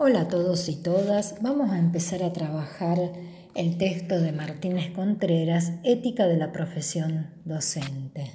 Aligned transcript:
Hola 0.00 0.20
a 0.20 0.28
todos 0.28 0.68
y 0.68 0.76
todas, 0.76 1.42
vamos 1.42 1.72
a 1.72 1.78
empezar 1.80 2.22
a 2.22 2.32
trabajar 2.32 3.14
el 3.56 3.78
texto 3.78 4.20
de 4.20 4.30
Martínez 4.30 4.92
Contreras, 4.92 5.72
Ética 5.82 6.28
de 6.28 6.36
la 6.36 6.52
profesión 6.52 7.30
docente. 7.44 8.30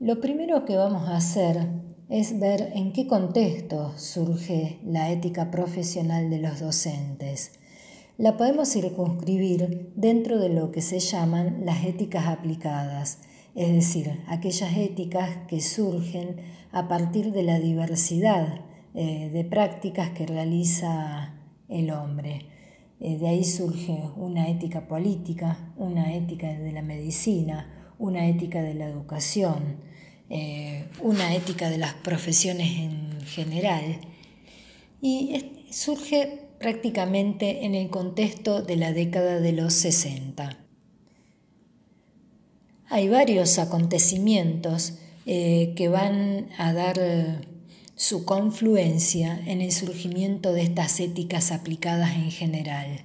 Lo 0.00 0.22
primero 0.22 0.64
que 0.64 0.76
vamos 0.76 1.06
a 1.10 1.18
hacer 1.18 1.68
es 2.08 2.40
ver 2.40 2.72
en 2.74 2.94
qué 2.94 3.06
contexto 3.06 3.92
surge 3.98 4.78
la 4.86 5.10
ética 5.10 5.50
profesional 5.50 6.30
de 6.30 6.38
los 6.38 6.58
docentes. 6.58 7.52
La 8.16 8.38
podemos 8.38 8.70
circunscribir 8.70 9.92
dentro 9.96 10.38
de 10.38 10.48
lo 10.48 10.72
que 10.72 10.80
se 10.80 10.98
llaman 10.98 11.66
las 11.66 11.84
éticas 11.84 12.26
aplicadas, 12.28 13.18
es 13.54 13.70
decir, 13.70 14.18
aquellas 14.28 14.74
éticas 14.78 15.28
que 15.46 15.60
surgen 15.60 16.36
a 16.72 16.88
partir 16.88 17.32
de 17.32 17.42
la 17.42 17.60
diversidad 17.60 18.65
eh, 18.98 19.28
de 19.30 19.44
prácticas 19.44 20.12
que 20.12 20.24
realiza 20.24 21.34
el 21.68 21.90
hombre. 21.90 22.46
Eh, 22.98 23.18
de 23.18 23.28
ahí 23.28 23.44
surge 23.44 23.92
una 24.16 24.48
ética 24.48 24.88
política, 24.88 25.74
una 25.76 26.14
ética 26.14 26.48
de 26.48 26.72
la 26.72 26.80
medicina, 26.80 27.92
una 27.98 28.26
ética 28.26 28.62
de 28.62 28.72
la 28.72 28.86
educación, 28.86 29.76
eh, 30.30 30.86
una 31.02 31.34
ética 31.34 31.68
de 31.68 31.76
las 31.76 31.92
profesiones 31.92 32.70
en 32.78 33.20
general. 33.20 34.00
Y 35.02 35.66
surge 35.70 36.48
prácticamente 36.58 37.66
en 37.66 37.74
el 37.74 37.90
contexto 37.90 38.62
de 38.62 38.76
la 38.76 38.94
década 38.94 39.40
de 39.40 39.52
los 39.52 39.74
60. 39.74 40.56
Hay 42.88 43.10
varios 43.10 43.58
acontecimientos 43.58 44.94
que 45.26 45.88
van 45.90 46.46
a 46.56 46.72
dar 46.72 46.98
su 47.96 48.26
confluencia 48.26 49.40
en 49.46 49.62
el 49.62 49.72
surgimiento 49.72 50.52
de 50.52 50.62
estas 50.62 51.00
éticas 51.00 51.50
aplicadas 51.50 52.14
en 52.14 52.30
general. 52.30 53.00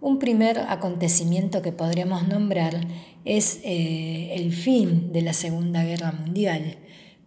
Un 0.00 0.18
primer 0.18 0.58
acontecimiento 0.58 1.62
que 1.62 1.72
podríamos 1.72 2.28
nombrar 2.28 2.86
es 3.24 3.60
eh, 3.64 4.34
el 4.34 4.52
fin 4.52 5.12
de 5.12 5.22
la 5.22 5.32
Segunda 5.32 5.82
Guerra 5.84 6.12
Mundial, 6.12 6.76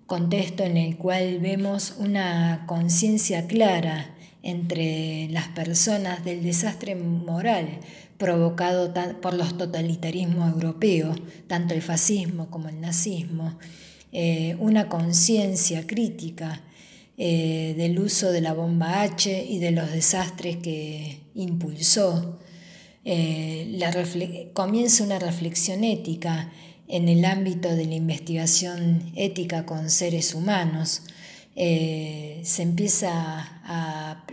contexto 0.05 0.63
en 0.63 0.77
el 0.77 0.97
cual 0.97 1.39
vemos 1.39 1.95
una 1.97 2.65
conciencia 2.67 3.47
clara 3.47 4.15
entre 4.43 5.29
las 5.29 5.47
personas 5.49 6.23
del 6.23 6.43
desastre 6.43 6.95
moral 6.95 7.79
provocado 8.17 8.93
por 9.19 9.33
los 9.33 9.57
totalitarismos 9.57 10.53
europeos, 10.53 11.17
tanto 11.47 11.73
el 11.73 11.81
fascismo 11.81 12.51
como 12.51 12.69
el 12.69 12.79
nazismo, 12.79 13.57
eh, 14.13 14.57
una 14.59 14.89
conciencia 14.89 15.87
crítica 15.87 16.61
eh, 17.17 17.73
del 17.77 17.97
uso 17.97 18.33
de 18.33 18.41
la 18.41 18.51
bomba 18.53 19.03
H 19.03 19.45
y 19.45 19.59
de 19.59 19.71
los 19.71 19.89
desastres 19.89 20.57
que 20.57 21.19
impulsó. 21.33 22.39
Eh, 23.05 24.51
comienza 24.53 25.05
una 25.05 25.17
reflexión 25.17 25.85
ética 25.85 26.51
en 26.89 27.07
el 27.07 27.23
ámbito 27.23 27.73
de 27.73 27.85
la 27.85 27.95
investigación 27.95 29.13
ética 29.15 29.65
con 29.65 29.89
seres 29.89 30.35
humanos, 30.35 31.03
se 31.55 32.63
empieza 32.63 33.61
a, 33.63 34.25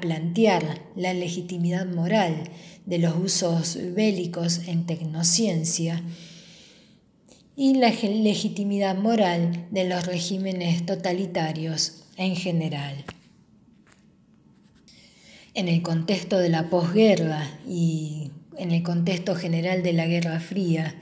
plantear 0.00 0.82
la 0.94 1.14
legitimidad 1.14 1.86
moral 1.86 2.50
de 2.84 2.98
los 2.98 3.16
usos 3.16 3.78
bélicos 3.94 4.62
en 4.66 4.84
tecnociencia 4.84 6.02
y 7.56 7.74
la 7.74 7.88
legitimidad 7.88 8.96
moral 8.96 9.66
de 9.70 9.88
los 9.88 10.04
regímenes 10.04 10.84
totalitarios 10.84 12.04
en 12.18 12.36
general. 12.36 13.04
En 15.54 15.68
el 15.68 15.80
contexto 15.80 16.38
de 16.38 16.50
la 16.50 16.68
posguerra 16.68 17.48
y 17.66 18.30
en 18.58 18.72
el 18.72 18.82
contexto 18.82 19.34
general 19.34 19.82
de 19.82 19.94
la 19.94 20.06
Guerra 20.06 20.38
Fría, 20.38 20.94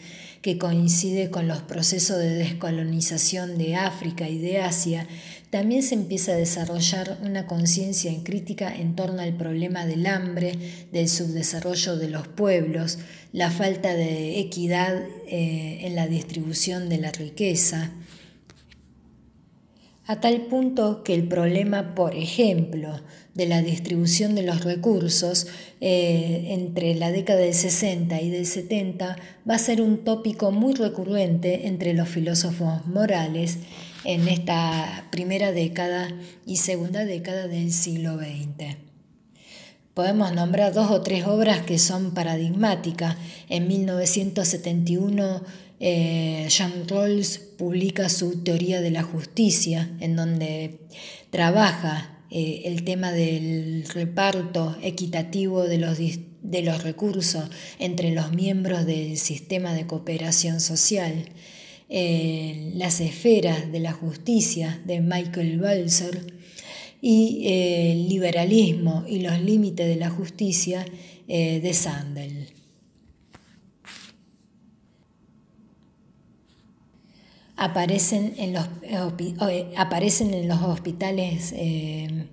que 0.45 0.59
coincide 0.59 1.31
con 1.31 1.49
los 1.49 1.63
procesos 1.63 2.19
de 2.19 2.35
descolonización 2.35 3.57
de 3.57 3.77
África 3.77 4.29
y 4.29 4.37
de 4.37 4.59
Asia, 4.61 5.09
también 5.49 5.83
se 5.83 5.95
empieza 5.95 6.33
a 6.33 6.37
desarrollar 6.37 7.17
una 7.23 7.47
conciencia 7.47 8.13
crítica 8.23 8.71
en 8.77 8.95
torno 8.95 9.23
al 9.23 9.35
problema 9.39 9.87
del 9.87 10.05
hambre, 10.05 10.53
del 10.93 11.09
subdesarrollo 11.09 11.97
de 11.97 12.11
los 12.11 12.29
pueblos, 12.29 12.99
la 13.33 13.51
falta 13.51 13.95
de 13.95 14.39
equidad 14.39 15.07
eh, 15.27 15.79
en 15.81 15.95
la 15.95 16.09
distribución 16.09 16.91
de 16.91 16.99
la 16.99 17.11
riqueza, 17.11 17.93
a 20.07 20.21
tal 20.21 20.43
punto 20.43 21.03
que 21.03 21.15
el 21.15 21.27
problema, 21.27 21.95
por 21.95 22.15
ejemplo, 22.15 23.01
de 23.35 23.47
la 23.47 23.63
distribución 23.63 24.35
de 24.35 24.43
los 24.43 24.63
recursos 24.63 25.47
eh, 25.81 26.49
entre 26.49 26.95
la 26.95 27.11
década 27.11 27.41
del 27.41 27.55
60 27.55 28.21
y 28.21 28.31
del 28.31 28.47
70 28.47 29.17
va 29.49 29.55
a 29.55 29.59
ser 29.59 29.81
un 29.81 30.05
tópico 30.05 30.51
muy 30.53 30.75
recurrente 30.75 31.67
entre 31.67 31.95
los 31.95 32.09
filósofos 32.09 32.87
morales 32.87 33.59
en 34.05 34.29
esta 34.29 35.07
primera 35.11 35.53
década 35.53 36.09
y 36.47 36.57
segunda 36.57 37.05
década 37.05 37.49
del 37.49 37.73
siglo 37.73 38.19
XX. 38.19 38.77
Podemos 39.95 40.33
nombrar 40.33 40.75
dos 40.75 40.91
o 40.91 41.03
tres 41.03 41.25
obras 41.25 41.63
que 41.63 41.79
son 41.79 42.15
paradigmáticas. 42.15 43.17
En 43.49 43.69
1971 43.69 45.43
eh, 45.87 46.47
Jean 46.49 46.89
Rawls 46.89 47.37
publica 47.59 48.09
su 48.09 48.43
Teoría 48.43 48.81
de 48.81 48.91
la 48.91 49.03
Justicia, 49.03 49.95
en 50.01 50.17
donde 50.17 50.79
trabaja 51.29 52.23
eh, 52.31 52.63
el 52.65 52.85
tema 52.85 53.13
del 53.13 53.85
reparto 53.93 54.79
equitativo 54.81 55.65
de 55.65 55.77
los, 55.77 55.99
de 55.99 56.63
los 56.63 56.83
recursos 56.83 57.51
entre 57.79 58.13
los 58.13 58.33
miembros 58.33 58.87
del 58.87 59.19
sistema 59.19 59.75
de 59.75 59.87
cooperación 59.87 60.61
social. 60.61 61.27
Eh, 61.91 62.73
las 62.77 63.01
esferas 63.01 63.71
de 63.71 63.81
la 63.81 63.93
justicia 63.93 64.81
de 64.87 65.03
Michael 65.03 65.61
Balzer 65.61 66.33
y 67.03 67.43
el 67.47 68.09
liberalismo 68.09 69.05
y 69.07 69.19
los 69.19 69.39
límites 69.39 69.87
de 69.87 69.97
la 69.97 70.09
justicia 70.09 70.87
de 71.29 71.75
Sandel. 71.75 72.54
Aparecen 77.57 78.35
en 78.37 78.53
los, 78.53 78.67
eh, 78.83 79.73
aparecen 79.77 80.35
en 80.35 80.49
los 80.49 80.61
hospitales 80.63 81.55
eh, 81.57 82.27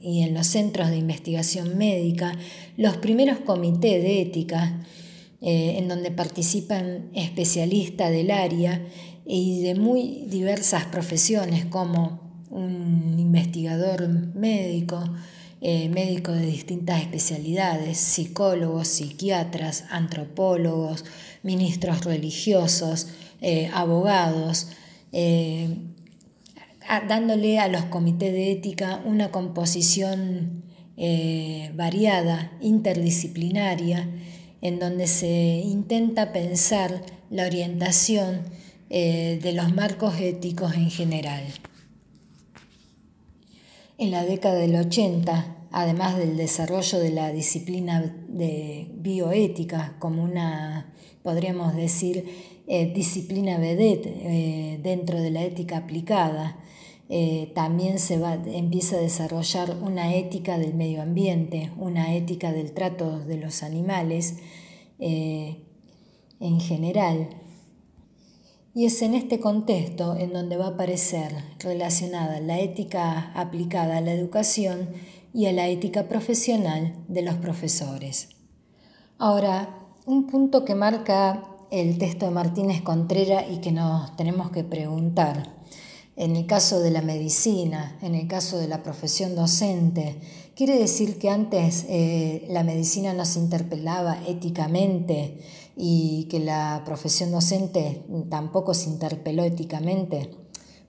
y 0.00 0.22
en 0.22 0.34
los 0.34 0.46
centros 0.46 0.90
de 0.90 0.98
investigación 0.98 1.78
médica 1.78 2.36
los 2.76 2.96
primeros 2.98 3.38
comités 3.40 4.02
de 4.02 4.22
ética 4.22 4.84
eh, 5.40 5.76
en 5.78 5.88
donde 5.88 6.10
participan 6.10 7.10
especialistas 7.14 8.10
del 8.10 8.30
área 8.30 8.86
y 9.26 9.62
de 9.62 9.74
muy 9.74 10.26
diversas 10.28 10.84
profesiones 10.86 11.64
como 11.66 12.44
un 12.50 13.18
investigador 13.18 14.06
médico, 14.34 15.02
médico 15.60 16.30
de 16.30 16.44
distintas 16.44 17.00
especialidades, 17.00 17.96
psicólogos, 17.96 18.86
psiquiatras, 18.86 19.84
antropólogos, 19.90 21.04
ministros 21.42 22.04
religiosos, 22.04 23.08
eh, 23.40 23.70
abogados, 23.72 24.68
eh, 25.12 25.76
dándole 27.08 27.58
a 27.58 27.68
los 27.68 27.84
comités 27.86 28.32
de 28.32 28.52
ética 28.52 29.02
una 29.04 29.30
composición 29.30 30.64
eh, 30.96 31.70
variada, 31.74 32.52
interdisciplinaria, 32.60 34.08
en 34.60 34.78
donde 34.78 35.06
se 35.06 35.62
intenta 35.64 36.32
pensar 36.32 37.02
la 37.30 37.46
orientación 37.46 38.42
de 38.88 39.52
los 39.54 39.74
marcos 39.74 40.20
éticos 40.20 40.74
en 40.74 40.88
general. 40.88 41.42
En 43.98 44.12
la 44.12 44.24
década 44.24 44.54
del 44.54 44.76
80, 44.76 45.54
además 45.74 46.16
del 46.16 46.36
desarrollo 46.36 47.00
de 47.00 47.10
la 47.10 47.32
disciplina 47.32 48.14
de 48.28 48.88
bioética 48.94 49.96
como 49.98 50.22
una, 50.22 50.92
podríamos 51.24 51.74
decir, 51.74 52.53
eh, 52.66 52.92
disciplina 52.94 53.58
vedette 53.58 54.06
eh, 54.06 54.80
dentro 54.82 55.20
de 55.20 55.30
la 55.30 55.42
ética 55.42 55.78
aplicada. 55.78 56.58
Eh, 57.10 57.52
también 57.54 57.98
se 57.98 58.18
va, 58.18 58.34
empieza 58.34 58.96
a 58.96 59.00
desarrollar 59.00 59.76
una 59.82 60.14
ética 60.14 60.56
del 60.56 60.72
medio 60.74 61.02
ambiente, 61.02 61.70
una 61.76 62.14
ética 62.14 62.52
del 62.52 62.72
trato 62.72 63.20
de 63.20 63.36
los 63.36 63.62
animales 63.62 64.36
en 64.98 66.60
general. 66.60 67.28
Y 68.74 68.86
es 68.86 69.02
en 69.02 69.14
este 69.14 69.38
contexto 69.38 70.16
en 70.16 70.32
donde 70.32 70.56
va 70.56 70.66
a 70.66 70.70
aparecer 70.70 71.32
relacionada 71.58 72.40
la 72.40 72.58
ética 72.60 73.32
aplicada 73.34 73.98
a 73.98 74.00
la 74.00 74.12
educación 74.12 74.88
y 75.34 75.46
a 75.46 75.52
la 75.52 75.68
ética 75.68 76.08
profesional 76.08 76.94
de 77.08 77.22
los 77.22 77.34
profesores. 77.34 78.30
Ahora, 79.18 79.80
un 80.06 80.26
punto 80.26 80.64
que 80.64 80.74
marca 80.74 81.53
el 81.80 81.98
texto 81.98 82.26
de 82.26 82.30
Martínez 82.30 82.82
Contreras 82.82 83.46
y 83.50 83.56
que 83.56 83.72
nos 83.72 84.16
tenemos 84.16 84.50
que 84.50 84.62
preguntar. 84.62 85.52
en 86.16 86.36
el 86.36 86.46
caso 86.46 86.78
de 86.78 86.92
la 86.92 87.02
medicina, 87.02 87.98
en 88.00 88.14
el 88.14 88.28
caso 88.28 88.56
de 88.58 88.68
la 88.68 88.84
profesión 88.84 89.34
docente, 89.34 90.20
quiere 90.54 90.78
decir 90.78 91.18
que 91.18 91.28
antes 91.28 91.86
eh, 91.88 92.46
la 92.48 92.62
medicina 92.62 93.12
nos 93.14 93.34
interpelaba 93.34 94.18
éticamente 94.28 95.40
y 95.76 96.28
que 96.30 96.38
la 96.38 96.82
profesión 96.84 97.32
docente 97.32 98.04
tampoco 98.30 98.74
se 98.74 98.90
interpeló 98.90 99.42
éticamente. 99.42 100.30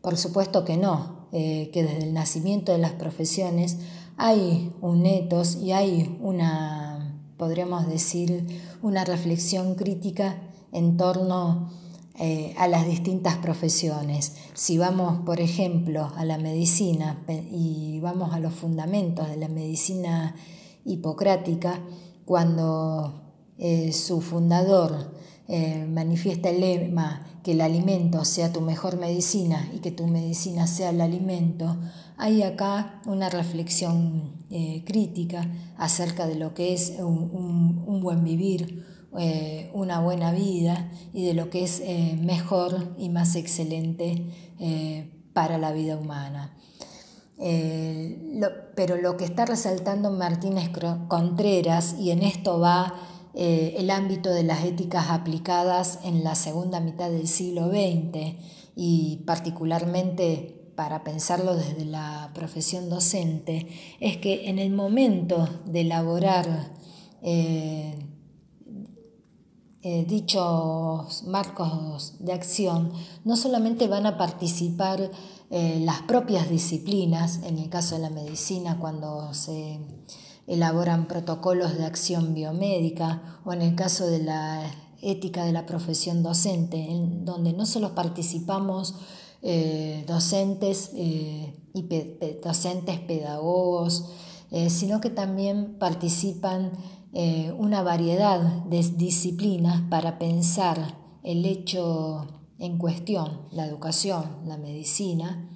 Por 0.01 0.15
supuesto 0.15 0.63
que 0.63 0.77
no, 0.77 1.27
eh, 1.31 1.71
que 1.73 1.81
desde 1.81 2.03
el 2.03 2.13
nacimiento 2.13 2.71
de 2.71 2.77
las 2.77 2.91
profesiones 2.91 3.77
hay 4.17 4.71
un 4.81 5.07
etos 5.07 5.55
y 5.55 5.71
hay 5.71 6.15
una, 6.21 7.19
podríamos 7.37 7.87
decir, 7.87 8.45
una 8.83 9.03
reflexión 9.03 9.73
crítica 9.73 10.44
en 10.75 10.97
torno 10.97 11.69
eh, 12.19 12.53
a 12.57 12.67
las 12.67 12.85
distintas 12.85 13.37
profesiones. 13.37 14.33
Si 14.53 14.77
vamos, 14.77 15.21
por 15.25 15.39
ejemplo, 15.39 16.11
a 16.17 16.25
la 16.25 16.37
medicina 16.37 17.23
y 17.51 17.99
vamos 18.01 18.33
a 18.33 18.39
los 18.39 18.53
fundamentos 18.53 19.29
de 19.29 19.37
la 19.37 19.47
medicina 19.47 20.35
hipocrática, 20.83 21.79
cuando 22.25 23.21
eh, 23.57 23.93
su 23.93 24.19
fundador 24.19 25.13
eh, 25.47 25.87
manifiesta 25.89 26.49
el 26.49 26.59
lema 26.59 27.25
que 27.41 27.53
el 27.53 27.61
alimento 27.61 28.25
sea 28.25 28.51
tu 28.51 28.59
mejor 28.59 28.97
medicina 28.97 29.69
y 29.73 29.79
que 29.79 29.91
tu 29.91 30.07
medicina 30.07 30.67
sea 30.67 30.89
el 30.89 30.99
alimento, 30.99 31.77
hay 32.17 32.43
acá 32.43 33.01
una 33.05 33.29
reflexión 33.29 34.45
crítica 34.85 35.51
acerca 35.77 36.27
de 36.27 36.35
lo 36.35 36.53
que 36.53 36.73
es 36.73 36.93
un 36.99 37.99
buen 38.01 38.23
vivir, 38.23 38.85
eh, 39.17 39.69
una 39.73 40.01
buena 40.01 40.33
vida 40.33 40.91
y 41.13 41.25
de 41.25 41.33
lo 41.33 41.49
que 41.49 41.63
es 41.63 41.79
eh, 41.79 42.17
mejor 42.21 42.93
y 42.97 43.07
más 43.07 43.35
excelente 43.35 44.25
eh, 44.59 45.09
para 45.33 45.57
la 45.57 45.71
vida 45.71 45.97
humana. 45.97 46.57
pero 48.75 48.97
lo 48.97 49.15
que 49.15 49.25
está 49.25 49.45
resaltando 49.45 50.11
Martínez 50.11 50.69
Contreras, 51.07 51.95
y 51.99 52.11
en 52.11 52.23
esto 52.23 52.59
va 52.59 52.93
el 53.33 53.89
ámbito 53.89 54.29
de 54.31 54.43
las 54.43 54.63
éticas 54.63 55.09
aplicadas 55.09 55.99
en 56.03 56.23
la 56.23 56.35
segunda 56.35 56.79
mitad 56.79 57.09
del 57.09 57.27
siglo 57.27 57.69
XX, 57.69 58.35
y 58.75 59.23
particularmente 59.25 60.71
para 60.75 61.03
pensarlo 61.03 61.55
desde 61.55 61.85
la 61.85 62.31
profesión 62.33 62.89
docente, 62.89 63.67
es 63.99 64.17
que 64.17 64.49
en 64.49 64.59
el 64.59 64.71
momento 64.71 65.47
de 65.65 65.81
elaborar 65.81 66.71
dichos 70.07 71.23
marcos 71.25 72.13
de 72.17 72.33
acción 72.33 72.91
no 73.23 73.37
solamente 73.37 73.87
van 73.87 74.07
a 74.07 74.17
participar 74.17 75.11
eh, 75.51 75.79
las 75.85 76.01
propias 76.01 76.49
disciplinas, 76.49 77.41
en 77.43 77.59
el 77.59 77.69
caso 77.69 77.95
de 77.95 78.01
la 78.01 78.09
medicina, 78.09 78.79
cuando 78.79 79.31
se 79.35 79.79
elaboran 80.47 81.07
protocolos 81.07 81.77
de 81.77 81.85
acción 81.85 82.33
biomédica, 82.33 83.39
o 83.45 83.53
en 83.53 83.61
el 83.61 83.75
caso 83.75 84.07
de 84.07 84.23
la 84.23 84.63
ética 85.03 85.45
de 85.45 85.51
la 85.51 85.67
profesión 85.67 86.23
docente, 86.23 86.91
en 86.91 87.25
donde 87.25 87.53
no 87.53 87.67
solo 87.67 87.93
participamos 87.93 88.95
eh, 89.43 90.03
docentes 90.07 90.89
y 90.95 91.53
docentes 92.43 92.99
pedagogos, 93.01 94.09
sino 94.69 95.01
que 95.01 95.09
también 95.09 95.75
participan 95.77 96.71
eh, 97.17 97.53
una 97.57 97.81
variedad 97.81 98.41
de 98.65 98.83
disciplinas 98.83 99.79
para 99.89 100.19
pensar 100.19 100.97
el 101.23 101.45
hecho 101.45 102.27
en 102.59 102.77
cuestión, 102.77 103.39
la 103.53 103.65
educación, 103.65 104.25
la 104.45 104.57
medicina, 104.57 105.49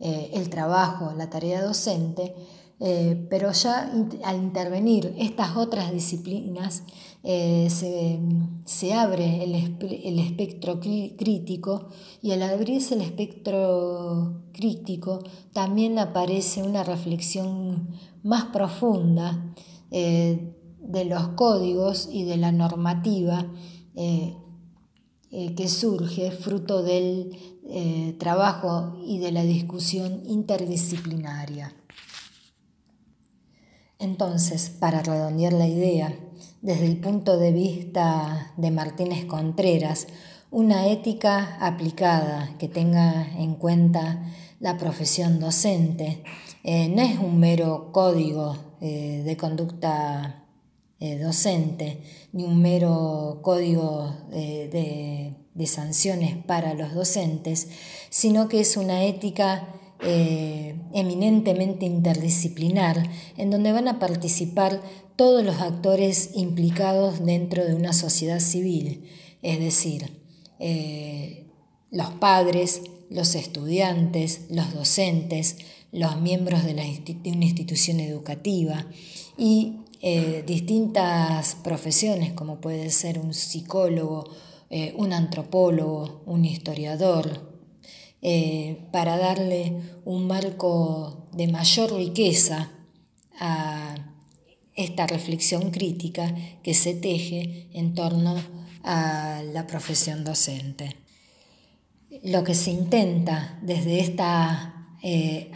eh, 0.00 0.32
el 0.34 0.50
trabajo, 0.50 1.12
la 1.16 1.30
tarea 1.30 1.62
docente, 1.62 2.34
eh, 2.80 3.28
pero 3.30 3.52
ya 3.52 3.92
al 4.24 4.36
intervenir 4.42 5.14
estas 5.18 5.56
otras 5.56 5.92
disciplinas 5.92 6.82
se, 7.22 8.92
abre 8.92 9.44
el, 9.44 9.54
el, 9.54 10.18
espectro 10.18 10.80
crítico 10.80 11.90
y 12.22 12.32
al 12.32 12.42
abrirse 12.42 12.96
el 12.96 13.02
espectro 13.02 14.42
crítico 14.52 15.20
también 15.52 16.00
aparece 16.00 16.64
una 16.64 16.82
reflexión 16.82 17.88
más 18.24 18.46
profunda 18.46 19.54
de 20.88 21.04
los 21.04 21.28
códigos 21.28 22.08
y 22.10 22.24
de 22.24 22.38
la 22.38 22.50
normativa 22.50 23.46
eh, 23.94 24.36
eh, 25.30 25.54
que 25.54 25.68
surge 25.68 26.30
fruto 26.30 26.82
del 26.82 27.36
eh, 27.68 28.16
trabajo 28.18 28.98
y 29.04 29.18
de 29.18 29.30
la 29.30 29.42
discusión 29.42 30.22
interdisciplinaria. 30.26 31.74
Entonces, 33.98 34.70
para 34.70 35.02
redondear 35.02 35.52
la 35.52 35.68
idea, 35.68 36.18
desde 36.62 36.86
el 36.86 36.98
punto 36.98 37.36
de 37.36 37.52
vista 37.52 38.52
de 38.56 38.70
Martínez 38.70 39.26
Contreras, 39.26 40.06
una 40.50 40.88
ética 40.88 41.58
aplicada 41.60 42.56
que 42.58 42.68
tenga 42.68 43.30
en 43.36 43.56
cuenta 43.56 44.24
la 44.60 44.78
profesión 44.78 45.38
docente 45.38 46.24
no 46.64 47.02
es 47.02 47.18
un 47.18 47.38
mero 47.38 47.92
código 47.92 48.56
de 48.80 49.36
conducta 49.38 50.47
eh, 51.00 51.16
docente, 51.16 52.02
ni 52.32 52.42
un 52.42 52.60
mero 52.60 53.38
código 53.42 54.16
eh, 54.32 54.68
de, 55.54 55.66
sanciones 55.66 56.36
para 56.44 56.74
los 56.74 56.92
docentes, 56.92 57.68
sino 58.10 58.48
que 58.48 58.58
es 58.58 58.76
una 58.76 59.04
ética 59.04 59.74
eh, 60.00 60.74
eminentemente 60.92 61.86
interdisciplinar, 61.86 63.08
en 63.36 63.50
donde 63.50 63.70
van 63.70 63.86
a 63.86 64.00
participar 64.00 64.80
todos 65.14 65.44
los 65.44 65.60
actores 65.60 66.30
implicados 66.34 67.24
dentro 67.24 67.64
de 67.64 67.76
una 67.76 67.92
sociedad 67.92 68.40
civil, 68.40 69.04
es 69.42 69.60
decir, 69.60 70.20
los 71.92 72.10
padres, 72.18 72.82
los 73.08 73.36
estudiantes, 73.36 74.46
los 74.50 74.74
docentes, 74.74 75.58
los 75.92 76.20
miembros 76.20 76.64
de, 76.64 76.74
de 76.74 77.30
una 77.30 77.44
institución 77.44 78.00
educativa 78.00 78.86
y 79.36 79.76
eh, 80.00 80.44
distintas 80.46 81.56
profesiones, 81.56 82.32
como 82.32 82.60
puede 82.60 82.90
ser 82.90 83.18
un 83.18 83.34
psicólogo, 83.34 84.28
eh, 84.70 84.94
un 84.96 85.12
antropólogo, 85.12 86.22
un 86.24 86.44
historiador, 86.44 87.52
eh, 88.22 88.86
para 88.92 89.18
darle 89.18 89.74
un 90.04 90.28
marco 90.28 91.28
de 91.32 91.48
mayor 91.48 91.92
riqueza 91.94 92.70
a 93.40 93.96
esta 94.76 95.08
reflexión 95.08 95.72
crítica 95.72 96.32
que 96.62 96.74
se 96.74 96.94
teje 96.94 97.66
en 97.72 97.94
torno 97.94 98.36
a 98.84 99.42
la 99.52 99.66
profesión 99.66 100.22
docente. 100.22 100.94
Lo 102.22 102.44
que 102.44 102.54
se 102.54 102.70
intenta 102.70 103.58
desde 103.62 103.98
esta 103.98 104.74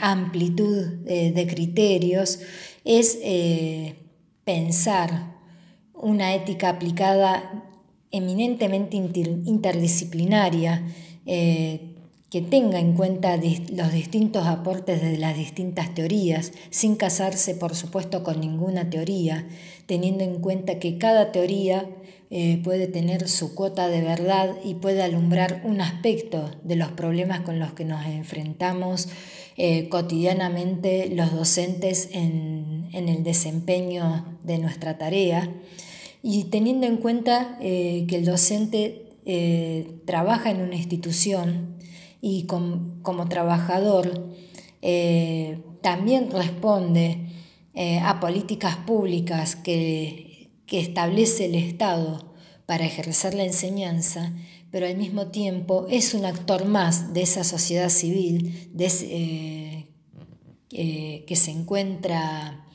amplitud 0.01 0.87
de 1.05 1.47
criterios 1.49 2.41
es 2.85 3.19
pensar 4.45 5.37
una 5.95 6.35
ética 6.35 6.69
aplicada 6.69 7.65
eminentemente 8.11 8.97
interdisciplinaria, 8.97 10.83
eh, 11.27 11.89
que 12.31 12.41
tenga 12.41 12.79
en 12.79 12.95
cuenta 12.95 13.37
los 13.37 13.93
distintos 13.93 14.47
aportes 14.47 15.03
de 15.03 15.19
las 15.19 15.37
distintas 15.37 15.95
teorías, 15.95 16.53
sin 16.71 16.97
casarse 16.97 17.55
por 17.55 17.75
supuesto 17.75 18.23
con 18.23 18.41
ninguna 18.41 18.89
teoría, 18.89 19.47
teniendo 19.87 20.25
en 20.25 20.41
cuenta 20.41 20.79
que 20.79 20.97
cada 20.97 21.31
teoría 21.31 21.91
eh, 22.31 22.59
puede 22.65 22.87
tener 22.87 23.29
su 23.29 23.55
cuota 23.55 23.89
de 23.89 24.01
verdad 24.01 24.57
y 24.65 24.77
puede 24.77 25.03
alumbrar 25.03 25.61
un 25.65 25.83
aspecto 25.83 26.51
de 26.65 26.77
los 26.77 26.91
problemas 26.93 27.41
con 27.41 27.59
los 27.59 27.75
que 27.75 27.85
nos 27.85 28.07
enfrentamos 28.07 29.09
eh, 29.57 29.89
cotidianamente 29.89 31.09
los 31.09 31.33
docentes 31.33 32.09
en, 32.13 32.89
el 32.93 33.25
desempeño 33.25 34.39
de 34.45 34.59
nuestra 34.59 34.99
tarea. 34.99 35.51
Y 36.23 36.45
teniendo 36.45 36.87
en 36.87 36.99
cuenta 36.99 37.59
eh, 37.61 38.05
que 38.09 38.17
el 38.17 38.25
docente 38.25 38.99
trabaja 40.05 40.51
en 40.51 40.63
una 40.63 40.75
institución 40.75 41.77
y 42.21 42.47
como 42.47 43.29
trabajador 43.29 44.35
también 45.81 46.29
responde 46.33 47.19
a 48.03 48.19
políticas 48.19 48.79
públicas 48.79 49.55
que 49.55 50.33
que 50.73 50.81
establece 50.81 51.45
el 51.45 51.55
Estado 51.55 52.33
para 52.65 52.87
ejercer 52.87 53.35
la 53.35 53.45
enseñanza, 53.45 54.33
pero 54.73 54.87
al 54.87 54.97
mismo 54.97 55.27
tiempo 55.27 55.87
es 55.91 56.15
un 56.15 56.25
actor 56.25 56.65
más 56.65 57.13
de 57.13 57.21
esa 57.23 57.45
sociedad 57.45 57.91
civil 57.91 58.71
eh, 58.81 59.87
eh, 60.71 61.25
que 61.27 61.37
se 61.37 61.51
encuentra, 61.51 62.67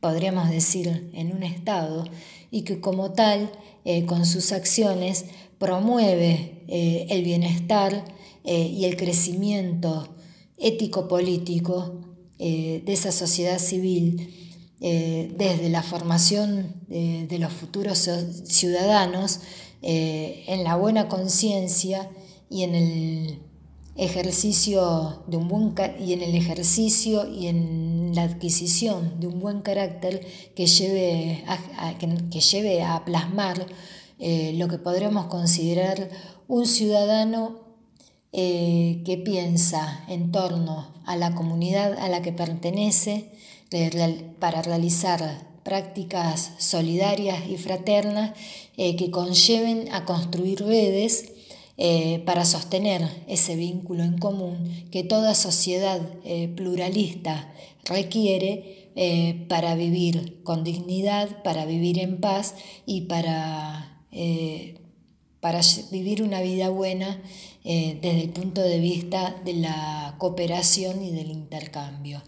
podríamos 0.00 0.50
decir, 0.50 1.10
en 1.14 1.32
un 1.32 1.42
Estado 1.42 2.04
y 2.50 2.62
que 2.62 2.80
como 2.80 3.12
tal, 3.12 3.50
eh, 3.86 4.04
con 4.04 4.26
sus 4.26 4.52
acciones, 4.52 5.24
promueve 5.58 6.62
el 6.68 7.22
bienestar 7.24 8.04
y 8.44 8.84
el 8.84 8.96
crecimiento 8.96 10.08
ético-político 10.56 12.00
de 12.38 12.82
esa 12.86 13.12
sociedad 13.12 13.58
civil 13.58 14.32
desde 14.80 15.68
la 15.68 15.82
formación 15.82 16.72
de 16.88 17.38
los 17.38 17.52
futuros 17.52 18.08
ciudadanos 18.44 19.40
en 19.82 20.64
la 20.64 20.76
buena 20.76 21.08
conciencia 21.08 22.10
y 22.50 22.64
en 22.64 22.74
el 22.74 23.40
ejercicio 23.96 25.22
de 25.26 25.36
un 25.36 25.48
buen 25.48 25.74
y 26.00 26.14
en 26.14 26.22
el 26.22 26.34
ejercicio 26.34 27.28
y 27.28 27.48
en 27.48 28.12
la 28.14 28.22
adquisición 28.22 29.20
de 29.20 29.26
un 29.26 29.40
buen 29.40 29.60
carácter 29.60 30.26
que 30.54 30.66
lleve 30.66 31.44
a, 31.46 31.98
que, 31.98 32.40
lleve 32.40 32.82
a 32.82 33.04
plasmar 33.04 33.66
eh, 34.18 34.54
lo 34.56 34.68
que 34.68 34.78
podríamos 34.78 35.26
considerar 35.26 36.08
un 36.48 36.66
ciudadano 36.66 37.60
eh, 38.32 39.02
que 39.04 39.18
piensa 39.18 40.04
en 40.08 40.32
torno 40.32 40.94
a 41.04 41.16
la 41.16 41.34
comunidad 41.34 41.98
a 41.98 42.08
la 42.08 42.22
que 42.22 42.32
pertenece 42.32 43.30
para 44.38 44.62
realizar 44.62 45.49
prácticas 45.70 46.50
solidarias 46.58 47.48
y 47.48 47.56
fraternas 47.56 48.32
eh, 48.76 48.96
que 48.96 49.12
conlleven 49.12 49.86
a 49.92 50.04
construir 50.04 50.64
redes 50.64 51.32
eh, 51.78 52.24
para 52.26 52.44
sostener 52.44 53.08
ese 53.28 53.54
vínculo 53.54 54.02
en 54.02 54.18
común 54.18 54.88
que 54.90 55.04
toda 55.04 55.36
sociedad 55.36 56.00
eh, 56.24 56.48
pluralista 56.48 57.54
requiere 57.84 58.78
para 59.48 59.76
vivir 59.76 60.42
con 60.42 60.64
dignidad, 60.64 61.44
para 61.44 61.64
vivir 61.64 62.00
en 62.00 62.20
paz 62.20 62.54
y 62.84 63.02
para, 63.02 64.02
para 65.40 65.60
vivir 65.90 66.22
una 66.22 66.42
vida 66.42 66.68
buena 66.68 67.22
desde 67.64 68.20
el 68.20 68.30
punto 68.30 68.60
de 68.60 68.78
vista 68.80 69.36
de 69.44 69.54
la 69.54 70.16
cooperación 70.18 71.02
y 71.02 71.12
del 71.12 71.30
intercambio. 71.30 72.20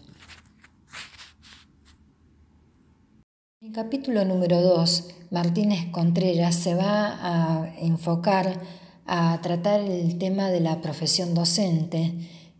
En 3.63 3.67
el 3.67 3.75
capítulo 3.75 4.25
número 4.25 4.61
2, 4.61 5.07
Martínez 5.31 5.89
Contreras 5.91 6.53
se 6.53 6.75
va 6.75 7.17
a 7.21 7.73
enfocar 7.79 8.59
a 9.05 9.39
tratar 9.41 9.79
el 9.79 10.17
tema 10.17 10.49
de 10.49 10.59
la 10.59 10.81
profesión 10.81 11.33
docente, 11.33 12.11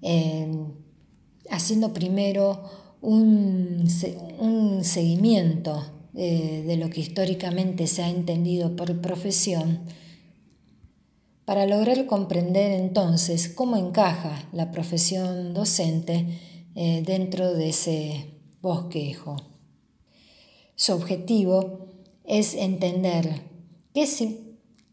eh, 0.01 0.49
haciendo 1.49 1.91
primero 1.91 2.63
un, 3.01 3.85
seguimiento 4.81 5.83
eh, 6.15 6.63
de 6.65 6.77
lo 6.77 6.89
que 6.89 7.01
históricamente 7.01 7.85
se 7.87 8.03
ha 8.03 8.09
entendido 8.09 8.77
por 8.77 9.01
profesión, 9.01 9.81
para 11.43 11.65
lograr 11.65 12.05
comprender 12.05 12.71
entonces 12.71 13.49
cómo 13.49 13.75
encaja 13.75 14.47
la 14.53 14.71
profesión 14.71 15.53
docente 15.53 16.39
eh, 16.75 17.03
dentro 17.05 17.53
de 17.53 17.67
ese 17.67 18.39
bosquejo. 18.61 19.52
Su 20.83 20.91
objetivo 20.91 21.87
es 22.25 22.55
entender 22.55 23.41
qué, 23.93 24.05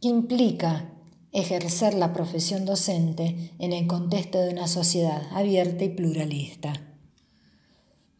qué 0.01 0.09
implica 0.09 0.89
ejercer 1.33 1.95
la 1.95 2.13
profesión 2.13 2.65
docente 2.65 3.51
en 3.59 3.73
el 3.73 3.89
contexto 3.89 4.39
de 4.39 4.51
una 4.51 4.69
sociedad 4.69 5.21
abierta 5.33 5.83
y 5.83 5.89
pluralista. 5.89 6.75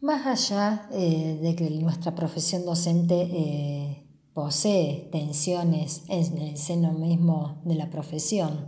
Más 0.01 0.27
allá 0.27 0.89
eh, 0.91 1.39
de 1.41 1.55
que 1.55 1.71
nuestra 1.71 2.17
profesión 2.17 2.65
docente 2.65 3.29
eh, 3.33 4.05
posee 4.35 5.09
tensiones 5.13 6.03
en 6.09 6.39
el 6.39 6.57
seno 6.57 6.91
mismo 6.91 7.61
de 7.65 7.77
la 7.77 7.89
profesión, 7.89 8.67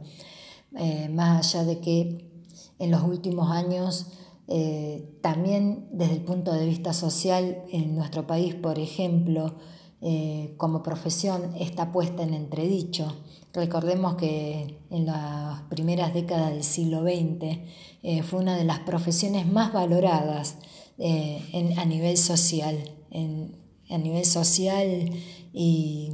eh, 0.79 1.09
más 1.09 1.57
allá 1.57 1.65
de 1.65 1.81
que 1.81 2.31
en 2.79 2.93
los 2.93 3.03
últimos 3.03 3.51
años 3.51 4.13
también 5.23 5.89
desde 5.93 6.15
el 6.15 6.25
punto 6.25 6.53
de 6.53 6.67
vista 6.67 6.93
social 6.93 7.65
en 7.71 7.95
nuestro 7.95 8.27
país, 8.27 8.55
por 8.55 8.79
ejemplo, 8.79 9.55
como 10.59 10.83
profesión 10.83 11.55
está 11.57 11.91
puesta 11.91 12.23
en 12.23 12.35
entredicho 12.35 13.15
Recordemos 13.55 14.15
que 14.15 14.79
en 14.91 15.05
las 15.05 15.61
primeras 15.63 16.15
décadas 16.15 16.53
del 16.53 16.65
siglo 16.65 17.03
XX 17.03 17.59
eh, 18.03 18.23
fue 18.23 18.41
una 18.41 18.57
de 18.57 18.65
las 18.65 18.79
profesiones 18.81 19.47
más 19.47 19.75
valoradas 19.75 20.57
eh, 20.99 21.75
a 21.77 21.85
nivel 21.85 22.17
social, 22.17 22.79
a 23.91 23.99
nivel 23.99 24.25
social 24.25 25.11
y 25.53 26.13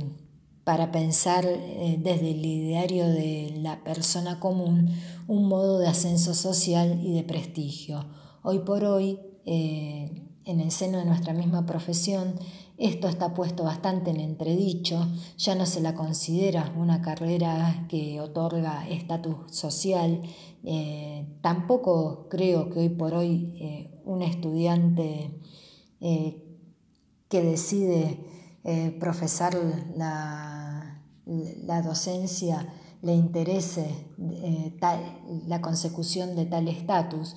para 0.64 0.90
pensar 0.90 1.46
eh, 1.46 1.96
desde 2.02 2.32
el 2.32 2.44
ideario 2.44 3.06
de 3.06 3.54
la 3.58 3.84
persona 3.84 4.40
común 4.40 4.90
un 5.28 5.48
modo 5.48 5.78
de 5.78 5.86
ascenso 5.86 6.34
social 6.34 7.00
y 7.04 7.12
de 7.12 7.22
prestigio. 7.22 8.04
Hoy 8.42 8.60
por 8.60 8.84
hoy, 8.84 9.18
en 9.44 10.60
el 10.60 10.70
seno 10.70 10.98
de 10.98 11.04
nuestra 11.04 11.32
misma 11.32 11.66
profesión, 11.66 12.34
esto 12.78 13.08
está 13.08 13.34
puesto 13.34 13.64
bastante 13.64 14.10
en 14.10 14.20
entredicho, 14.20 15.08
ya 15.36 15.56
no 15.56 15.66
se 15.66 15.80
la 15.80 15.96
considera 15.96 16.72
una 16.76 17.02
carrera 17.02 17.86
que 17.88 18.20
otorga 18.20 18.88
estatus 18.88 19.50
social. 19.50 20.22
Eh, 20.62 21.26
tampoco 21.40 22.28
creo 22.30 22.70
que 22.70 22.78
hoy 22.78 22.88
por 22.88 23.14
hoy 23.14 23.52
eh, 23.60 24.00
un 24.04 24.22
estudiante 24.22 25.40
eh, 26.00 26.44
que 27.28 27.42
decide 27.42 28.24
profesar 29.00 29.56
la, 29.96 31.02
docencia 31.82 32.72
le 33.00 33.14
interese 33.14 34.06
la 35.46 35.60
consecución 35.60 36.36
de 36.36 36.46
tal 36.46 36.68
estatus. 36.68 37.34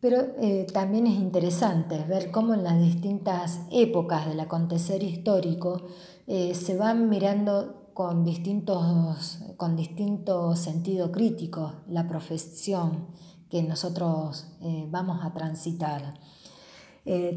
Pero 0.00 0.16
eh, 0.40 0.66
también 0.72 1.06
es 1.06 1.18
interesante 1.18 2.02
ver 2.08 2.30
cómo 2.30 2.54
en 2.54 2.64
las 2.64 2.80
distintas 2.80 3.60
épocas 3.70 4.26
del 4.26 4.40
acontecer 4.40 5.02
histórico 5.02 5.82
eh, 6.26 6.54
se 6.54 6.76
van 6.76 7.10
mirando 7.10 7.90
con, 7.92 8.24
distintos, 8.24 9.40
con 9.58 9.76
distinto 9.76 10.56
sentido 10.56 11.12
crítico 11.12 11.82
la 11.86 12.08
profesión 12.08 13.08
que 13.50 13.62
nosotros 13.62 14.46
eh, 14.62 14.86
vamos 14.90 15.22
a 15.22 15.34
transitar. 15.34 16.14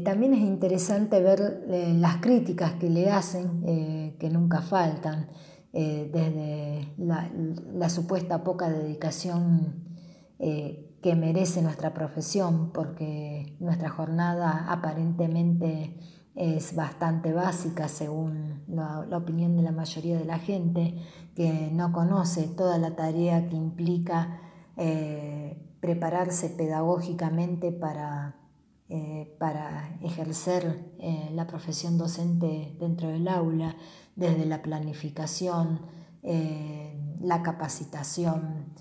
también 0.04 0.32
es 0.34 0.40
interesante 0.40 1.20
ver 1.20 1.64
las 1.98 2.18
críticas 2.18 2.74
que 2.74 2.88
le 2.88 3.10
hacen, 3.10 4.14
que 4.18 4.30
nunca 4.30 4.60
faltan, 4.60 5.26
desde 5.72 6.94
la, 6.98 7.88
supuesta 7.88 8.44
poca 8.44 8.68
dedicación 8.68 9.83
que 10.38 11.14
merece 11.16 11.62
nuestra 11.62 11.94
profesión, 11.94 12.70
porque 12.72 13.56
nuestra 13.60 13.88
jornada 13.88 14.66
aparentemente 14.68 15.98
es 16.34 16.74
bastante 16.74 17.32
básica 17.32 17.88
según 17.88 18.64
la, 18.66 19.06
opinión 19.16 19.56
de 19.56 19.62
la 19.62 19.72
mayoría 19.72 20.18
de 20.18 20.24
la 20.24 20.38
gente, 20.38 20.96
que 21.36 21.70
no 21.72 21.92
conoce 21.92 22.48
toda 22.48 22.78
la 22.78 22.96
tarea 22.96 23.48
que 23.48 23.56
implica 23.56 24.40
eh, 24.76 25.56
prepararse 25.80 26.50
pedagógicamente 26.50 27.70
para, 27.70 28.36
eh, 28.88 29.36
para 29.38 29.96
ejercer 30.02 30.92
eh, 30.98 31.30
la 31.32 31.46
profesión 31.46 31.98
docente 31.98 32.76
dentro 32.80 33.08
del 33.08 33.28
aula, 33.28 33.76
desde 34.16 34.46
la 34.46 34.62
planificación, 34.62 35.80
la 37.20 37.42
capacitación, 37.42 38.72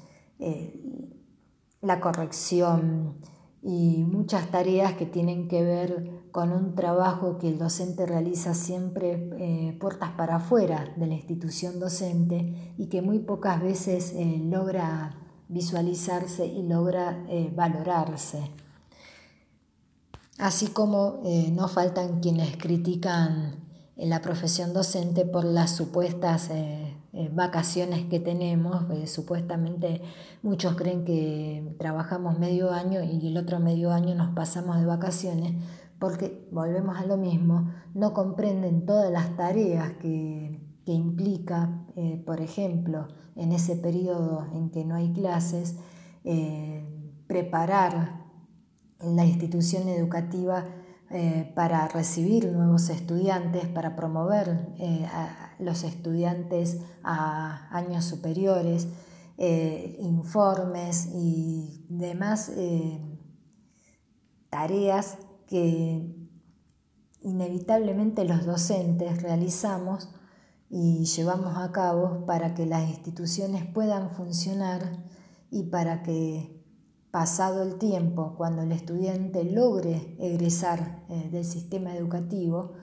la 1.83 1.99
corrección 1.99 3.17
y 3.61 4.03
muchas 4.03 4.49
tareas 4.51 4.93
que 4.93 5.05
tienen 5.05 5.47
que 5.47 5.63
ver 5.63 6.23
con 6.31 6.51
un 6.51 6.75
trabajo 6.75 7.37
que 7.37 7.47
el 7.47 7.59
docente 7.59 8.05
realiza 8.05 8.53
siempre 8.53 9.29
eh, 9.37 9.77
puertas 9.79 10.11
para 10.11 10.37
afuera 10.37 10.93
de 10.97 11.07
la 11.07 11.13
institución 11.13 11.79
docente 11.79 12.73
y 12.77 12.87
que 12.87 13.01
muy 13.01 13.19
pocas 13.19 13.61
veces 13.61 14.13
eh, 14.15 14.41
logra 14.43 15.17
visualizarse 15.47 16.45
y 16.45 16.63
logra 16.63 17.25
eh, 17.29 17.53
valorarse. 17.55 18.51
Así 20.39 20.67
como 20.67 21.21
no 21.51 21.67
faltan 21.67 22.19
quienes 22.19 22.57
critican 22.57 23.63
la 23.95 24.19
profesión 24.19 24.73
docente 24.73 25.25
por 25.25 25.45
las 25.45 25.75
supuestas 25.75 26.49
eh, 27.15 27.29
vacaciones 27.31 28.05
que 28.07 28.19
tenemos. 28.19 28.89
Eh, 28.89 29.05
supuestamente 29.05 30.01
muchos 30.41 30.75
creen 30.75 31.05
que 31.05 31.75
trabajamos 31.77 32.39
medio 32.39 32.71
año 32.71 33.03
y 33.03 33.27
el 33.27 33.37
otro 33.37 33.59
medio 33.59 33.91
año 33.91 34.15
nos 34.15 34.33
pasamos 34.33 34.79
de 34.79 34.87
vacaciones 34.87 35.53
porque, 35.99 36.47
volvemos 36.51 36.97
a 36.97 37.05
lo 37.05 37.17
mismo, 37.17 37.71
no 37.93 38.13
comprenden 38.13 38.87
todas 38.87 39.11
las 39.11 39.37
tareas 39.37 39.93
que, 40.01 40.59
implica, 40.85 41.85
eh, 41.95 42.21
por 42.25 42.41
ejemplo, 42.41 43.07
en 43.35 43.51
ese 43.51 43.75
periodo 43.75 44.47
en 44.53 44.69
que 44.71 44.83
no 44.83 44.95
hay 44.95 45.13
clases, 45.13 45.75
preparar 47.27 48.25
la 48.99 49.25
institución 49.25 49.89
educativa 49.89 50.65
para 51.53 51.87
recibir 51.89 52.51
nuevos 52.51 52.89
estudiantes, 52.89 53.67
para 53.67 53.95
promover 53.95 54.69
los 55.59 55.83
estudiantes 55.83 56.79
a 57.03 57.67
años 57.75 58.05
superiores, 58.05 58.87
eh, 59.37 59.97
informes 59.99 61.09
y 61.13 61.85
demás 61.89 62.51
tareas 64.49 65.17
que 65.47 66.15
inevitablemente 67.21 68.25
los 68.25 68.45
docentes 68.45 69.21
realizamos 69.21 70.09
y 70.69 71.05
llevamos 71.05 71.57
a 71.57 71.71
cabo 71.71 72.25
para 72.25 72.53
que 72.53 72.65
las 72.65 72.89
instituciones 72.89 73.65
puedan 73.65 74.09
funcionar 74.09 75.05
y 75.51 75.63
para 75.63 76.01
que 76.01 76.63
pasado 77.11 77.61
el 77.61 77.77
tiempo, 77.77 78.33
cuando 78.35 78.63
el 78.63 78.71
estudiante 78.71 79.43
logre 79.43 80.15
egresar 80.17 81.05
eh, 81.09 81.29
del 81.31 81.45
sistema 81.45 81.95
educativo, 81.95 82.73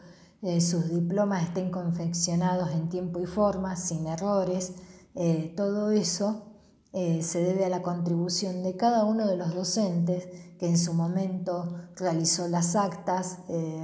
eh, 0.43 0.61
sus 0.61 0.91
diplomas 0.91 1.45
estén 1.45 1.71
confeccionados 1.71 2.71
en 2.73 2.89
tiempo 2.89 3.21
y 3.21 3.27
forma, 3.27 3.77
sin 3.77 4.07
errores, 4.07 4.75
eh, 5.15 5.53
todo 5.57 5.91
eso 5.91 6.47
se 6.93 7.41
debe 7.45 7.65
a 7.65 7.69
la 7.69 7.83
contribución 7.83 8.65
de 8.65 8.77
cada 8.77 9.05
uno 9.05 9.29
de 9.29 9.37
los 9.37 9.55
docentes 9.55 10.27
que 10.59 10.67
en 10.67 10.77
su 10.77 10.93
momento 10.93 11.73
realizó 11.95 12.49
las 12.49 12.75
actas, 12.75 13.39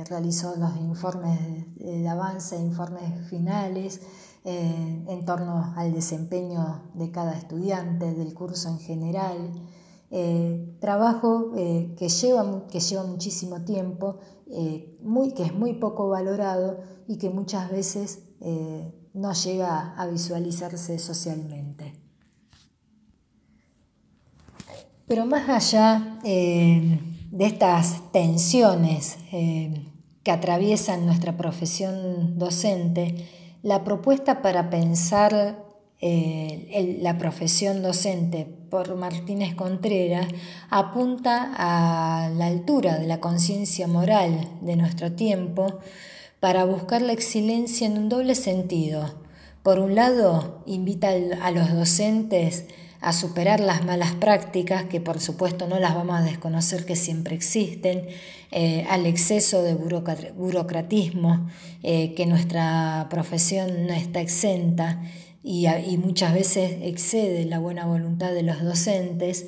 realizó 0.08 0.56
los 0.56 0.76
informes 0.76 1.38
de 1.76 2.08
avance, 2.08 2.58
informes 2.58 3.28
finales, 3.28 4.00
en 4.42 5.24
torno 5.24 5.72
al 5.76 5.92
desempeño 5.92 6.82
de 6.94 7.12
cada 7.12 7.38
estudiante, 7.38 8.12
del 8.12 8.34
curso 8.34 8.70
en 8.70 8.80
general, 8.80 9.52
eh, 10.10 10.76
trabajo 10.80 11.52
eh, 11.56 11.92
que, 11.98 12.08
lleva, 12.08 12.68
que 12.68 12.78
lleva 12.78 13.02
muchísimo 13.02 13.62
tiempo, 13.62 14.20
eh, 14.52 14.96
muy, 15.02 15.32
que 15.32 15.42
es 15.42 15.52
muy 15.52 15.74
poco 15.74 16.08
valorado 16.08 16.78
y 17.08 17.18
que 17.18 17.30
muchas 17.30 17.70
veces 17.70 18.22
no 19.14 19.32
llega 19.32 19.94
a 19.96 20.06
visualizarse 20.06 20.98
socialmente. 20.98 21.94
Pero 25.08 25.24
más 25.24 25.48
allá 25.48 26.20
de 26.22 27.44
estas 27.44 28.12
tensiones 28.12 29.16
que 29.30 30.30
atraviesan 30.30 31.06
nuestra 31.06 31.36
profesión 31.36 32.38
docente, 32.38 33.26
la 33.62 33.84
propuesta 33.84 34.42
para 34.42 34.68
pensar 34.68 35.64
la 36.00 37.18
profesión 37.18 37.82
docente 37.82 38.44
por 38.76 38.94
Martínez 38.94 39.54
Contreras 39.54 40.26
apunta 40.68 41.50
a 41.56 42.28
la 42.28 42.48
altura 42.48 42.98
de 42.98 43.06
la 43.06 43.20
conciencia 43.20 43.86
moral 43.86 44.50
de 44.60 44.76
nuestro 44.76 45.12
tiempo 45.12 45.78
para 46.40 46.66
buscar 46.66 47.00
la 47.00 47.14
excelencia 47.14 47.86
en 47.86 47.96
un 47.96 48.10
doble 48.10 48.34
sentido. 48.34 49.14
Por 49.62 49.78
un 49.78 49.94
lado, 49.94 50.62
invita 50.66 51.08
a 51.40 51.50
los 51.52 51.72
docentes 51.72 52.66
a 53.00 53.14
superar 53.14 53.60
las 53.60 53.82
malas 53.82 54.12
prácticas, 54.12 54.84
que 54.84 55.00
por 55.00 55.20
supuesto 55.20 55.66
no 55.66 55.80
las 55.80 55.94
vamos 55.94 56.20
a 56.20 56.22
desconocer 56.22 56.84
que 56.84 56.96
siempre 56.96 57.34
existen, 57.34 58.08
eh, 58.50 58.86
al 58.90 59.06
exceso 59.06 59.62
de 59.62 59.74
burocratismo, 59.74 61.48
eh, 61.82 62.12
que 62.12 62.26
nuestra 62.26 63.06
profesión 63.08 63.86
no 63.86 63.94
está 63.94 64.20
exenta, 64.20 65.00
y, 65.48 65.96
muchas 65.98 66.34
veces 66.34 66.78
excede 66.82 67.44
la 67.44 67.60
buena 67.60 67.86
voluntad 67.86 68.32
de 68.32 68.42
los 68.42 68.60
docentes. 68.64 69.46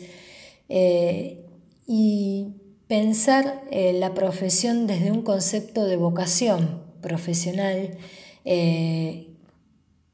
Eh, 0.69 1.45
y 1.89 2.55
pensar 2.87 3.65
eh, 3.73 3.95
la 3.95 4.15
profesión 4.15 4.87
desde 4.87 5.11
un 5.11 5.23
concepto 5.23 5.87
de 5.87 5.97
vocación 5.97 6.85
profesional, 7.01 7.99
eh, 8.45 9.35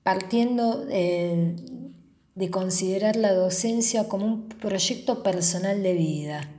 partiendo 0.03 0.87
de 0.87 2.51
considerar 2.51 3.17
la 3.17 3.35
docencia 3.35 4.09
como 4.09 4.25
un 4.25 4.49
proyecto 4.49 5.23
personal 5.23 5.83
de 5.83 5.93
vida, 5.93 6.51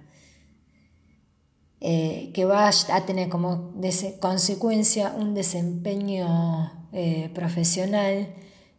que 1.79 2.45
va 2.45 2.67
a 2.67 3.05
tener 3.05 3.29
como 3.29 3.73
consecuencia 4.19 5.15
un 5.17 5.35
desempeño 5.35 6.89
profesional 7.35 8.29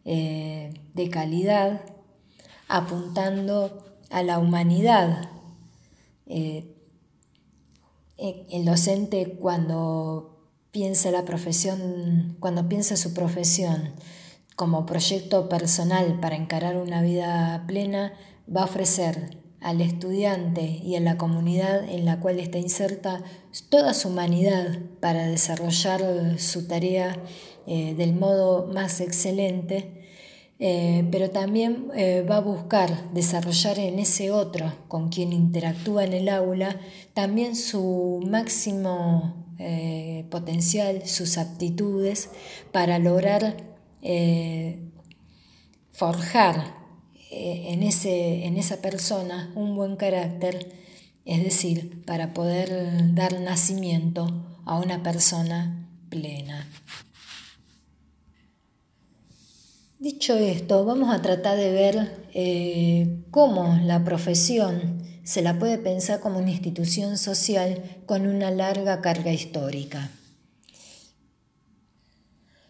eh, 0.09 0.73
de 0.93 1.09
calidad, 1.09 1.81
apuntando 2.69 3.83
a 4.09 4.23
la 4.23 4.39
humanidad. 4.39 5.29
Eh, 6.25 6.73
el 8.17 8.63
docente 8.63 9.37
cuando 9.37 10.49
piensa 10.71 11.11
la 11.11 11.25
profesión, 11.25 12.37
cuando 12.39 12.69
piensa 12.69 12.95
su 12.95 13.13
profesión 13.13 13.91
como 14.55 14.85
proyecto 14.85 15.49
personal 15.49 16.21
para 16.21 16.37
encarar 16.37 16.77
una 16.77 17.01
vida 17.01 17.65
plena, 17.67 18.13
va 18.49 18.61
a 18.61 18.65
ofrecer 18.65 19.37
al 19.59 19.81
estudiante 19.81 20.61
y 20.61 20.95
a 20.95 21.01
la 21.01 21.17
comunidad 21.17 21.83
en 21.83 22.05
la 22.05 22.21
cual 22.21 22.39
está 22.39 22.59
inserta 22.59 23.23
toda 23.69 23.93
su 23.93 24.07
humanidad 24.07 24.79
para 25.01 25.27
desarrollar 25.27 26.39
su 26.39 26.65
tarea 26.65 27.17
eh, 27.69 27.95
del 27.95 28.13
modo 28.13 28.67
más 28.73 29.01
excelente 29.01 30.05
eh, 30.57 31.05
pero 31.11 31.29
también 31.29 31.89
eh, 31.95 32.25
va 32.27 32.37
a 32.37 32.39
buscar 32.39 33.11
desarrollar 33.11 33.77
en 33.77 33.99
ese 33.99 34.31
otro 34.31 34.73
con 34.87 35.09
quien 35.09 35.33
interactúa 35.33 36.05
en 36.05 36.13
el 36.13 36.29
aula 36.29 36.79
también 37.13 37.57
su 37.57 38.23
máximo 38.25 39.45
potencial, 40.29 41.07
sus 41.07 41.39
aptitudes 41.39 42.29
para 42.71 42.99
lograr 42.99 43.57
forjar 45.91 46.75
en, 47.31 47.81
ese, 47.81 48.45
en 48.45 48.57
esa 48.57 48.81
persona 48.81 49.51
un 49.55 49.75
buen 49.75 49.95
carácter, 49.95 50.73
es 51.25 51.43
decir, 51.43 52.03
para 52.05 52.35
poder 52.35 53.15
dar 53.15 53.41
nacimiento 53.41 54.45
a 54.63 54.77
una 54.77 55.01
persona 55.01 55.89
plena. 56.09 56.67
Dicho 59.99 60.37
esto, 60.37 60.85
vamos 60.85 61.09
a 61.11 61.23
tratar 61.23 61.57
de 61.57 61.71
ver 61.71 62.27
eh, 62.35 63.23
cómo 63.31 63.79
la 63.83 64.03
profesión 64.03 65.01
se 65.23 65.41
la 65.41 65.57
puede 65.57 65.79
pensar 65.79 66.19
como 66.19 66.37
una 66.37 66.51
institución 66.51 67.17
social 67.17 67.81
con 68.05 68.27
una 68.27 68.51
larga 68.51 69.01
carga 69.01 69.33
histórica. 69.33 70.11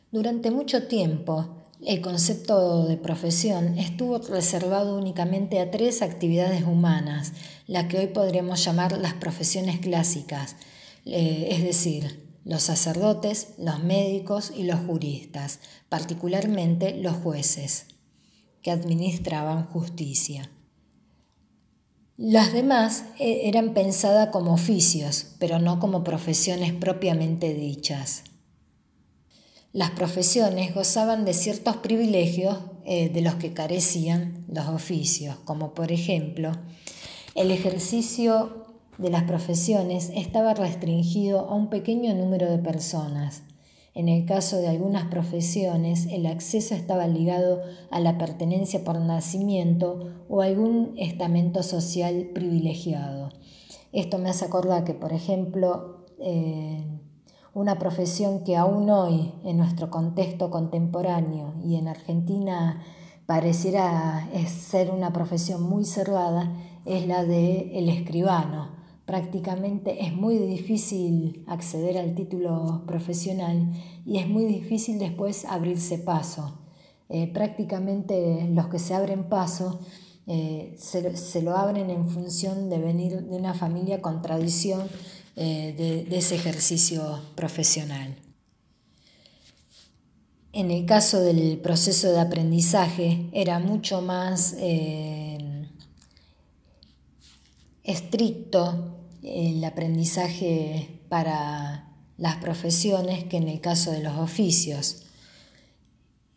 Durante 0.10 0.52
mucho 0.52 0.88
tiempo, 0.88 1.66
el 1.86 2.00
concepto 2.00 2.88
de 2.88 2.96
profesión 2.96 3.78
estuvo 3.78 4.20
reservado 4.20 4.98
únicamente 4.98 5.60
a 5.60 5.70
tres 5.70 6.02
actividades 6.02 6.64
humanas, 6.64 7.34
las 7.68 7.88
que 7.88 8.00
hoy 8.00 8.08
podríamos 8.08 8.64
llamar 8.64 8.98
las 8.98 9.16
profesiones 9.16 9.80
clásicas, 9.80 10.56
eh, 11.04 11.50
es 11.52 11.62
decir, 11.62 12.27
los 12.48 12.64
sacerdotes, 12.64 13.50
los 13.58 13.84
médicos 13.84 14.54
y 14.56 14.64
los 14.64 14.80
juristas, 14.80 15.60
particularmente 15.90 16.96
los 16.96 17.18
jueces, 17.18 17.88
que 18.62 18.72
administraban 18.72 19.66
justicia. 19.66 20.50
Las 22.16 22.54
demás 22.54 23.04
eh, 23.20 23.42
eran 23.44 23.74
pensadas 23.74 24.30
como 24.30 24.54
oficios, 24.54 25.36
pero 25.40 25.60
no 25.60 25.80
como 25.80 26.06
profesiones 26.06 26.72
propiamente 26.72 27.54
dichas. 27.54 28.24
Las 29.74 29.92
profesiones 29.92 30.74
gozaban 30.74 31.26
de 31.26 31.34
ciertos 31.34 31.76
privilegios 31.78 32.60
eh, 32.86 33.10
de 33.10 33.22
los 33.22 33.36
que 33.36 33.54
carecían 33.54 34.46
los 34.48 34.68
oficios, 34.68 35.36
como 35.44 35.74
por 35.74 35.92
ejemplo 35.92 36.54
el 37.36 37.52
ejercicio 37.52 38.67
de 38.98 39.10
las 39.10 39.24
profesiones 39.24 40.12
estaba 40.16 40.54
restringido 40.54 41.42
a 41.42 41.56
un 41.56 41.70
pequeño 41.70 42.14
número 42.16 42.50
de 42.50 42.58
personas. 42.58 43.44
En 43.94 44.10
el 44.10 44.26
caso 44.26 44.58
de 44.58 44.68
algunas 44.68 45.06
profesiones, 45.06 46.08
el 46.12 46.28
acceso 46.28 46.76
estaba 46.76 47.08
ligado 47.08 47.62
a 47.90 48.00
la 48.00 48.18
pertenencia 48.18 48.84
por 48.84 49.00
nacimiento 49.00 50.14
o 50.30 50.42
algún 50.42 50.94
estamento 50.98 51.64
social 51.64 52.30
privilegiado. 52.34 53.30
Esto 53.94 54.20
me 54.20 54.30
hace 54.30 54.46
acordar 54.46 54.84
que, 54.84 54.94
por 54.94 55.14
ejemplo, 55.14 56.06
eh, 56.20 56.84
una 57.54 57.80
profesión 57.80 58.44
que 58.44 58.56
aún 58.56 58.90
hoy, 58.92 59.34
en 59.44 59.58
nuestro 59.58 59.90
contexto 59.90 60.52
contemporáneo 60.52 61.56
y 61.64 61.76
en 61.76 61.88
Argentina, 61.88 62.84
pareciera 63.26 64.30
ser 64.46 64.92
una 64.92 65.12
profesión 65.12 65.64
muy 65.64 65.86
cerrada, 65.86 66.56
es 66.86 67.08
la 67.08 67.26
de 67.26 67.80
el 67.80 67.90
escribano 67.90 68.77
prácticamente 69.08 70.06
es 70.06 70.14
muy 70.14 70.38
difícil 70.38 71.46
acceder 71.48 71.98
al 71.98 72.14
título 72.14 72.84
profesional 72.86 73.72
y 74.06 74.18
es 74.18 74.28
muy 74.28 74.44
difícil 74.44 75.00
después 75.00 75.46
abrirse 75.46 75.98
paso. 75.98 76.60
Eh, 77.08 77.28
prácticamente 77.28 78.50
los 78.52 78.68
que 78.68 78.80
se 78.80 78.94
abren 78.94 79.30
paso 79.30 79.80
eh, 80.28 80.76
se, 80.78 81.42
lo 81.42 81.56
abren 81.56 81.90
en 81.90 82.10
función 82.10 82.70
de 82.70 82.80
venir 82.80 83.22
de 83.22 83.38
una 83.38 83.54
familia 83.54 84.02
con 84.02 84.22
tradición 84.22 84.90
eh, 85.38 86.06
de, 86.10 86.18
ese 86.18 86.36
ejercicio 86.36 87.22
profesional. 87.34 88.14
En 90.52 90.70
el 90.70 90.86
caso 90.86 91.22
del 91.22 91.60
proceso 91.60 92.12
de 92.12 92.20
aprendizaje 92.20 93.30
era 93.32 93.60
mucho 93.60 94.02
más 94.02 94.54
estricto 97.84 98.97
el 99.24 99.64
aprendizaje 99.64 101.02
para 101.10 101.88
las 102.18 102.38
profesiones 102.38 103.24
que 103.26 103.38
en 103.38 103.48
el 103.48 103.62
caso 103.62 103.92
de 103.92 104.02
los 104.02 104.18
oficios. 104.18 105.04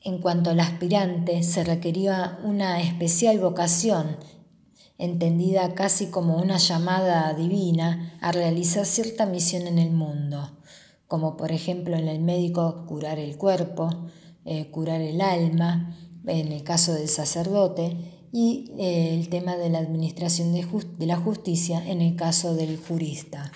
En 0.02 0.18
cuanto 0.18 0.50
al 0.50 0.60
aspirante, 0.60 1.42
se 1.42 1.64
requería 1.64 2.38
una 2.42 2.80
especial 2.80 3.38
vocación, 3.38 4.16
entendida 4.98 5.74
casi 5.74 6.06
como 6.06 6.36
una 6.36 6.58
llamada 6.58 7.32
divina 7.34 8.18
a 8.20 8.32
realizar 8.32 8.86
cierta 8.86 9.26
misión 9.26 9.66
en 9.66 9.78
el 9.78 9.90
mundo, 9.90 10.50
como 11.08 11.36
por 11.36 11.52
ejemplo 11.52 11.96
en 11.96 12.08
el 12.08 12.20
médico 12.20 12.84
curar 12.86 13.18
el 13.18 13.36
cuerpo, 13.36 14.08
eh, 14.44 14.70
curar 14.70 15.00
el 15.00 15.20
alma, 15.20 15.96
en 16.26 16.52
el 16.52 16.62
caso 16.62 16.94
del 16.94 17.08
sacerdote, 17.08 18.19
y 18.32 18.72
eh, 18.78 19.14
el 19.14 19.28
tema 19.28 19.56
de 19.56 19.70
la 19.70 19.78
administración 19.78 20.52
de, 20.52 21.06
la 21.06 21.16
justicia 21.16 21.84
en 21.88 22.00
el 22.00 22.16
caso 22.16 22.54
del 22.54 22.76
jurista. 22.76 23.50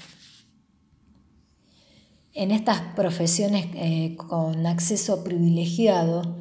En 2.32 2.50
estas 2.50 2.80
profesiones 2.96 3.66
eh, 3.74 4.16
con 4.16 4.66
acceso 4.66 5.22
privilegiado, 5.22 6.37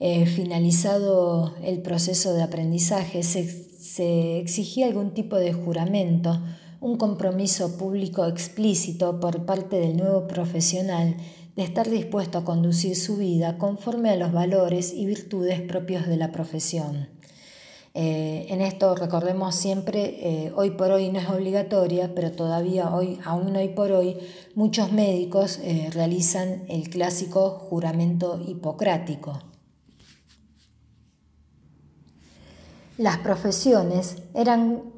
eh, 0.00 0.26
finalizado 0.26 1.54
el 1.62 1.80
proceso 1.82 2.34
de 2.34 2.42
aprendizaje, 2.42 3.22
se, 3.22 4.38
exigía 4.38 4.86
algún 4.86 5.14
tipo 5.14 5.36
de 5.36 5.52
juramento, 5.52 6.40
un 6.80 6.96
compromiso 6.96 7.76
público 7.78 8.26
explícito 8.26 9.18
por 9.18 9.44
parte 9.44 9.80
del 9.80 9.96
nuevo 9.96 10.28
profesional 10.28 11.16
de 11.58 11.64
estar 11.64 11.90
dispuesto 11.90 12.38
a 12.38 12.44
conducir 12.44 12.94
su 12.94 13.16
vida 13.16 13.58
conforme 13.58 14.10
a 14.10 14.16
los 14.16 14.30
valores 14.30 14.94
y 14.94 15.06
virtudes 15.06 15.60
propios 15.60 16.06
de 16.06 16.16
la 16.16 16.30
profesión. 16.30 17.08
Eh, 17.94 18.46
en 18.50 18.60
esto 18.60 18.94
recordemos 18.94 19.56
siempre, 19.56 20.20
eh, 20.20 20.52
hoy 20.54 20.70
por 20.70 20.92
hoy 20.92 21.08
no 21.08 21.18
es 21.18 21.28
obligatoria, 21.28 22.14
pero 22.14 22.30
todavía 22.30 22.94
hoy, 22.94 23.18
aún 23.24 23.56
hoy 23.56 23.70
por 23.70 23.90
hoy, 23.90 24.18
muchos 24.54 24.92
médicos 24.92 25.58
eh, 25.64 25.90
realizan 25.92 26.62
el 26.68 26.88
clásico 26.90 27.50
juramento 27.50 28.40
hipocrático. 28.46 29.40
Las 32.98 33.18
profesiones 33.18 34.18
eran 34.32 34.92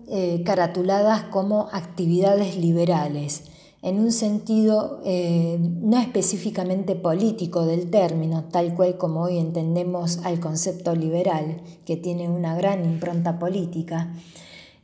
caratuladas 0.45 1.23
como 1.25 1.69
actividades 1.73 2.57
liberales 2.57 3.50
en 3.83 3.99
un 3.99 4.13
sentido 4.13 5.01
eh, 5.05 5.59
no 5.59 5.99
específicamente 5.99 6.97
político 6.97 7.65
del 7.65 7.91
término, 7.91 8.45
tal 8.45 8.75
cual 8.75 8.99
como 8.99 9.23
hoy 9.23 9.39
entendemos 9.39 10.19
al 10.25 10.39
concepto 10.39 10.95
liberal, 10.95 11.63
que 11.87 11.97
tiene 11.97 12.29
una 12.29 12.55
gran 12.55 12.85
impronta 12.85 13.39
política. 13.39 14.15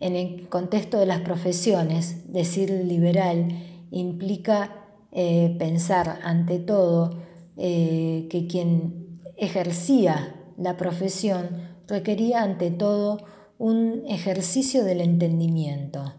En 0.00 0.16
el 0.16 0.48
contexto 0.48 0.98
de 0.98 1.06
las 1.06 1.20
profesiones, 1.20 2.32
decir 2.32 2.70
liberal 2.70 3.48
implica 3.90 4.84
eh, 5.12 5.54
pensar 5.58 6.18
ante 6.22 6.58
todo 6.58 7.18
eh, 7.56 8.26
que 8.30 8.46
quien 8.46 9.20
ejercía 9.36 10.34
la 10.56 10.76
profesión 10.78 11.48
requería 11.86 12.42
ante 12.42 12.70
todo 12.70 13.18
un 13.58 14.04
ejercicio 14.06 14.84
del 14.84 15.00
entendimiento 15.02 16.14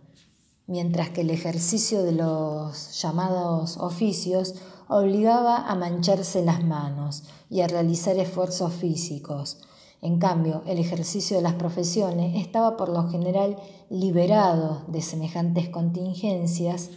mientras 0.68 1.10
que 1.10 1.22
el 1.22 1.30
ejercicio 1.30 2.04
de 2.04 2.12
los 2.12 3.02
llamados 3.02 3.78
oficios 3.78 4.56
obligaba 4.90 5.58
a 5.68 5.76
mancharse 5.76 6.44
las 6.44 6.64
manos 6.64 7.24
y 7.50 7.62
a 7.62 7.68
realizar 7.68 8.18
esfuerzos 8.18 8.74
físicos. 8.74 9.60
En 10.02 10.20
cambio, 10.20 10.62
el 10.68 10.78
ejercicio 10.78 11.38
de 11.38 11.44
las 11.44 11.56
profesiones 11.56 12.40
estaba 12.40 12.78
por 12.78 12.90
lo 12.90 13.10
general 13.10 13.58
liberado 13.90 14.84
de 14.88 15.02
semejantes 15.02 15.70
contingencias, 15.70 16.92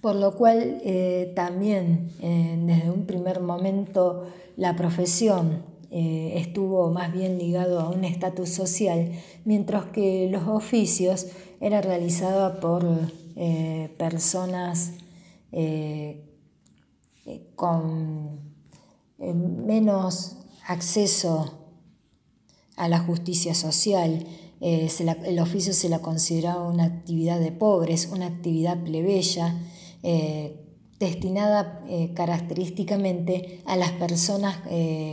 por 0.00 0.16
lo 0.16 0.34
cual 0.34 0.80
eh, 0.84 1.32
también 1.34 2.10
eh, 2.20 2.58
desde 2.66 2.90
un 2.90 3.06
primer 3.06 3.40
momento 3.40 4.24
la 4.56 4.76
profesión 4.76 5.62
eh, 5.90 6.34
estuvo 6.36 6.90
más 6.90 7.12
bien 7.12 7.38
ligado 7.38 7.80
a 7.80 7.88
un 7.88 8.04
estatus 8.04 8.50
social, 8.50 9.12
mientras 9.44 9.86
que 9.86 10.28
los 10.30 10.48
oficios 10.48 11.26
era 11.62 11.80
realizada 11.80 12.58
por 12.58 12.84
eh, 13.36 13.94
personas 13.96 14.94
eh, 15.52 16.24
eh, 17.24 17.46
con 17.54 18.52
menos 19.18 20.38
acceso 20.66 21.68
a 22.76 22.88
la 22.88 22.98
justicia 22.98 23.54
social. 23.54 24.26
el 24.60 25.38
oficio 25.38 25.72
se 25.72 25.88
la 25.88 26.00
consideraba 26.00 26.66
una 26.66 26.84
actividad 26.84 27.38
de 27.38 27.52
pobres, 27.52 28.08
una 28.12 28.26
actividad 28.26 28.82
plebeya, 28.82 29.56
destinada 31.06 31.80
característicamente 32.14 33.60
a 33.66 33.76
las 33.76 33.92
personas 33.92 34.58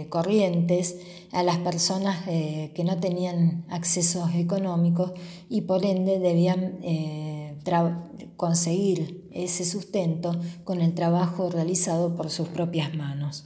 corrientes, 0.09 0.95
a 1.31 1.43
las 1.43 1.57
personas 1.57 2.17
eh, 2.27 2.71
que 2.73 2.83
no 2.83 2.97
tenían 2.99 3.65
accesos 3.69 4.33
económicos 4.35 5.11
y 5.47 5.61
por 5.61 5.85
ende 5.85 6.19
debían 6.19 6.79
eh, 6.81 7.57
conseguir 8.35 9.29
ese 9.31 9.65
sustento 9.65 10.39
con 10.63 10.81
el 10.81 10.95
trabajo 10.95 11.49
realizado 11.49 12.15
por 12.15 12.29
sus 12.29 12.47
propias 12.47 12.95
manos. 12.95 13.45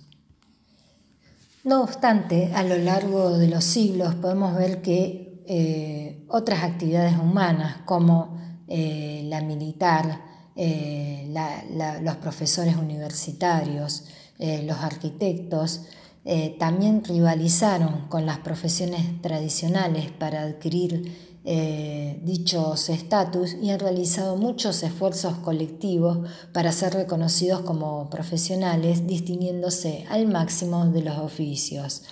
No 1.66 1.82
obstante, 1.84 2.52
a 2.54 2.64
lo 2.64 2.78
largo 2.78 3.38
de 3.38 3.48
los 3.48 3.64
siglos 3.64 4.16
podemos 4.16 4.56
ver 4.56 4.82
que 4.82 5.44
eh, 5.46 6.26
otras 6.30 6.64
actividades 6.64 7.18
humanas 7.18 7.78
como 7.86 8.42
la 8.68 9.42
militar, 9.42 10.20
los 10.56 12.16
profesores 12.18 12.76
universitarios, 12.76 14.06
los 14.40 14.78
arquitectos, 14.78 15.82
eh, 16.26 16.56
también 16.58 17.04
rivalizaron 17.04 18.08
con 18.08 18.26
las 18.26 18.38
profesiones 18.40 19.22
tradicionales 19.22 20.10
para 20.12 20.44
adquirir 20.44 21.34
eh, 21.44 22.22
dichos 22.24 22.88
estatus 22.88 23.58
y 23.62 23.72
han 23.72 23.80
realizado 23.82 24.38
muchos 24.38 24.82
esfuerzos 24.84 25.40
colectivos 25.40 26.20
para 26.54 26.72
ser 26.72 26.94
reconocidos 26.94 27.62
como 27.62 28.10
profesionales, 28.10 29.06
distinguiéndose 29.06 30.06
al 30.10 30.28
máximo 30.28 30.86
de 30.86 31.02
los 31.02 31.18
oficios. 31.18 32.04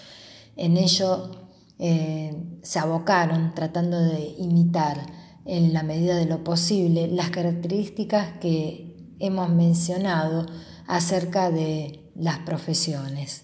En 0.57 0.75
ello 0.75 1.31
eh, 1.79 2.35
se 2.63 2.79
abocaron 2.79 3.55
tratando 3.55 3.97
de 3.97 4.35
imitar 4.37 5.20
en 5.45 5.73
la 5.73 5.83
medida 5.83 6.15
de 6.15 6.25
lo 6.25 6.43
posible 6.43 7.07
las 7.07 7.29
características 7.29 8.37
que 8.39 8.95
hemos 9.19 9.49
mencionado 9.49 10.45
acerca 10.87 11.51
de 11.51 12.11
las 12.15 12.39
profesiones. 12.39 13.43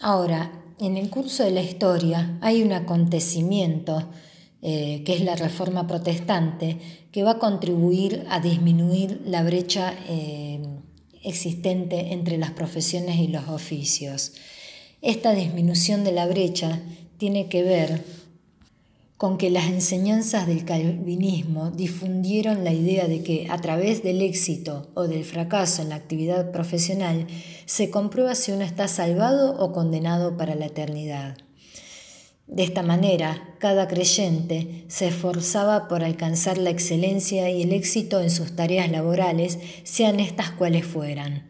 Ahora, 0.00 0.50
en 0.80 0.96
el 0.96 1.10
curso 1.10 1.44
de 1.44 1.52
la 1.52 1.62
historia 1.62 2.38
hay 2.40 2.62
un 2.62 2.72
acontecimiento 2.72 4.08
eh, 4.62 5.02
que 5.04 5.14
es 5.14 5.22
la 5.22 5.36
reforma 5.36 5.86
protestante 5.86 6.78
que 7.12 7.22
va 7.22 7.32
a 7.32 7.38
contribuir 7.38 8.24
a 8.30 8.40
disminuir 8.40 9.22
la 9.26 9.42
brecha 9.42 9.94
eh, 10.08 10.60
existente 11.22 12.12
entre 12.12 12.38
las 12.38 12.50
profesiones 12.50 13.18
y 13.18 13.28
los 13.28 13.48
oficios. 13.48 14.32
Esta 15.00 15.34
disminución 15.34 16.04
de 16.04 16.12
la 16.12 16.26
brecha 16.26 16.80
tiene 17.22 17.48
que 17.48 17.62
ver 17.62 18.02
con 19.16 19.38
que 19.38 19.48
las 19.48 19.66
enseñanzas 19.66 20.48
del 20.48 20.64
calvinismo 20.64 21.70
difundieron 21.70 22.64
la 22.64 22.72
idea 22.72 23.06
de 23.06 23.22
que 23.22 23.46
a 23.48 23.58
través 23.58 24.02
del 24.02 24.22
éxito 24.22 24.90
o 24.94 25.06
del 25.06 25.24
fracaso 25.24 25.82
en 25.82 25.90
la 25.90 25.94
actividad 25.94 26.50
profesional 26.50 27.28
se 27.64 27.90
comprueba 27.90 28.34
si 28.34 28.50
uno 28.50 28.64
está 28.64 28.88
salvado 28.88 29.56
o 29.60 29.72
condenado 29.72 30.36
para 30.36 30.56
la 30.56 30.66
eternidad. 30.66 31.36
De 32.48 32.64
esta 32.64 32.82
manera, 32.82 33.54
cada 33.60 33.86
creyente 33.86 34.84
se 34.88 35.06
esforzaba 35.06 35.86
por 35.86 36.02
alcanzar 36.02 36.58
la 36.58 36.70
excelencia 36.70 37.48
y 37.50 37.62
el 37.62 37.72
éxito 37.72 38.20
en 38.20 38.32
sus 38.32 38.56
tareas 38.56 38.90
laborales, 38.90 39.60
sean 39.84 40.18
estas 40.18 40.50
cuales 40.50 40.84
fueran. 40.84 41.46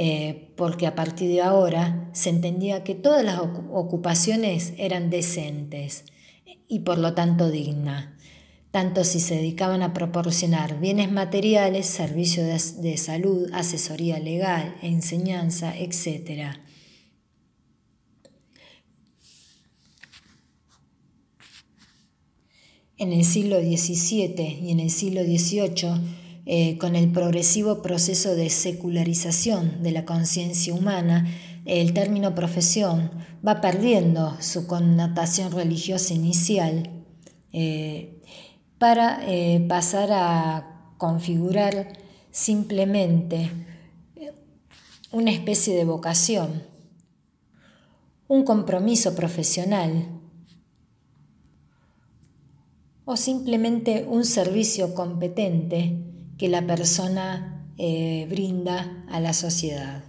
Eh, 0.00 0.52
porque 0.54 0.86
a 0.86 0.94
partir 0.94 1.28
de 1.28 1.42
ahora 1.42 2.08
se 2.12 2.30
entendía 2.30 2.84
que 2.84 2.94
todas 2.94 3.24
las 3.24 3.40
ocupaciones 3.40 4.72
eran 4.78 5.10
decentes 5.10 6.04
y 6.68 6.78
por 6.80 6.98
lo 6.98 7.14
tanto 7.14 7.50
digna, 7.50 8.16
tanto 8.70 9.02
si 9.02 9.18
se 9.18 9.34
dedicaban 9.34 9.82
a 9.82 9.94
proporcionar 9.94 10.78
bienes 10.78 11.10
materiales, 11.10 11.86
servicios 11.86 12.80
de, 12.80 12.96
salud, 12.96 13.50
asesoría 13.52 14.20
legal, 14.20 14.76
enseñanza, 14.82 15.76
etc. 15.76 16.58
En 22.98 23.12
el 23.12 23.24
siglo 23.24 23.58
XVII 23.58 24.60
y 24.62 24.70
en 24.70 24.78
el 24.78 24.90
siglo 24.90 25.24
XVIII, 25.24 26.17
eh, 26.50 26.78
con 26.78 26.96
el 26.96 27.12
progresivo 27.12 27.82
proceso 27.82 28.34
de 28.34 28.48
secularización 28.48 29.82
de 29.82 29.92
la 29.92 30.06
conciencia 30.06 30.72
humana, 30.72 31.26
el 31.66 31.92
término 31.92 32.34
profesión 32.34 33.10
va 33.46 33.60
perdiendo 33.60 34.34
su 34.40 34.66
connotación 34.66 35.52
religiosa 35.52 36.14
inicial 36.14 37.04
eh, 37.52 38.22
para 38.78 39.20
eh, 39.28 39.62
pasar 39.68 40.08
a 40.10 40.94
configurar 40.96 41.92
simplemente 42.30 43.50
una 45.12 45.30
especie 45.30 45.76
de 45.76 45.84
vocación, 45.84 46.62
un 48.26 48.42
compromiso 48.44 49.14
profesional 49.14 50.18
o 53.04 53.18
simplemente 53.18 54.06
un 54.08 54.24
servicio 54.24 54.94
competente 54.94 56.07
que 56.38 56.48
la 56.48 56.66
persona 56.66 57.66
eh, 57.76 58.26
brinda 58.30 59.04
a 59.10 59.20
la 59.20 59.32
sociedad. 59.32 60.04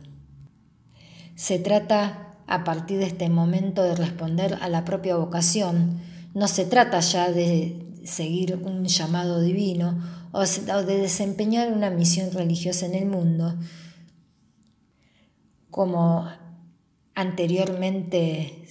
Se 1.36 1.60
trata 1.60 2.38
a 2.48 2.64
partir 2.64 3.00
de 3.00 3.06
este 3.06 3.30
momento 3.30 3.84
de 3.84 3.96
responder 3.96 4.58
a 4.62 4.70
la 4.70 4.86
propia 4.86 5.16
vocación, 5.16 6.00
no 6.34 6.48
se 6.48 6.66
trata 6.66 7.00
ya 7.00 7.32
de 7.32 7.86
seguir 8.04 8.56
un 8.64 8.86
llamado 8.86 9.42
divino 9.42 10.02
o 10.32 10.42
de 10.42 10.98
desempeñar 10.98 11.72
una 11.72 11.90
misión 11.90 12.32
religiosa 12.32 12.86
en 12.86 12.96
el 12.96 13.06
mundo, 13.06 13.56
como 15.70 16.28
anteriormente 17.16 18.64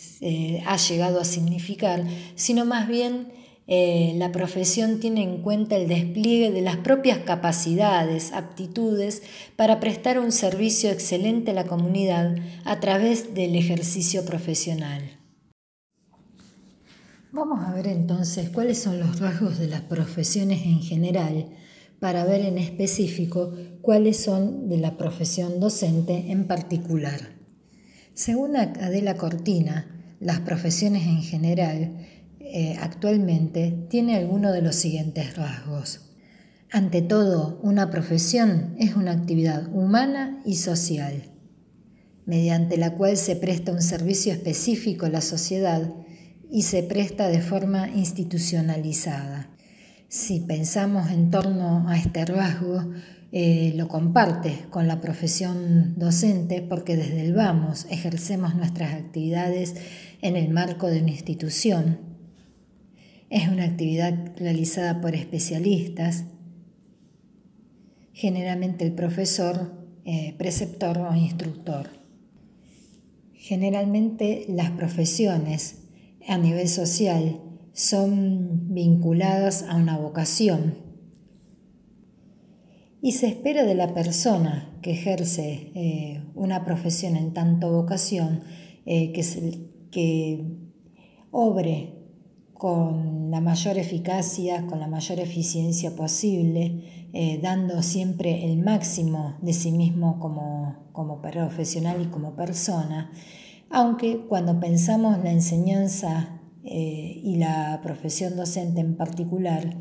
ha 0.66 0.76
llegado 0.76 1.20
a 1.20 1.24
significar, 1.24 2.04
sino 2.34 2.64
más 2.64 2.88
bien 2.88 3.37
eh, 3.70 4.14
la 4.16 4.32
profesión 4.32 4.98
tiene 4.98 5.22
en 5.22 5.42
cuenta 5.42 5.76
el 5.76 5.88
despliegue 5.88 6.50
de 6.50 6.62
las 6.62 6.78
propias 6.78 7.18
capacidades, 7.18 8.32
aptitudes 8.32 9.22
para 9.56 9.78
prestar 9.78 10.18
un 10.18 10.32
servicio 10.32 10.90
excelente 10.90 11.50
a 11.50 11.54
la 11.54 11.66
comunidad 11.66 12.34
a 12.64 12.80
través 12.80 13.34
del 13.34 13.54
ejercicio 13.56 14.24
profesional. 14.24 15.02
Vamos 17.30 17.62
a 17.62 17.74
ver 17.74 17.88
entonces 17.88 18.48
cuáles 18.48 18.78
son 18.78 19.00
los 19.00 19.20
rasgos 19.20 19.58
de 19.58 19.66
las 19.66 19.82
profesiones 19.82 20.62
en 20.64 20.80
general 20.80 21.50
para 22.00 22.24
ver 22.24 22.46
en 22.46 22.56
específico 22.56 23.52
cuáles 23.82 24.16
son 24.16 24.70
de 24.70 24.78
la 24.78 24.96
profesión 24.96 25.60
docente 25.60 26.30
en 26.30 26.46
particular. 26.46 27.36
Según 28.14 28.56
Adela 28.56 29.18
Cortina, 29.18 30.16
las 30.20 30.40
profesiones 30.40 31.06
en 31.06 31.22
general 31.22 32.06
eh, 32.52 32.76
actualmente 32.80 33.86
tiene 33.88 34.16
alguno 34.16 34.52
de 34.52 34.62
los 34.62 34.74
siguientes 34.74 35.36
rasgos. 35.36 36.00
Ante 36.70 37.00
todo, 37.00 37.60
una 37.62 37.90
profesión 37.90 38.74
es 38.78 38.94
una 38.94 39.12
actividad 39.12 39.74
humana 39.74 40.42
y 40.44 40.56
social, 40.56 41.30
mediante 42.26 42.76
la 42.76 42.94
cual 42.94 43.16
se 43.16 43.36
presta 43.36 43.72
un 43.72 43.80
servicio 43.80 44.32
específico 44.32 45.06
a 45.06 45.10
la 45.10 45.22
sociedad 45.22 45.94
y 46.50 46.62
se 46.62 46.82
presta 46.82 47.28
de 47.28 47.40
forma 47.40 47.88
institucionalizada. 47.88 49.50
Si 50.08 50.40
pensamos 50.40 51.10
en 51.10 51.30
torno 51.30 51.88
a 51.88 51.98
este 51.98 52.24
rasgo, 52.24 52.92
eh, 53.30 53.74
lo 53.76 53.88
comparte 53.88 54.66
con 54.70 54.88
la 54.88 55.02
profesión 55.02 55.98
docente 55.98 56.62
porque 56.62 56.96
desde 56.96 57.20
el 57.20 57.34
vamos 57.34 57.86
ejercemos 57.90 58.54
nuestras 58.54 58.94
actividades 58.94 59.74
en 60.22 60.36
el 60.36 60.48
marco 60.48 60.86
de 60.86 61.02
una 61.02 61.10
institución. 61.10 62.07
Es 63.30 63.48
una 63.48 63.64
actividad 63.64 64.32
realizada 64.36 65.00
por 65.00 65.14
especialistas, 65.14 66.24
generalmente 68.14 68.84
el 68.84 68.92
profesor, 68.92 69.72
eh, 70.04 70.34
preceptor 70.38 70.96
o 70.98 71.14
instructor. 71.14 71.90
Generalmente 73.34 74.46
las 74.48 74.70
profesiones 74.70 75.82
a 76.26 76.38
nivel 76.38 76.68
social 76.68 77.40
son 77.72 78.74
vinculadas 78.74 79.62
a 79.62 79.76
una 79.76 79.98
vocación 79.98 80.74
y 83.00 83.12
se 83.12 83.28
espera 83.28 83.64
de 83.64 83.74
la 83.74 83.94
persona 83.94 84.76
que 84.82 84.92
ejerce 84.92 85.70
eh, 85.74 86.24
una 86.34 86.64
profesión 86.64 87.14
en 87.14 87.32
tanto 87.34 87.70
vocación 87.70 88.40
eh, 88.86 89.12
que, 89.12 89.22
que 89.90 90.44
obre 91.30 91.97
con 92.58 93.30
la 93.30 93.40
mayor 93.40 93.78
eficacia, 93.78 94.66
con 94.66 94.80
la 94.80 94.88
mayor 94.88 95.20
eficiencia 95.20 95.96
posible, 95.96 97.08
eh, 97.14 97.38
dando 97.42 97.82
siempre 97.82 98.44
el 98.44 98.58
máximo 98.58 99.38
de 99.40 99.52
sí 99.54 99.72
mismo 99.72 100.18
como, 100.18 100.90
como 100.92 101.22
profesional 101.22 102.02
y 102.02 102.06
como 102.06 102.34
persona, 102.36 103.10
aunque 103.70 104.26
cuando 104.28 104.60
pensamos 104.60 105.18
la 105.22 105.30
enseñanza 105.30 106.34
y 106.70 107.36
la 107.36 107.80
profesión 107.82 108.36
docente 108.36 108.82
en 108.82 108.94
particular, 108.94 109.74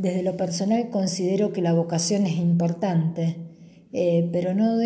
desde 0.00 0.22
lo 0.22 0.36
personal 0.36 0.88
considero 0.88 1.52
que 1.52 1.60
la 1.60 1.74
vocación 1.74 2.26
es 2.26 2.36
importante, 2.38 3.36
eh, 3.92 4.28
pero, 4.32 4.54
no 4.54 4.78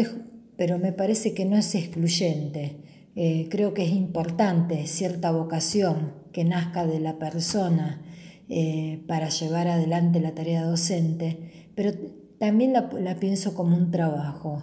pero 0.56 0.78
me 0.78 0.92
parece 0.92 1.34
que 1.34 1.44
no 1.44 1.56
es 1.56 1.74
excluyente. 1.74 2.83
Eh, 3.16 3.48
creo 3.50 3.74
que 3.74 3.84
es 3.84 3.92
importante 3.92 4.86
cierta 4.86 5.30
vocación 5.30 6.14
que 6.32 6.44
nazca 6.44 6.86
de 6.86 7.00
la 7.00 7.18
persona 7.18 8.02
eh, 8.48 9.04
para 9.06 9.28
llevar 9.28 9.68
adelante 9.68 10.20
la 10.20 10.34
tarea 10.34 10.64
docente, 10.64 11.68
pero 11.74 11.92
también 12.38 12.72
la, 12.72 12.90
la 13.00 13.16
pienso 13.16 13.54
como 13.54 13.76
un 13.76 13.90
trabajo. 13.90 14.62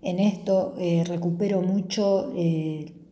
En 0.00 0.20
esto 0.20 0.74
recupero 1.06 1.62
mucho, 1.62 2.30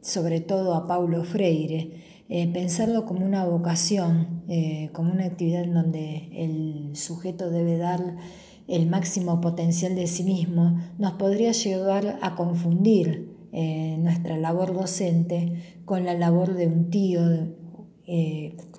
sobre 0.02 0.40
todo 0.40 0.74
a 0.74 0.86
Paulo 0.86 1.24
Freire, 1.24 2.02
eh, 2.34 2.50
pensarlo 2.50 3.04
como 3.04 3.26
una 3.26 3.44
vocación, 3.44 4.42
eh, 4.48 4.88
como 4.94 5.12
una 5.12 5.26
actividad 5.26 5.64
en 5.64 5.74
donde 5.74 6.30
el 6.32 6.96
sujeto 6.96 7.50
debe 7.50 7.76
dar 7.76 8.16
el 8.68 8.88
máximo 8.88 9.42
potencial 9.42 9.94
de 9.94 10.06
sí 10.06 10.24
mismo, 10.24 10.80
nos 10.96 11.12
podría 11.12 11.52
llevar 11.52 12.18
a 12.22 12.34
confundir 12.34 13.31
eh, 13.52 13.96
nuestra 13.98 14.36
labor 14.36 14.74
docente 14.74 15.80
con 15.84 16.04
la 16.04 16.14
labor 16.14 16.54
de 16.54 16.66
un 16.66 16.90
tío, 16.90 17.20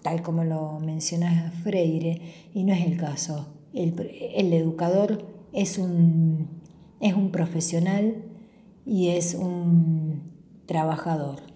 tal 0.01 0.21
como 0.21 0.43
lo 0.43 0.79
menciona 0.79 1.51
Freire, 1.63 2.21
y 2.53 2.63
no 2.63 2.73
es 2.73 2.85
el 2.85 2.97
caso. 2.97 3.47
El, 3.73 3.93
el 4.35 4.53
educador 4.53 5.25
es 5.53 5.77
un, 5.77 6.47
es 6.99 7.13
un 7.13 7.31
profesional 7.31 8.15
y 8.85 9.09
es 9.09 9.33
un 9.35 10.21
trabajador. 10.65 11.53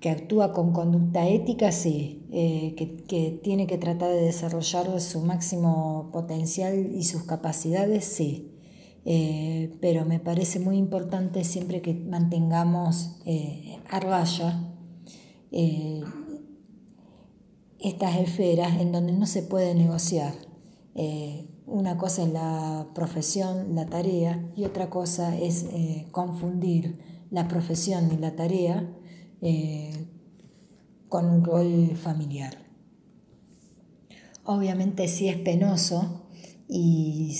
que 0.00 0.10
actúa 0.10 0.52
con 0.52 0.72
conducta 0.72 1.26
ética, 1.28 1.72
sí, 1.72 2.26
eh, 2.30 2.74
que, 2.76 3.40
tiene 3.42 3.66
que 3.66 3.78
tratar 3.78 4.10
de 4.10 4.22
desarrollar 4.22 5.00
su 5.00 5.20
máximo 5.20 6.10
potencial 6.12 6.92
y 6.94 7.04
sus 7.04 7.24
capacidades, 7.24 8.04
sí. 8.04 8.47
Eh, 9.10 9.74
pero 9.80 10.04
me 10.04 10.20
parece 10.20 10.60
muy 10.60 10.76
importante 10.76 11.42
siempre 11.44 11.80
que 11.80 11.94
mantengamos 11.94 13.16
eh, 13.24 13.78
a 13.88 14.00
raya 14.00 14.64
estas 17.80 18.16
esferas 18.16 18.78
en 18.80 18.92
donde 18.92 19.12
no 19.12 19.24
se 19.24 19.42
puede 19.42 19.74
negociar. 19.74 20.34
una 21.66 21.96
cosa 21.96 22.22
es 22.24 22.32
la 22.32 22.86
profesión, 22.94 23.74
la 23.74 23.86
tarea, 23.86 24.50
y 24.56 24.64
otra 24.64 24.90
cosa 24.90 25.38
es 25.38 25.64
confundir 26.10 26.98
la 27.30 27.48
profesión 27.48 28.10
y 28.12 28.16
la 28.16 28.34
tarea 28.36 28.88
eh, 29.40 30.06
con 31.08 31.26
un 31.26 31.44
rol 31.44 31.96
familiar. 31.96 32.56
Obviamente 34.44 35.08
sí 35.08 35.28
es 35.28 35.36
penoso 35.36 36.28
y 36.68 37.36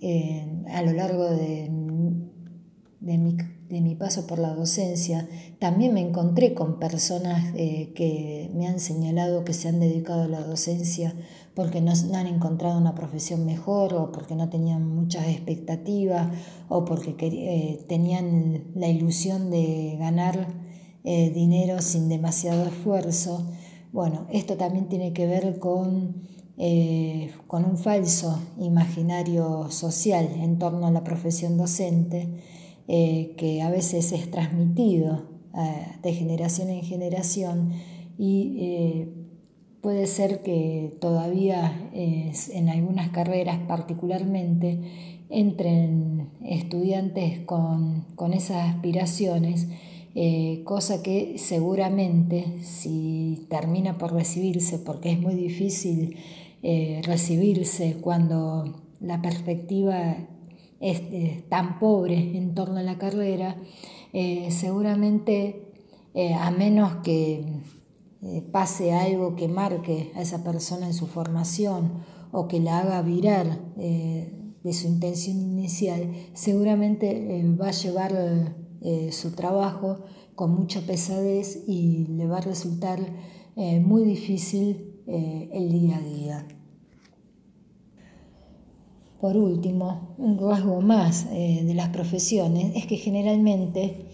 eh, 0.00 0.46
a 0.72 0.82
lo 0.82 0.92
largo 0.92 1.24
de, 1.30 1.68
mi, 3.00 3.94
paso 3.96 4.26
por 4.26 4.38
la 4.38 4.54
docencia 4.54 5.28
también 5.58 5.92
me 5.94 6.00
encontré 6.00 6.54
con 6.54 6.78
personas 6.78 7.52
eh, 7.54 7.92
que 7.94 8.50
me 8.54 8.66
han 8.66 8.80
señalado 8.80 9.44
que 9.44 9.52
se 9.52 9.68
han 9.68 9.80
dedicado 9.80 10.22
a 10.22 10.28
la 10.28 10.40
docencia 10.40 11.14
porque 11.54 11.80
no, 11.80 11.92
han 12.14 12.26
encontrado 12.26 12.78
una 12.78 12.94
profesión 12.94 13.44
mejor 13.44 13.94
o 13.94 14.12
porque 14.12 14.36
no 14.36 14.48
tenían 14.48 14.86
muchas 14.88 15.26
expectativas 15.26 16.28
o 16.68 16.84
porque 16.84 17.84
tenían 17.88 18.64
la 18.74 18.88
ilusión 18.88 19.50
de 19.50 19.96
ganar 19.98 20.68
eh, 21.10 21.30
dinero 21.30 21.80
sin 21.80 22.10
demasiado 22.10 22.66
esfuerzo. 22.66 23.46
Bueno, 23.92 24.26
esto 24.30 24.56
también 24.56 24.90
tiene 24.90 25.14
que 25.14 25.26
ver 25.26 25.58
con, 25.58 26.22
eh, 26.58 27.30
con 27.46 27.64
un 27.64 27.78
falso 27.78 28.40
imaginario 28.58 29.70
social 29.70 30.28
en 30.40 30.58
torno 30.58 30.86
a 30.86 30.90
la 30.90 31.04
profesión 31.04 31.56
docente, 31.56 32.28
eh, 32.88 33.34
que 33.36 33.62
a 33.62 33.70
veces 33.70 34.12
es 34.12 34.30
transmitido 34.30 35.38
de 36.02 36.12
generación 36.12 36.68
en 36.70 36.82
generación 36.82 37.72
y 38.16 39.08
puede 39.80 40.06
ser 40.06 40.42
que 40.42 40.96
todavía 41.00 41.90
en 41.92 42.68
algunas 42.68 43.08
carreras 43.08 43.58
particularmente 43.66 44.78
entren 45.30 46.28
estudiantes 46.44 47.40
con, 47.40 48.04
con 48.14 48.34
esas 48.34 48.72
aspiraciones 48.72 49.66
eh, 50.20 50.62
cosa 50.64 51.00
que 51.00 51.38
seguramente 51.38 52.44
si 52.62 53.46
termina 53.48 53.98
por 53.98 54.12
recibirse, 54.12 54.80
porque 54.80 55.12
es 55.12 55.20
muy 55.20 55.34
difícil 55.34 56.16
eh, 56.62 57.00
recibirse 57.04 57.98
cuando 58.00 58.82
la 59.00 59.22
perspectiva 59.22 60.16
es 60.80 61.00
eh, 61.00 61.44
tan 61.48 61.78
pobre 61.78 62.36
en 62.36 62.54
torno 62.54 62.78
a 62.78 62.82
la 62.82 62.98
carrera, 62.98 63.56
seguramente 64.48 65.66
a 66.40 66.50
menos 66.50 66.96
que 67.04 67.44
pase 68.50 68.92
algo 68.92 69.36
que 69.36 69.48
marque 69.48 70.10
a 70.16 70.22
esa 70.22 70.42
persona 70.42 70.86
en 70.86 70.94
su 70.94 71.06
formación 71.06 72.04
o 72.32 72.48
que 72.48 72.58
la 72.58 72.78
haga 72.78 73.02
virar 73.02 73.58
de 73.76 74.72
su 74.72 74.88
intención 74.88 75.36
inicial, 75.36 76.10
seguramente 76.32 77.44
va 77.60 77.68
a 77.68 77.72
llevar 77.72 78.14
eh, 78.80 79.10
su 79.10 79.32
trabajo 79.32 80.04
con 80.36 80.54
mucha 80.54 80.80
pesadez 80.82 81.64
y 81.66 82.06
le 82.06 82.28
va 82.28 82.38
a 82.38 82.42
resultar 82.42 83.00
eh, 83.56 83.80
muy 83.80 84.04
difícil 84.04 84.87
eh, 85.08 85.48
el 85.52 85.72
día 85.72 85.96
a 85.96 86.00
día. 86.00 86.46
Por 89.20 89.36
último, 89.36 90.14
un 90.18 90.38
rasgo 90.38 90.80
más 90.80 91.28
de 91.28 91.74
las 91.74 91.88
profesiones 91.88 92.76
es 92.76 92.86
que 92.86 92.96
generalmente 92.96 94.06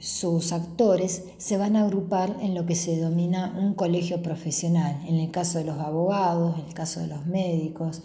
sus 0.00 0.52
actores 0.52 1.24
se 1.38 1.56
van 1.56 1.76
a 1.76 1.84
agrupar 1.84 2.36
en 2.42 2.54
lo 2.54 2.66
que 2.66 2.74
se 2.74 2.94
denomina 2.94 3.56
un 3.58 3.72
colegio 3.72 4.22
profesional, 4.22 5.00
en 5.08 5.14
el 5.14 5.30
caso 5.30 5.56
de 5.56 5.64
los 5.64 5.78
abogados, 5.78 6.56
el 6.66 6.74
caso 6.74 7.00
de 7.00 7.06
los 7.06 7.24
médicos, 7.24 8.02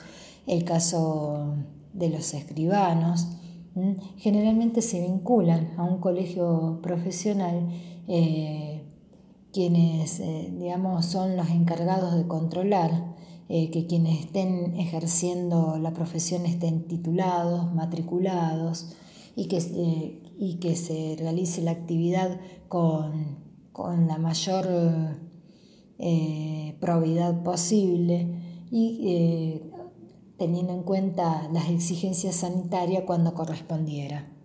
el 0.47 0.63
caso 0.63 1.55
de 1.91 2.09
los 2.09 2.33
escribanos, 2.33 3.27
generalmente 4.17 4.81
se 4.81 5.01
vinculan 5.01 5.73
a 5.77 5.83
un 5.83 5.99
colegio 5.99 6.79
profesional 6.81 7.69
eh, 8.07 8.68
quienes, 9.60 10.22
eh, 10.22 10.54
digamos, 10.58 11.06
son 11.06 11.36
los 11.36 11.50
encargados 11.50 12.15
de 12.15 12.26
controlar 12.28 13.13
eh, 13.50 13.69
que 13.72 13.88
quienes 13.88 14.22
estén 14.22 14.80
ejerciendo 14.80 15.78
la 15.78 15.91
profesión 15.91 16.45
estén 16.45 16.88
titulados, 16.88 17.74
matriculados 17.74 18.93
y 19.36 19.50
que, 19.50 19.58
y 20.39 20.60
que 20.62 20.78
se 20.78 21.17
realice 21.19 21.62
la 21.62 21.72
actividad 21.72 22.39
con, 22.69 23.39
con 23.74 24.08
la 24.08 24.17
mayor 24.17 24.65
probidad 26.80 27.43
posible 27.43 28.39
y 28.72 29.62
teniendo 30.38 30.72
en 30.72 30.84
cuenta 30.84 31.50
las 31.52 31.69
exigencias 31.69 32.36
sanitarias 32.36 33.04
cuando 33.06 33.34
correspondiera. 33.34 34.38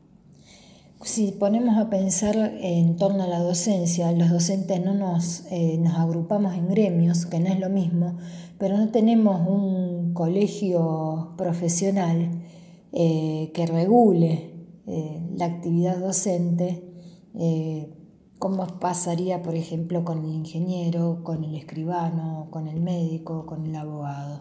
Si 1.04 1.32
ponemos 1.32 1.76
a 1.76 1.90
pensar 1.90 2.34
en 2.62 2.96
torno 2.96 3.24
a 3.24 3.26
la 3.26 3.40
docencia, 3.40 4.10
los 4.12 4.30
docentes 4.30 4.82
no 4.82 4.94
nos, 4.94 5.44
eh, 5.50 5.76
nos 5.78 5.98
agrupamos 5.98 6.54
en 6.54 6.66
gremios, 6.66 7.26
que 7.26 7.40
no 7.40 7.48
es 7.48 7.60
lo 7.60 7.68
mismo, 7.68 8.16
pero 8.58 8.78
no 8.78 8.88
tenemos 8.88 9.46
un 9.46 10.14
colegio 10.14 11.34
profesional 11.36 12.30
eh, 12.92 13.50
que 13.52 13.66
regule 13.66 14.54
eh, 14.86 15.20
la 15.36 15.44
actividad 15.44 15.98
docente, 15.98 16.82
como 18.38 18.66
pasaría, 18.80 19.42
por 19.42 19.56
ejemplo, 19.56 20.06
con 20.06 20.24
el 20.24 20.34
ingeniero, 20.34 21.20
con 21.22 21.44
el 21.44 21.54
escribano, 21.54 22.48
con 22.50 22.66
el 22.66 22.80
médico, 22.80 23.44
con 23.44 23.66
el 23.66 23.76
abogado. 23.76 24.40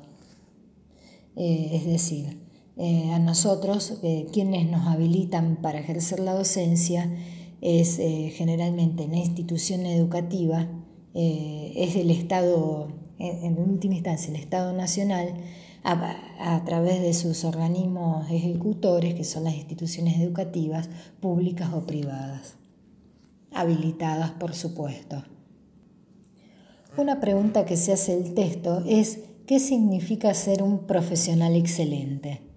Es 1.35 1.85
decir, 1.85 2.42
eh, 2.77 3.11
a 3.11 3.19
nosotros, 3.19 3.99
eh, 4.03 4.27
quienes 4.31 4.69
nos 4.69 4.87
habilitan 4.87 5.57
para 5.61 5.79
ejercer 5.79 6.19
la 6.19 6.33
docencia, 6.33 7.11
es 7.61 7.95
generalmente 8.35 9.07
la 9.07 9.15
institución 9.15 9.85
educativa, 9.85 10.67
es 11.13 11.95
el 11.95 12.11
Estado, 12.11 12.89
en, 13.19 13.57
última 13.57 13.93
instancia, 13.93 14.31
el 14.31 14.35
Estado 14.35 14.73
Nacional, 14.73 15.35
a, 15.81 16.55
a, 16.55 16.65
través 16.65 17.01
de 17.01 17.13
sus 17.13 17.45
organismos 17.45 18.29
ejecutores, 18.29 19.13
que 19.13 19.23
son 19.23 19.45
las 19.45 19.55
instituciones 19.55 20.19
educativas, 20.19 20.89
públicas 21.21 21.69
o 21.73 21.85
privadas, 21.85 22.57
habilitadas, 23.53 24.31
por 24.31 24.53
supuesto. 24.53 25.23
Una 26.97 27.21
pregunta 27.21 27.63
que 27.63 27.77
se 27.77 27.93
hace 27.93 28.13
el 28.13 28.33
texto 28.33 28.83
es 28.85 29.19
¿Qué 29.45 29.59
significa 29.59 30.33
ser 30.33 30.63
un 30.63 30.87
profesional 30.87 31.55
excelente? 31.57 32.52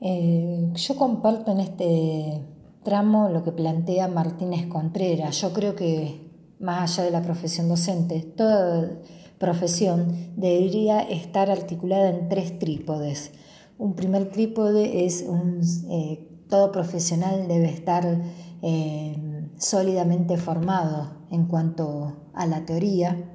Eh, 0.00 0.72
yo 0.74 0.96
comparto 0.96 1.52
en 1.52 1.60
este 1.60 2.42
tramo 2.82 3.28
lo 3.28 3.44
que 3.44 3.52
plantea 3.52 4.08
Martínez 4.08 4.66
Contreras. 4.66 5.40
Yo 5.40 5.52
creo 5.52 5.74
que 5.74 6.30
más 6.58 6.98
allá 6.98 7.04
de 7.04 7.10
la 7.10 7.22
profesión 7.22 7.68
docente, 7.68 8.20
toda 8.20 9.00
profesión 9.38 10.32
debería 10.36 11.00
estar 11.00 11.50
articulada 11.50 12.10
en 12.10 12.28
tres 12.28 12.58
trípodes. 12.58 13.32
Un 13.78 13.94
primer 13.94 14.30
trípode 14.30 15.04
es 15.04 15.24
un, 15.26 15.60
eh, 15.90 16.28
todo 16.48 16.70
profesional 16.70 17.48
debe 17.48 17.70
estar 17.70 18.22
eh, 18.62 19.48
sólidamente 19.58 20.36
formado 20.36 21.26
en 21.30 21.46
cuanto 21.46 22.30
a 22.34 22.46
la 22.46 22.64
teoría, 22.64 23.30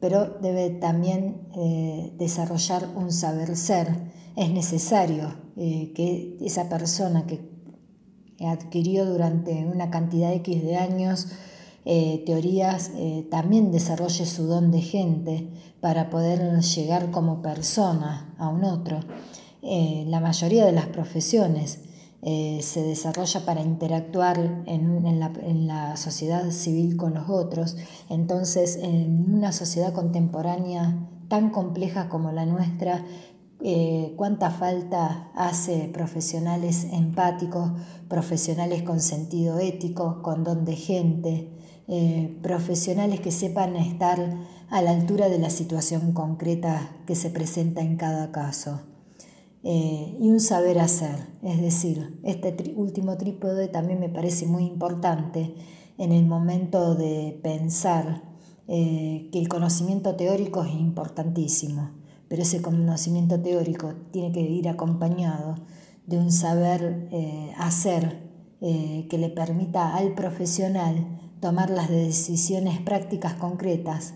pero 0.00 0.38
debe 0.40 0.70
también 0.70 1.48
desarrollar 2.16 2.88
un 2.96 3.12
saber 3.12 3.56
ser. 3.56 4.15
Es 4.36 4.50
necesario 4.50 5.34
eh, 5.56 5.92
que 5.94 6.36
esa 6.40 6.68
persona 6.68 7.26
que 7.26 7.40
adquirió 8.46 9.06
durante 9.06 9.64
una 9.64 9.90
cantidad 9.90 10.32
X 10.34 10.62
de 10.62 10.76
años 10.76 11.28
eh, 11.84 12.22
teorías 12.26 12.90
también 13.30 13.70
desarrolle 13.70 14.26
su 14.26 14.46
don 14.46 14.70
de 14.70 14.82
gente 14.82 15.48
para 15.80 16.10
poder 16.10 16.60
llegar 16.60 17.10
como 17.10 17.42
persona 17.42 18.34
a 18.38 18.48
un 18.48 18.64
otro. 18.64 19.00
la 19.62 20.20
mayoría 20.20 20.66
de 20.66 20.72
las 20.72 20.86
profesiones 20.86 21.78
eh, 22.28 22.60
se 22.60 22.82
desarrolla 22.82 23.44
para 23.44 23.60
interactuar 23.60 24.64
en, 24.66 25.20
la, 25.68 25.96
sociedad 25.96 26.50
civil 26.50 26.96
con 26.96 27.14
los 27.14 27.30
otros. 27.30 27.76
Entonces, 28.08 28.80
en 28.82 29.32
una 29.32 29.52
sociedad 29.52 29.92
contemporánea 29.92 31.08
tan 31.28 31.50
compleja 31.50 32.08
como 32.08 32.32
la 32.32 32.44
nuestra, 32.44 33.04
eh, 33.62 34.12
cuánta 34.16 34.50
falta 34.50 35.30
hace 35.34 35.88
profesionales 35.88 36.86
empáticos, 36.92 37.70
profesionales 38.06 38.82
con 38.82 39.00
sentido 39.00 39.58
ético, 39.58 40.20
con 40.22 40.44
don 40.44 40.66
de 40.66 40.76
gente, 40.76 41.52
eh, 41.88 42.36
profesionales 42.42 43.20
que 43.20 43.30
sepan 43.30 43.76
estar 43.76 44.18
a 44.68 44.82
la 44.82 44.90
altura 44.90 45.28
de 45.30 45.38
la 45.38 45.48
situación 45.48 46.12
concreta 46.12 46.96
que 47.06 47.14
se 47.14 47.30
presenta 47.30 47.80
en 47.80 47.96
cada 47.96 48.30
caso. 48.30 48.82
Eh, 49.62 50.16
y 50.20 50.28
un 50.28 50.38
saber 50.38 50.78
hacer. 50.78 51.26
Es 51.42 51.60
decir, 51.60 52.20
este 52.24 52.74
último 52.76 53.16
trípode 53.16 53.68
también 53.68 53.98
me 53.98 54.10
parece 54.10 54.46
muy 54.46 54.64
importante 54.64 55.54
en 55.98 56.12
el 56.12 56.26
momento 56.26 56.94
de 56.94 57.40
pensar 57.42 58.22
que 58.68 59.30
el 59.32 59.48
conocimiento 59.48 60.16
teórico 60.16 60.64
es 60.64 60.74
importantísimo, 60.74 61.90
pero 62.28 62.42
ese 62.42 62.62
conocimiento 62.62 63.40
teórico 63.40 63.94
tiene 64.10 64.32
que 64.32 64.40
ir 64.40 64.68
acompañado 64.68 65.56
de 66.06 66.18
un 66.18 66.30
saber 66.30 67.08
eh, 67.12 67.52
hacer 67.56 68.26
que 68.58 69.18
le 69.18 69.28
permita 69.28 69.94
al 69.94 70.14
profesional 70.14 71.20
tomar 71.40 71.68
las 71.68 71.90
decisiones 71.90 72.80
prácticas 72.80 73.34
concretas 73.34 74.14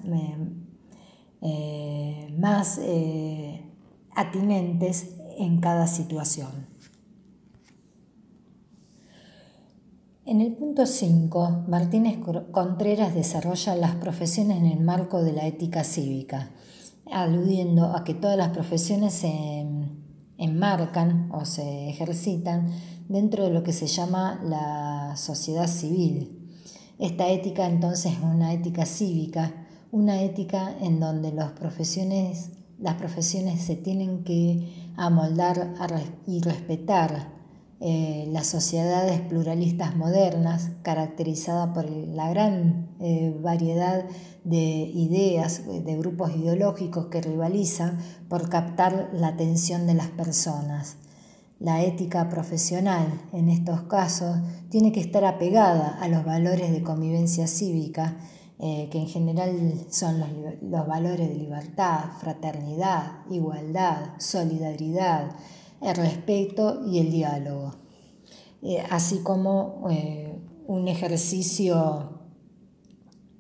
más 2.39 2.81
atinentes 4.17 5.11
en 5.39 5.61
cada 5.61 5.87
situación. 5.87 6.71
En 10.31 10.41
el 10.41 10.53
punto 10.53 10.87
5, 10.87 11.65
Martínez 11.67 12.19
Contreras 12.53 13.17
desarrolla 13.17 13.75
las 13.75 13.97
profesiones 13.97 14.59
en 14.59 14.67
el 14.67 14.79
marco 14.79 15.25
de 15.25 15.33
la 15.33 15.45
ética 15.45 15.83
cívica, 15.83 16.51
aludiendo 17.11 17.97
a 17.97 18.05
que 18.05 18.15
todas 18.15 18.37
las 18.37 18.51
profesiones 18.51 19.15
se 19.15 19.67
enmarcan 20.39 21.31
o 21.33 21.45
se 21.45 21.89
ejercitan 21.89 22.69
dentro 23.09 23.45
de 23.45 23.51
lo 23.51 23.63
que 23.63 23.73
se 23.73 23.87
llama 23.87 24.41
la 24.45 25.17
sociedad 25.17 25.67
civil. 25.67 26.49
Esta 26.99 27.29
ética 27.29 27.67
entonces 27.67 28.13
es 28.13 28.21
una 28.23 28.53
ética 28.53 28.87
cívica, 28.87 29.53
una 29.91 30.23
ética 30.23 30.77
en 30.81 31.01
donde 31.01 31.33
las 31.33 31.53
profesiones, 31.53 32.51
las 32.79 32.95
profesiones 32.95 33.61
se 33.63 33.77
tienen 33.77 34.23
que 34.23 34.93
amoldar 34.97 35.75
y 36.27 36.41
respetar 36.41 37.40
eh, 37.83 38.29
las 38.31 38.47
sociedades 38.47 39.23
pluralistas 39.23 39.97
modernas, 39.97 40.71
caracterizadas 40.83 41.71
por 41.75 41.89
la 41.89 42.29
gran 42.29 42.91
eh, 43.01 43.35
variedad 43.41 44.05
de 44.45 44.59
ideas, 44.59 45.63
de 45.67 45.97
grupos 45.97 46.37
ideológicos 46.37 47.07
que 47.07 47.23
rivalizan 47.23 47.99
por 48.29 48.51
captar 48.51 49.09
la 49.15 49.29
atención 49.29 49.87
de 49.87 49.95
las 49.95 50.09
personas. 50.09 50.97
La 51.59 51.83
ética 51.83 52.29
profesional, 52.29 53.07
en 53.33 53.49
estos 53.49 53.83
casos, 53.83 54.37
tiene 54.69 54.93
que 54.93 55.01
estar 55.01 55.25
apegada 55.25 55.99
a 56.03 56.09
los 56.09 56.25
valores 56.25 56.73
de 56.73 56.83
convivencia 56.83 57.47
cívica, 57.47 58.17
eh, 58.59 58.89
que 58.91 58.99
en 58.99 59.09
general 59.09 59.87
son 59.89 60.21
los 60.63 60.87
valores 60.87 61.31
de 61.31 61.35
libertad, 61.35 62.11
fraternidad, 62.19 63.21
igualdad, 63.31 64.11
solidaridad, 64.19 65.31
el 65.83 65.97
respeto 65.97 66.83
y 66.87 66.99
el 66.99 67.11
diálogo, 67.11 67.75
eh, 68.63 68.83
así 68.91 69.19
como 69.19 69.87
eh, 69.91 70.39
un 70.67 70.89
ejercicio 70.89 72.21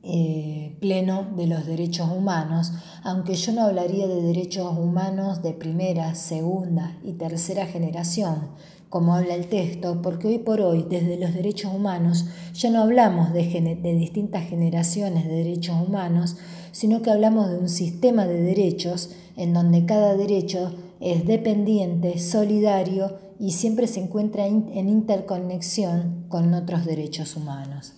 eh, 0.03 0.76
pleno 0.80 1.26
de 1.36 1.47
los 1.47 1.66
derechos 1.66 2.11
humanos, 2.11 2.72
aunque 3.05 3.34
yo 3.34 3.53
no 3.53 3.64
hablaría 3.64 4.09
de 4.09 4.22
derechos 4.22 4.76
humanos 4.76 5.43
de 5.43 5.53
primera, 5.53 6.14
segunda 6.14 6.99
y 7.05 7.12
tercera 7.12 7.66
generación, 7.66 8.49
como 8.88 9.14
habla 9.14 9.34
el 9.34 9.49
texto, 9.49 10.01
porque 10.03 10.26
hoy 10.26 10.38
por 10.38 10.62
hoy, 10.62 10.86
desde 10.88 11.18
los 11.18 11.34
derechos 11.34 11.72
humanos, 11.72 12.26
ya 12.55 12.70
no 12.70 12.80
hablamos 12.80 13.32
de, 13.34 13.43
de 13.80 13.95
distintas 13.95 14.49
generaciones 14.49 15.28
de 15.28 15.34
derechos 15.34 15.76
humanos, 15.86 16.38
sino 16.72 17.03
que 17.03 17.11
hablamos 17.11 17.51
de 17.51 17.59
un 17.59 17.68
sistema 17.68 18.26
de 18.26 18.41
derechos 18.41 19.11
en 19.36 19.53
donde 19.53 19.84
cada 19.84 20.16
derecho 20.16 20.72
es 21.01 21.26
dependiente, 21.26 22.18
solidario 22.18 23.18
y 23.38 23.53
siempre 23.53 23.86
se 23.86 24.01
encuentra 24.01 24.46
en 24.46 24.88
interconexión 24.88 26.26
con 26.28 26.53
otros 26.55 26.84
derechos 26.84 27.36
humanos. 27.36 27.94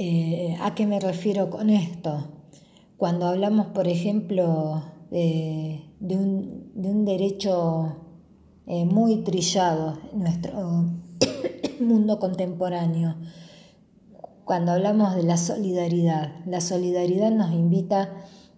Eh, 0.00 0.56
¿A 0.60 0.76
qué 0.76 0.86
me 0.86 1.00
refiero 1.00 1.50
con 1.50 1.70
esto? 1.70 2.28
Cuando 2.96 3.26
hablamos, 3.26 3.66
por 3.66 3.88
ejemplo, 3.88 4.84
de, 5.10 5.82
un, 6.00 7.04
derecho 7.04 7.96
eh, 8.68 8.84
muy 8.84 9.24
trillado 9.24 9.98
en 10.12 10.20
nuestro 10.20 10.84
mundo 11.80 12.20
contemporáneo, 12.20 13.16
cuando 14.48 14.72
hablamos 14.72 15.14
de 15.14 15.22
la 15.24 15.36
solidaridad. 15.36 16.32
La 16.46 16.62
solidaridad 16.62 17.30
nos 17.30 17.52
invita 17.52 18.14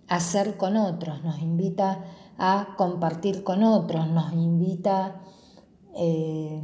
a 0.07 0.21
ser 0.21 0.57
con 0.57 0.77
otros, 0.77 1.25
nos 1.25 1.43
invita 1.43 2.05
a 2.39 2.77
compartir 2.79 3.43
con 3.43 3.65
otros, 3.65 4.07
nos 4.07 4.33
invita 4.33 5.21
eh, 5.97 6.63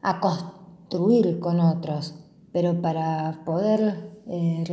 a 0.00 0.18
construir 0.20 1.40
con 1.40 1.60
otros, 1.60 2.14
pero 2.52 2.80
para 2.80 3.42
poder 3.44 4.22
eh, 4.28 4.64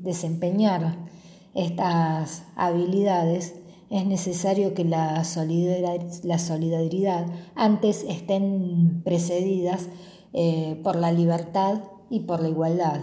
desempeñar 0.00 0.98
estas 1.54 2.42
habilidades 2.56 3.54
es 3.88 4.04
necesario 4.04 4.74
que 4.74 4.84
la 4.84 5.22
solidaridad 5.22 7.26
antes 7.54 8.04
estén 8.08 9.00
precedidas 9.04 9.88
eh, 10.36 10.80
por 10.82 10.96
la 10.96 11.12
libertad 11.12 11.84
y 12.10 12.20
por 12.20 12.40
la 12.42 12.48
igualdad. 12.48 13.00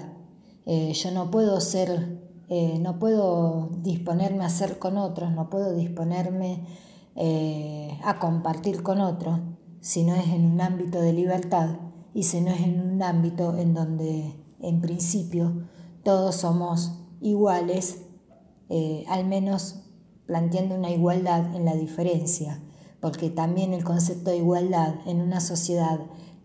Eh, 0.65 0.91
yo 0.91 1.11
no 1.11 1.31
puedo 1.31 1.61
ser, 1.61 2.19
eh, 2.49 2.77
no 2.79 2.99
puedo 2.99 3.69
disponerme 3.83 4.43
a 4.43 4.49
ser 4.49 4.79
con 4.79 4.97
otros, 4.97 5.31
no 5.31 5.49
puedo 5.49 5.73
disponerme 5.73 6.67
a 8.03 8.19
compartir 8.19 8.83
con 8.83 9.01
otros 9.01 9.39
si 9.81 10.03
no 10.03 10.15
es 10.15 10.27
en 10.27 10.45
un 10.45 10.61
ámbito 10.61 10.99
de 11.01 11.11
libertad 11.13 11.77
y 12.13 12.23
si 12.23 12.39
no 12.41 12.51
es 12.51 12.61
en 12.61 12.79
un 12.79 13.03
ámbito 13.03 13.57
en 13.57 13.73
donde 13.73 14.33
en 14.59 14.81
principio 14.81 15.67
todos 16.03 16.35
somos 16.35 16.99
iguales, 17.19 18.03
al 19.09 19.25
menos 19.25 19.83
planteando 20.25 20.75
una 20.75 20.89
igualdad 20.89 21.53
en 21.53 21.65
la 21.65 21.75
diferencia, 21.75 22.61
porque 23.01 23.29
también 23.29 23.73
el 23.73 23.83
concepto 23.83 24.31
de 24.31 24.37
igualdad 24.37 24.95
en 25.05 25.21
una 25.21 25.41
sociedad 25.41 25.99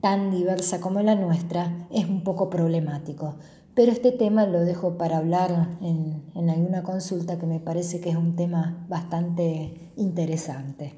tan 0.06 0.30
diversa 0.30 0.80
como 0.80 1.02
la 1.02 1.16
nuestra, 1.16 1.88
es 1.90 2.08
un 2.08 2.22
poco 2.22 2.48
problemático. 2.48 3.34
Pero 3.74 3.90
este 3.90 4.12
tema 4.12 4.46
lo 4.46 4.60
dejo 4.60 4.96
para 4.96 5.16
hablar 5.16 5.78
en, 5.80 6.48
alguna 6.48 6.84
consulta 6.84 7.40
que 7.40 7.46
me 7.46 7.58
parece 7.58 8.00
que 8.00 8.10
es 8.10 8.16
un 8.16 8.36
tema 8.36 8.86
bastante 8.88 9.90
interesante. 9.96 10.94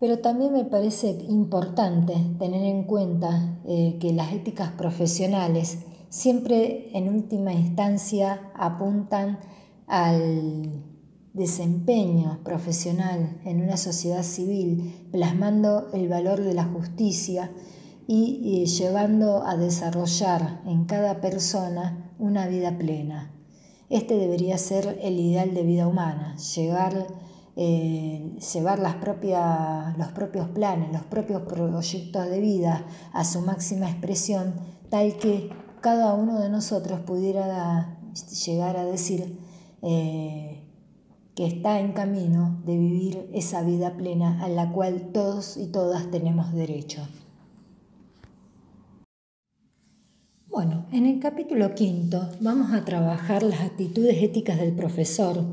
Pero 0.00 0.20
también 0.20 0.54
me 0.54 0.64
parece 0.64 1.18
importante 1.28 2.14
tener 2.38 2.64
en 2.64 2.84
cuenta 2.84 3.58
eh, 3.66 3.98
que 4.00 4.14
las 4.14 4.32
éticas 4.32 4.70
profesionales 4.70 5.80
siempre 6.08 6.96
en 6.96 7.10
última 7.10 7.52
instancia 7.52 8.40
apuntan 8.54 9.38
al 9.86 10.93
desempeño 11.34 12.38
profesional 12.44 13.40
en 13.44 13.60
una 13.60 13.76
sociedad 13.76 14.22
civil, 14.22 15.08
plasmando 15.10 15.88
el 15.92 16.08
valor 16.08 16.40
de 16.40 16.54
la 16.54 16.64
justicia 16.64 17.50
y, 18.06 18.64
llevando 18.66 19.44
a 19.44 19.56
desarrollar 19.56 20.62
en 20.64 20.84
cada 20.84 21.20
persona 21.20 22.12
una 22.18 22.46
vida 22.46 22.78
plena. 22.78 23.32
Este 23.90 24.16
debería 24.16 24.58
ser 24.58 24.98
el 25.02 25.18
ideal 25.18 25.54
de 25.54 25.64
vida 25.64 25.88
humana, 25.88 26.36
llegar, 26.36 27.06
eh, 27.56 28.38
llevar 28.54 28.78
las 28.78 28.96
los 29.98 30.08
propios 30.12 30.48
planes, 30.48 30.92
los 30.92 31.02
propios 31.02 31.42
proyectos 31.42 32.30
de 32.30 32.40
vida 32.40 32.86
a 33.12 33.24
su 33.24 33.40
máxima 33.40 33.90
expresión, 33.90 34.54
tal 34.88 35.16
que 35.16 35.50
cada 35.80 36.14
uno 36.14 36.40
de 36.40 36.48
nosotros 36.48 37.00
pudiera 37.00 37.98
llegar 38.44 38.76
a 38.76 38.84
decir 38.84 39.38
eh, 39.82 40.63
que 41.34 41.46
está 41.46 41.80
en 41.80 41.92
camino 41.92 42.62
de 42.64 42.78
vivir 42.78 43.28
esa 43.32 43.62
vida 43.62 43.96
plena 43.96 44.42
a 44.44 44.48
la 44.48 44.70
cual 44.70 45.10
todos 45.12 45.56
y 45.56 45.66
todas 45.66 46.10
tenemos 46.10 46.52
derecho. 46.52 47.06
Bueno, 50.48 50.86
en 50.92 51.06
el 51.06 51.18
capítulo 51.18 51.74
quinto 51.74 52.30
vamos 52.40 52.72
a 52.72 52.84
trabajar 52.84 53.42
las 53.42 53.60
actitudes 53.60 54.22
éticas 54.22 54.60
del 54.60 54.76
profesor 54.76 55.44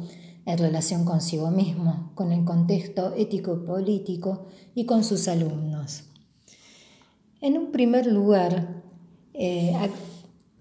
en 0.46 0.58
relación 0.58 1.06
consigo 1.06 1.50
mismo, 1.50 2.12
con 2.14 2.32
el 2.32 2.46
contexto 2.46 3.16
ético-político 3.16 4.46
y 4.76 4.86
con 4.86 5.04
sus 5.04 5.28
alumnos. 5.28 6.04
En 7.42 7.58
un 7.58 7.72
primer 7.72 8.06
lugar, 8.06 8.84
eh, 9.34 9.74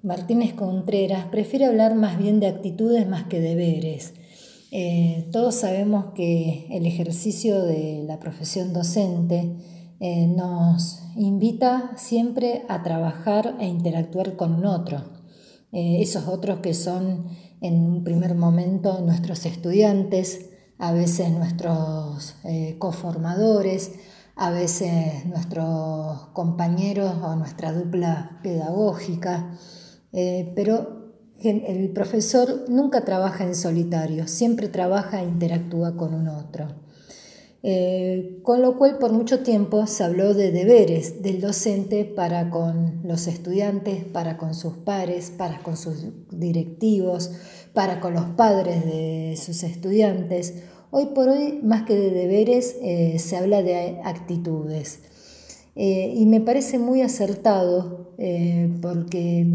Martínez 0.02 0.54
Contreras 0.54 1.26
prefiere 1.26 1.66
hablar 1.66 1.94
más 1.94 2.16
bien 2.16 2.40
de 2.40 2.46
actitudes 2.46 3.06
más 3.06 3.24
que 3.24 3.40
deberes 3.40 4.14
eh, 4.72 5.28
todos 5.32 5.56
sabemos 5.56 6.12
que 6.14 6.68
el 6.70 6.86
ejercicio 6.86 7.64
de 7.64 8.04
la 8.06 8.20
profesión 8.20 8.72
docente 8.72 9.56
eh, 9.98 10.28
nos 10.28 11.02
invita 11.16 11.92
siempre 11.96 12.64
a 12.68 12.82
trabajar 12.84 13.56
e 13.58 13.66
interactuar 13.66 14.36
con 14.36 14.54
un 14.54 14.66
otro. 14.66 15.02
Eh, 15.72 16.00
esos 16.00 16.28
otros 16.28 16.60
que 16.60 16.74
son 16.74 17.26
en 17.60 17.84
un 17.84 18.04
primer 18.04 18.36
momento 18.36 19.00
nuestros 19.00 19.44
estudiantes, 19.44 20.46
a 20.78 20.92
veces 20.92 21.30
nuestros 21.30 22.36
coformadores, 22.78 23.92
a 24.34 24.50
veces 24.50 25.26
nuestros 25.26 26.28
compañeros 26.28 27.16
o 27.22 27.36
nuestra 27.36 27.72
dupla 27.74 28.40
pedagógica, 28.42 29.58
pero 30.10 30.99
el 31.42 31.88
profesor 31.90 32.66
nunca 32.68 33.04
trabaja 33.04 33.44
en 33.44 33.54
solitario, 33.54 34.28
siempre 34.28 34.68
trabaja 34.68 35.22
e 35.22 35.26
interactúa 35.26 35.96
con 35.96 36.14
un 36.14 36.28
otro. 36.28 36.68
Eh, 37.62 38.40
con 38.42 38.62
lo 38.62 38.78
cual 38.78 38.96
por 38.96 39.12
mucho 39.12 39.40
tiempo 39.40 39.86
se 39.86 40.02
habló 40.02 40.32
de 40.32 40.50
deberes 40.50 41.22
del 41.22 41.42
docente 41.42 42.06
para 42.06 42.48
con 42.48 43.02
los 43.04 43.26
estudiantes, 43.26 44.02
para 44.04 44.38
con 44.38 44.54
sus 44.54 44.78
pares, 44.78 45.30
para 45.30 45.62
con 45.62 45.76
sus 45.76 46.06
directivos, 46.30 47.32
para 47.74 48.00
con 48.00 48.14
los 48.14 48.24
padres 48.24 48.86
de 48.86 49.34
sus 49.36 49.62
estudiantes. 49.62 50.54
Hoy 50.90 51.08
por 51.14 51.28
hoy, 51.28 51.60
más 51.62 51.82
que 51.82 51.96
de 51.96 52.10
deberes, 52.10 52.76
eh, 52.80 53.18
se 53.18 53.36
habla 53.36 53.62
de 53.62 54.00
actitudes. 54.04 55.00
Eh, 55.76 56.14
y 56.16 56.24
me 56.26 56.40
parece 56.40 56.78
muy 56.78 57.02
acertado 57.02 58.08
porque 58.82 59.46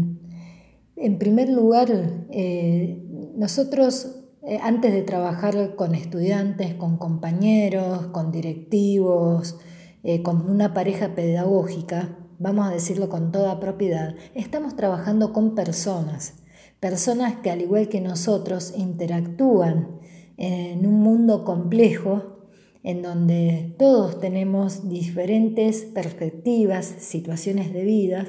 en 0.96 1.18
primer 1.18 1.48
lugar, 1.48 1.88
eh, 2.30 3.02
nosotros 3.36 4.16
eh, 4.42 4.58
antes 4.62 4.92
de 4.92 5.02
trabajar 5.02 5.74
con 5.76 5.94
estudiantes, 5.94 6.74
con 6.74 6.96
compañeros, 6.96 8.06
con 8.08 8.32
directivos, 8.32 9.58
eh, 10.02 10.22
con 10.22 10.48
una 10.48 10.72
pareja 10.72 11.14
pedagógica, 11.14 12.16
vamos 12.38 12.66
a 12.66 12.70
decirlo 12.70 13.08
con 13.08 13.32
toda 13.32 13.60
propiedad, 13.60 14.14
estamos 14.34 14.76
trabajando 14.76 15.32
con 15.32 15.54
personas, 15.54 16.34
personas 16.80 17.36
que 17.42 17.50
al 17.50 17.60
igual 17.60 17.88
que 17.88 18.00
nosotros 18.00 18.72
interactúan 18.76 20.00
en 20.36 20.86
un 20.86 21.00
mundo 21.00 21.44
complejo 21.44 22.36
en 22.82 23.02
donde 23.02 23.74
todos 23.78 24.20
tenemos 24.20 24.88
diferentes 24.88 25.82
perspectivas, 25.82 26.86
situaciones 26.86 27.72
de 27.72 27.82
vida 27.82 28.26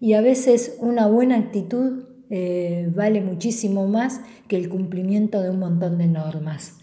y 0.00 0.14
a 0.14 0.22
veces 0.22 0.76
una 0.80 1.06
buena 1.06 1.36
actitud 1.36 2.04
eh, 2.30 2.88
vale 2.94 3.20
muchísimo 3.20 3.88
más 3.88 4.20
que 4.48 4.56
el 4.56 4.68
cumplimiento 4.68 5.42
de 5.42 5.50
un 5.50 5.58
montón 5.58 5.98
de 5.98 6.06
normas. 6.06 6.78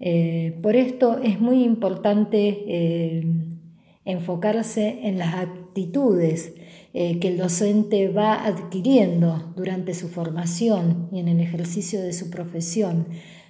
Eh, 0.00 0.58
por 0.62 0.76
esto 0.76 1.18
es 1.18 1.40
muy 1.40 1.64
importante 1.64 2.64
eh, 2.66 3.24
enfocarse 4.04 5.00
en 5.02 5.18
las 5.18 5.34
actitudes 5.34 6.54
que 6.92 7.26
el 7.26 7.38
docente 7.38 8.06
va 8.06 8.46
adquiriendo 8.46 9.52
durante 9.56 9.94
su 9.94 10.08
formación 10.08 11.08
y 11.10 11.18
en 11.18 11.26
el 11.26 11.40
ejercicio 11.40 12.00
de 12.00 12.12
su 12.12 12.30
profesión, 12.30 13.08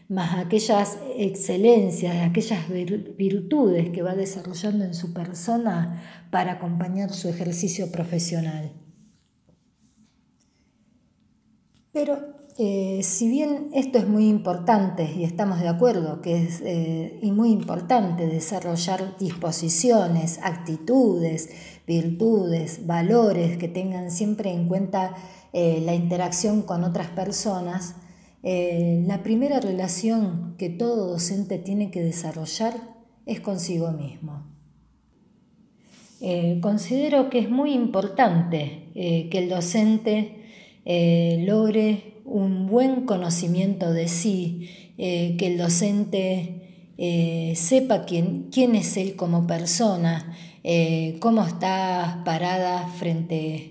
más 0.08 0.38
aquellas 0.38 0.98
excelencias, 1.18 2.16
aquellas 2.22 2.60
virtudes 2.70 3.90
que 3.90 4.00
va 4.00 4.14
desarrollando 4.14 4.86
en 4.86 4.94
su 4.94 5.12
persona 5.12 6.02
para 6.30 6.52
acompañar 6.52 7.12
su 7.12 7.28
ejercicio 7.28 7.92
profesional. 7.92 8.72
Pero 11.94 12.18
eh, 12.58 13.00
si 13.04 13.28
bien 13.28 13.70
esto 13.72 13.98
es 13.98 14.08
muy 14.08 14.28
importante 14.28 15.14
y 15.16 15.22
estamos 15.22 15.60
de 15.60 15.68
acuerdo 15.68 16.20
que 16.20 16.42
es 16.42 16.60
eh, 16.60 17.20
y 17.22 17.30
muy 17.30 17.52
importante 17.52 18.26
desarrollar 18.26 19.16
disposiciones, 19.18 20.40
actitudes, 20.42 21.50
virtudes, 21.86 22.84
valores 22.84 23.56
que 23.58 23.68
tengan 23.68 24.10
siempre 24.10 24.52
en 24.52 24.66
cuenta 24.66 25.14
eh, 25.52 25.80
la 25.84 25.94
interacción 25.94 26.62
con 26.62 26.84
otras 26.84 27.08
personas, 27.08 27.96
la 28.42 29.22
primera 29.22 29.58
relación 29.58 30.54
que 30.58 30.68
todo 30.68 31.12
docente 31.12 31.56
tiene 31.56 31.90
que 31.90 32.02
desarrollar 32.02 32.74
es 33.24 33.40
consigo 33.40 33.90
mismo. 33.92 34.44
considero 36.60 37.30
que 37.30 37.38
es 37.38 37.48
muy 37.48 37.72
importante 37.72 38.90
que 38.92 39.38
el 39.38 39.48
docente 39.48 40.43
eh, 40.86 41.42
logre 41.46 42.20
un 42.26 42.66
buen 42.66 43.06
conocimiento 43.06 43.92
de 43.92 44.08
sí, 44.08 44.68
eh, 44.98 45.34
que 45.38 45.46
el 45.46 45.58
docente 45.58 46.92
eh, 46.98 47.54
sepa 47.56 48.04
quién, 48.04 48.48
quién, 48.52 48.74
es 48.74 48.96
él 48.96 49.16
como 49.16 49.46
persona, 49.46 50.36
cómo 51.20 51.44
está 51.44 52.22
parada 52.24 52.88
frente, 52.88 53.70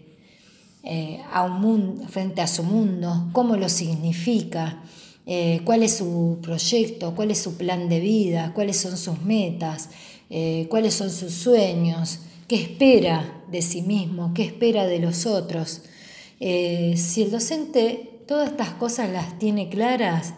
a 1.31 1.43
un 1.43 1.61
mundo, 1.61 2.07
frente 2.07 2.41
a 2.41 2.47
su 2.47 2.63
mundo, 2.63 3.29
cómo 3.31 3.55
lo 3.57 3.67
significa. 3.69 4.83
cuál 5.63 5.81
es 5.81 5.97
su 5.97 6.37
proyecto, 6.43 7.15
cuál 7.15 7.31
es 7.31 7.39
su 7.39 7.55
plan 7.57 7.89
de 7.89 7.99
vida, 7.99 8.51
cuáles 8.53 8.77
son 8.77 8.97
sus 8.97 9.23
metas, 9.23 9.89
cuáles 10.69 10.93
son 10.93 11.09
sus 11.09 11.33
sueños, 11.33 12.19
qué 12.47 12.57
espera 12.57 13.43
de 13.49 13.63
sí 13.63 13.81
mismo, 13.81 14.33
qué 14.35 14.43
espera 14.43 14.85
de 14.85 14.99
los 14.99 15.25
otros. 15.25 15.81
Eh, 16.45 16.97
si 16.97 17.21
el 17.21 17.31
docente 17.31 18.21
todas 18.27 18.49
estas 18.49 18.71
cosas 18.71 19.09
las 19.09 19.39
tiene 19.39 19.69
claras, 19.69 20.33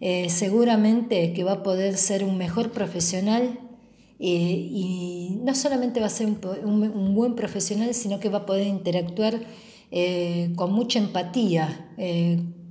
eh, 0.00 0.30
seguramente 0.30 1.34
que 1.34 1.44
va 1.44 1.52
a 1.52 1.62
poder 1.62 1.98
ser 1.98 2.24
un 2.24 2.38
mejor 2.38 2.72
profesional 2.72 3.60
eh, 4.18 4.68
y 4.70 5.38
no 5.44 5.54
solamente 5.54 6.00
va 6.00 6.06
a 6.06 6.08
ser 6.08 6.28
un, 6.28 7.14
buen 7.14 7.34
profesional, 7.34 7.92
sino 7.92 8.20
que 8.20 8.30
va 8.30 8.38
a 8.38 8.46
poder 8.46 8.66
interactuar 8.68 9.38
con 10.56 10.72
mucha 10.72 10.98
empatía, 10.98 11.92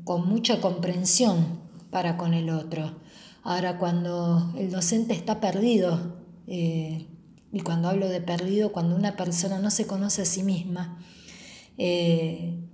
con 0.04 0.28
mucha 0.28 0.60
comprensión 0.60 1.60
para 1.92 2.18
con 2.18 2.34
el 2.34 2.50
otro. 2.50 2.96
Ahora, 3.44 3.78
cuando 3.78 4.52
el 4.58 4.72
docente 4.72 5.14
está 5.14 5.40
perdido, 5.40 6.24
y 6.48 7.60
cuando 7.64 7.90
hablo 7.90 8.08
de 8.08 8.22
perdido, 8.22 8.72
cuando 8.72 8.96
una 8.96 9.16
persona 9.16 9.60
no 9.60 9.70
se 9.70 9.86
conoce 9.86 10.24
a 10.24 10.26
sí 10.26 10.44
misma, 10.44 10.98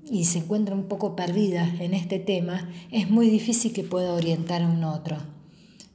y 0.10 0.26
se 0.26 0.40
encuentra 0.40 0.76
un 0.76 0.88
poco 0.88 1.16
perdida 1.16 1.68
en 1.80 1.94
este 1.94 2.20
tema, 2.20 2.70
es 2.92 3.10
muy 3.10 3.30
difícil 3.30 3.74
que 3.74 3.84
pueda 3.84 4.14
orientar 4.14 4.62
a 4.62 4.68
un 4.68 4.84
otro. 4.84 5.18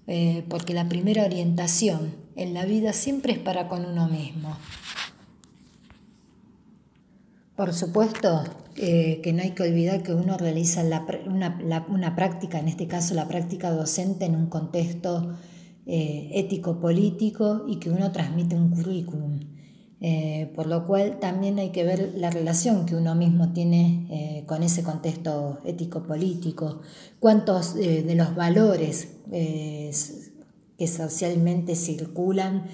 Eh, 0.07 0.45
porque 0.49 0.75
la 0.75 0.89
primera 0.89 1.25
orientación 1.25 2.13
en 2.35 2.53
la 2.53 2.65
vida 2.65 2.93
siempre 2.93 3.33
es 3.33 3.39
para 3.39 3.69
con 3.69 3.85
uno 3.85 4.09
mismo. 4.09 4.57
Por 7.55 7.73
supuesto 7.73 8.43
eh, 8.77 9.21
que 9.23 9.33
no 9.33 9.43
hay 9.43 9.51
que 9.51 9.63
olvidar 9.63 10.03
que 10.03 10.15
uno 10.15 10.37
realiza 10.37 10.83
una, 11.27 12.17
práctica, 12.17 12.59
en 12.59 12.69
este 12.69 12.89
caso 12.89 13.15
la 13.15 13.29
práctica 13.29 13.71
docente, 13.71 14.25
en 14.25 14.35
un 14.35 14.47
contexto 14.47 15.37
eh, 15.87 16.31
ético-político 16.35 17.67
y 17.69 17.77
que 17.77 17.91
uno 17.91 18.11
transmite 18.11 18.57
un 18.57 18.71
currículum. 18.71 19.41
Eh, 20.03 20.51
por 20.55 20.66
lo 20.66 20.86
cual 20.86 21.18
también 21.20 21.59
hay 21.59 21.72
que 21.72 21.84
ver 21.84 22.14
la 22.16 22.30
relación 22.30 22.86
que 22.86 22.96
uno 22.96 23.14
mismo 23.14 23.53
tiene 23.53 24.07
eh, 24.11 24.44
con 24.46 24.62
ese 24.62 24.82
contexto 24.82 25.59
ético-político, 25.66 26.80
cuántos 27.18 27.76
eh, 27.76 28.03
de 28.03 28.14
los 28.14 28.34
valores 28.34 29.09
que 29.30 30.86
socialmente 30.86 31.76
circulan 31.76 32.64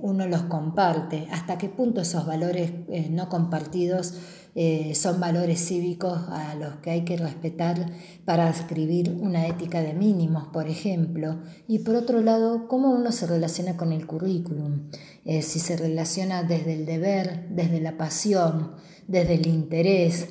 uno 0.00 0.26
los 0.26 0.42
comparte, 0.42 1.28
hasta 1.30 1.56
qué 1.56 1.68
punto 1.68 2.00
esos 2.00 2.26
valores 2.26 2.72
no 3.10 3.28
compartidos 3.28 4.14
eh, 4.54 4.94
son 4.94 5.18
valores 5.18 5.64
cívicos 5.66 6.18
a 6.28 6.54
los 6.54 6.76
que 6.76 6.90
hay 6.90 7.04
que 7.04 7.16
respetar 7.16 7.86
para 8.26 8.50
escribir 8.50 9.16
una 9.18 9.46
ética 9.46 9.80
de 9.80 9.94
mínimos, 9.94 10.48
por 10.48 10.68
ejemplo. 10.68 11.40
Y 11.66 11.78
por 11.80 11.94
otro 11.94 12.20
lado, 12.20 12.68
cómo 12.68 12.90
uno 12.90 13.12
se 13.12 13.26
relaciona 13.26 13.78
con 13.78 13.92
el 13.92 14.06
currículum, 14.06 14.90
eh, 15.24 15.40
si 15.40 15.58
se 15.58 15.76
relaciona 15.76 16.42
desde 16.42 16.74
el 16.74 16.84
deber, 16.84 17.48
desde 17.48 17.80
la 17.80 17.96
pasión, 17.96 18.72
desde 19.08 19.34
el 19.34 19.46
interés, 19.46 20.28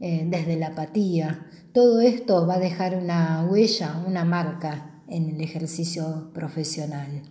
eh, 0.00 0.26
desde 0.28 0.56
la 0.56 0.68
apatía. 0.68 1.46
Todo 1.72 2.02
esto 2.02 2.46
va 2.46 2.54
a 2.54 2.60
dejar 2.60 2.94
una 2.94 3.46
huella, 3.50 4.04
una 4.06 4.26
marca 4.26 5.02
en 5.08 5.30
el 5.30 5.40
ejercicio 5.40 6.30
profesional. 6.34 7.22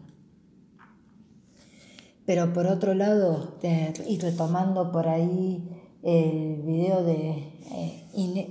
Pero 2.26 2.54
por 2.54 2.66
otro 2.66 2.96
lado, 2.96 3.60
y 4.08 4.20
retomando 4.20 4.92
por 4.92 5.08
ahí 5.08 5.80
el 6.04 6.64
video 6.64 7.04
de, 7.04 7.30
eh, 7.72 8.08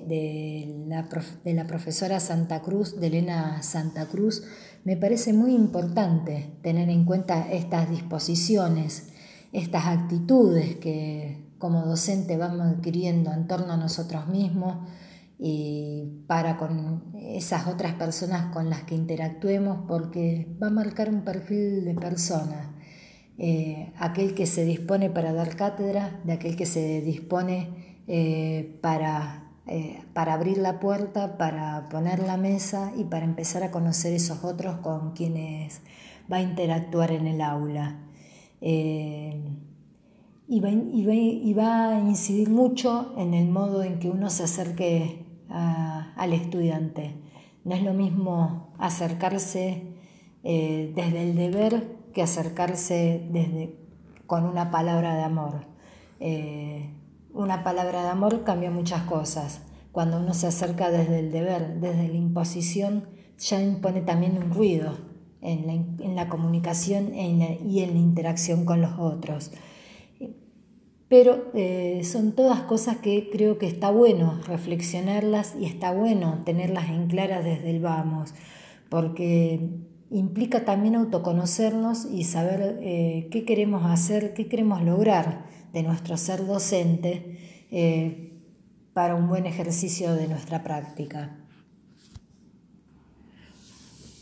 de, 0.06 0.84
la 0.86 1.08
de, 1.44 1.54
la 1.54 1.66
profesora 1.66 2.20
Santa 2.20 2.62
Cruz, 2.62 3.00
de 3.00 3.08
Elena 3.08 3.62
Santa 3.62 4.06
Cruz, 4.06 4.44
me 4.84 4.96
parece 4.96 5.32
muy 5.32 5.54
importante 5.54 6.58
tener 6.62 6.88
en 6.88 7.04
cuenta 7.04 7.50
estas 7.50 7.90
disposiciones, 7.90 9.08
estas 9.52 9.86
actitudes 9.86 10.76
que 10.76 11.50
como 11.58 11.84
docente 11.84 12.36
vamos 12.36 12.66
adquiriendo 12.66 13.32
en 13.32 13.46
torno 13.46 13.72
a 13.74 13.76
nosotros 13.76 14.28
mismos 14.28 14.88
y 15.38 16.24
para 16.26 16.56
con 16.56 17.12
esas 17.14 17.66
otras 17.66 17.94
personas 17.94 18.52
con 18.52 18.70
las 18.70 18.84
que 18.84 18.94
interactuemos, 18.94 19.86
porque 19.88 20.56
va 20.62 20.68
a 20.68 20.70
marcar 20.70 21.08
un 21.08 21.22
perfil 21.22 21.84
de 21.84 21.94
persona 21.94 22.69
eh, 23.42 23.90
aquel 23.98 24.34
que 24.34 24.44
se 24.44 24.66
dispone 24.66 25.08
para 25.08 25.32
dar 25.32 25.56
cátedra, 25.56 26.20
de 26.24 26.34
aquel 26.34 26.56
que 26.56 26.66
se 26.66 27.00
dispone 27.00 27.70
eh, 28.06 28.78
para, 28.82 29.50
eh, 29.66 30.02
para 30.12 30.34
abrir 30.34 30.58
la 30.58 30.78
puerta, 30.78 31.38
para 31.38 31.88
poner 31.88 32.18
la 32.18 32.36
mesa 32.36 32.92
y 32.98 33.04
para 33.04 33.24
empezar 33.24 33.62
a 33.62 33.70
conocer 33.70 34.12
esos 34.12 34.44
otros 34.44 34.76
con 34.82 35.12
quienes 35.12 35.80
va 36.30 36.36
a 36.36 36.42
interactuar 36.42 37.12
en 37.12 37.26
el 37.28 37.40
aula. 37.40 37.96
Y 38.60 39.00
va, 41.54 41.88
a 41.88 41.98
incidir 41.98 42.50
mucho 42.50 43.14
en 43.16 43.32
el 43.32 43.48
modo 43.48 43.82
en 43.82 44.00
que 44.00 44.10
uno 44.10 44.28
se 44.28 44.44
acerque 44.44 45.24
al 45.48 46.34
estudiante. 46.34 47.14
No 47.64 47.74
es 47.74 47.82
lo 47.82 47.94
mismo 47.94 48.74
acercarse 48.78 49.94
desde 50.42 51.22
el 51.22 51.36
deber 51.36 51.99
que 52.12 52.22
acercarse 52.22 53.26
desde, 53.30 53.76
con 54.26 54.44
una 54.44 54.70
palabra 54.70 55.14
de 55.16 55.22
amor. 55.22 55.66
Eh, 56.20 56.90
una 57.32 57.62
palabra 57.64 58.02
de 58.02 58.08
amor 58.08 58.44
cambia 58.44 58.70
muchas 58.70 59.02
cosas. 59.02 59.62
Cuando 59.92 60.18
uno 60.18 60.34
se 60.34 60.46
acerca 60.46 60.90
desde 60.90 61.20
el 61.20 61.32
deber, 61.32 61.80
desde 61.80 62.08
la 62.08 62.16
imposición, 62.16 63.08
ya 63.38 63.62
impone 63.62 64.02
también 64.02 64.36
un 64.36 64.52
ruido 64.52 64.98
en 65.40 66.14
la, 66.14 66.28
comunicación 66.28 67.14
y 67.14 67.80
en 67.80 67.94
la 67.94 67.98
interacción 67.98 68.64
con 68.64 68.82
los 68.82 68.98
otros. 68.98 69.50
Pero 71.10 71.50
eh, 71.54 72.02
son 72.04 72.36
todas 72.36 72.60
cosas 72.60 72.98
que 72.98 73.30
creo 73.32 73.58
que 73.58 73.66
está 73.66 73.90
bueno 73.90 74.40
reflexionarlas 74.46 75.56
y 75.58 75.64
está 75.64 75.92
bueno 75.92 76.42
tenerlas 76.44 76.88
en 76.88 77.08
claras 77.08 77.44
desde 77.44 77.70
el 77.70 77.80
vamos, 77.80 78.32
porque 78.88 79.89
implica 80.10 80.64
también 80.64 80.96
autoconocernos 80.96 82.04
y 82.04 82.24
saber 82.24 82.78
eh, 82.82 83.28
qué 83.30 83.44
queremos 83.44 83.84
hacer, 83.90 84.34
qué 84.34 84.48
queremos 84.48 84.82
lograr 84.82 85.46
de 85.72 85.82
nuestro 85.82 86.16
ser 86.16 86.46
docente, 86.46 87.66
eh, 87.70 88.30
para 88.92 89.14
un 89.14 89.28
buen 89.28 89.46
ejercicio 89.46 90.14
de 90.14 90.26
nuestra 90.26 90.62
práctica. 90.62 91.36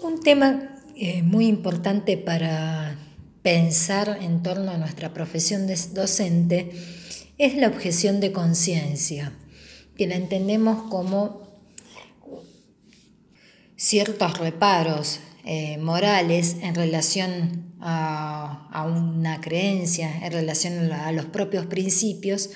Un 0.00 0.20
tema 0.20 0.80
eh, 0.94 1.22
muy 1.22 1.46
importante 1.46 2.16
para 2.18 2.96
pensar 3.42 4.18
en 4.20 4.42
torno 4.42 4.70
a 4.70 4.76
nuestra 4.76 5.14
profesión 5.14 5.66
de 5.66 5.76
docente 5.94 6.70
es 7.38 7.56
la 7.56 7.68
objeción 7.68 8.20
de 8.20 8.32
conciencia, 8.32 9.32
que 9.96 10.06
la 10.06 10.16
entendemos 10.16 10.90
como 10.90 11.42
ciertos 13.76 14.38
reparos 14.38 15.20
eh, 15.44 15.78
morales 15.78 16.56
en 16.62 16.74
relación 16.74 17.72
a, 17.80 18.86
una 18.86 19.40
creencia, 19.40 20.10
en 20.22 20.32
relación 20.32 20.92
a 20.92 21.10
los 21.12 21.26
propios 21.26 21.66
principios, 21.66 22.50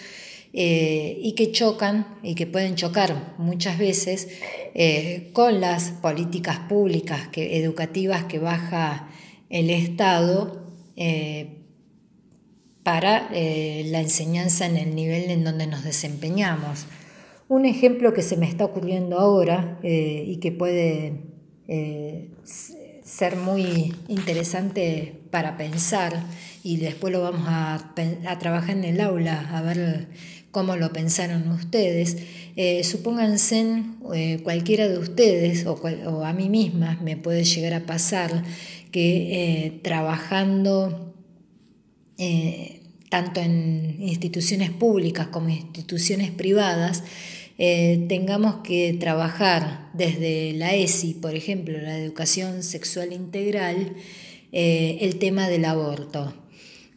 eh, 0.53 1.19
y 1.23 1.33
que 1.33 1.53
chocan 1.53 2.19
y 2.23 2.35
que 2.35 2.47
pueden 2.47 2.75
chocar 2.75 3.35
muchas 3.39 3.79
veces 3.79 4.29
eh, 4.75 5.31
con 5.33 5.63
las 5.63 5.91
políticas 5.91 6.59
públicas 6.69 7.29
que, 7.29 7.59
educativas 7.59 8.25
que 8.25 8.39
baja 8.39 9.09
el 9.49 9.71
Estado 9.71 10.71
para 12.83 13.31
la 13.31 14.01
enseñanza 14.01 14.67
en 14.67 14.77
el 14.77 14.95
nivel 14.95 15.31
en 15.31 15.45
donde 15.45 15.67
nos 15.67 15.85
desempeñamos. 15.85 16.87
Un 17.49 17.65
ejemplo 17.65 18.13
que 18.13 18.23
se 18.23 18.37
me 18.37 18.47
está 18.47 18.65
ocurriendo 18.67 19.19
ahora 19.19 19.79
y 19.83 20.37
que 20.37 20.53
puede 20.53 21.32
ser 23.05 23.37
muy 23.37 23.95
interesante 24.09 25.21
para 25.31 25.57
pensar 25.57 26.25
y 26.63 26.77
después 26.77 27.13
lo 27.13 27.23
vamos 27.23 27.43
a, 27.47 27.93
trabajar 28.39 28.77
en 28.77 28.85
el 28.85 29.01
aula 29.01 29.51
a 29.57 29.63
ver 29.63 30.09
cómo 30.51 30.77
lo 30.77 30.93
pensaron 30.93 31.49
ustedes. 31.49 32.19
Eh, 32.57 32.85
supónganse 32.85 33.83
eh, 34.15 34.41
cualquiera 34.43 34.89
de 34.89 34.99
ustedes 34.99 35.67
o, 35.67 36.25
a 36.25 36.33
mí 36.33 36.49
misma 36.49 36.99
me 37.03 37.17
puede 37.17 37.45
llegar 37.45 37.75
a 37.75 37.87
pasar 37.87 38.45
que 38.91 39.65
eh, 39.65 39.81
trabajando 39.83 41.09
tanto 43.09 43.41
en 43.41 43.97
instituciones 43.99 44.71
públicas 44.71 45.27
como 45.27 45.49
instituciones 45.49 46.31
privadas, 46.31 47.03
eh, 47.65 48.07
tengamos 48.09 48.57
que 48.65 48.93
trabajar 48.99 49.89
desde 49.93 50.53
la 50.53 50.75
ESI, 50.75 51.15
por 51.15 51.37
ejemplo, 51.37 51.79
la 51.79 51.97
educación 51.97 52.65
sexual 52.65 53.13
integral, 53.13 53.93
eh, 54.51 54.99
el 55.03 55.21
tema 55.21 55.49
del 55.49 55.65
aborto. 55.67 56.35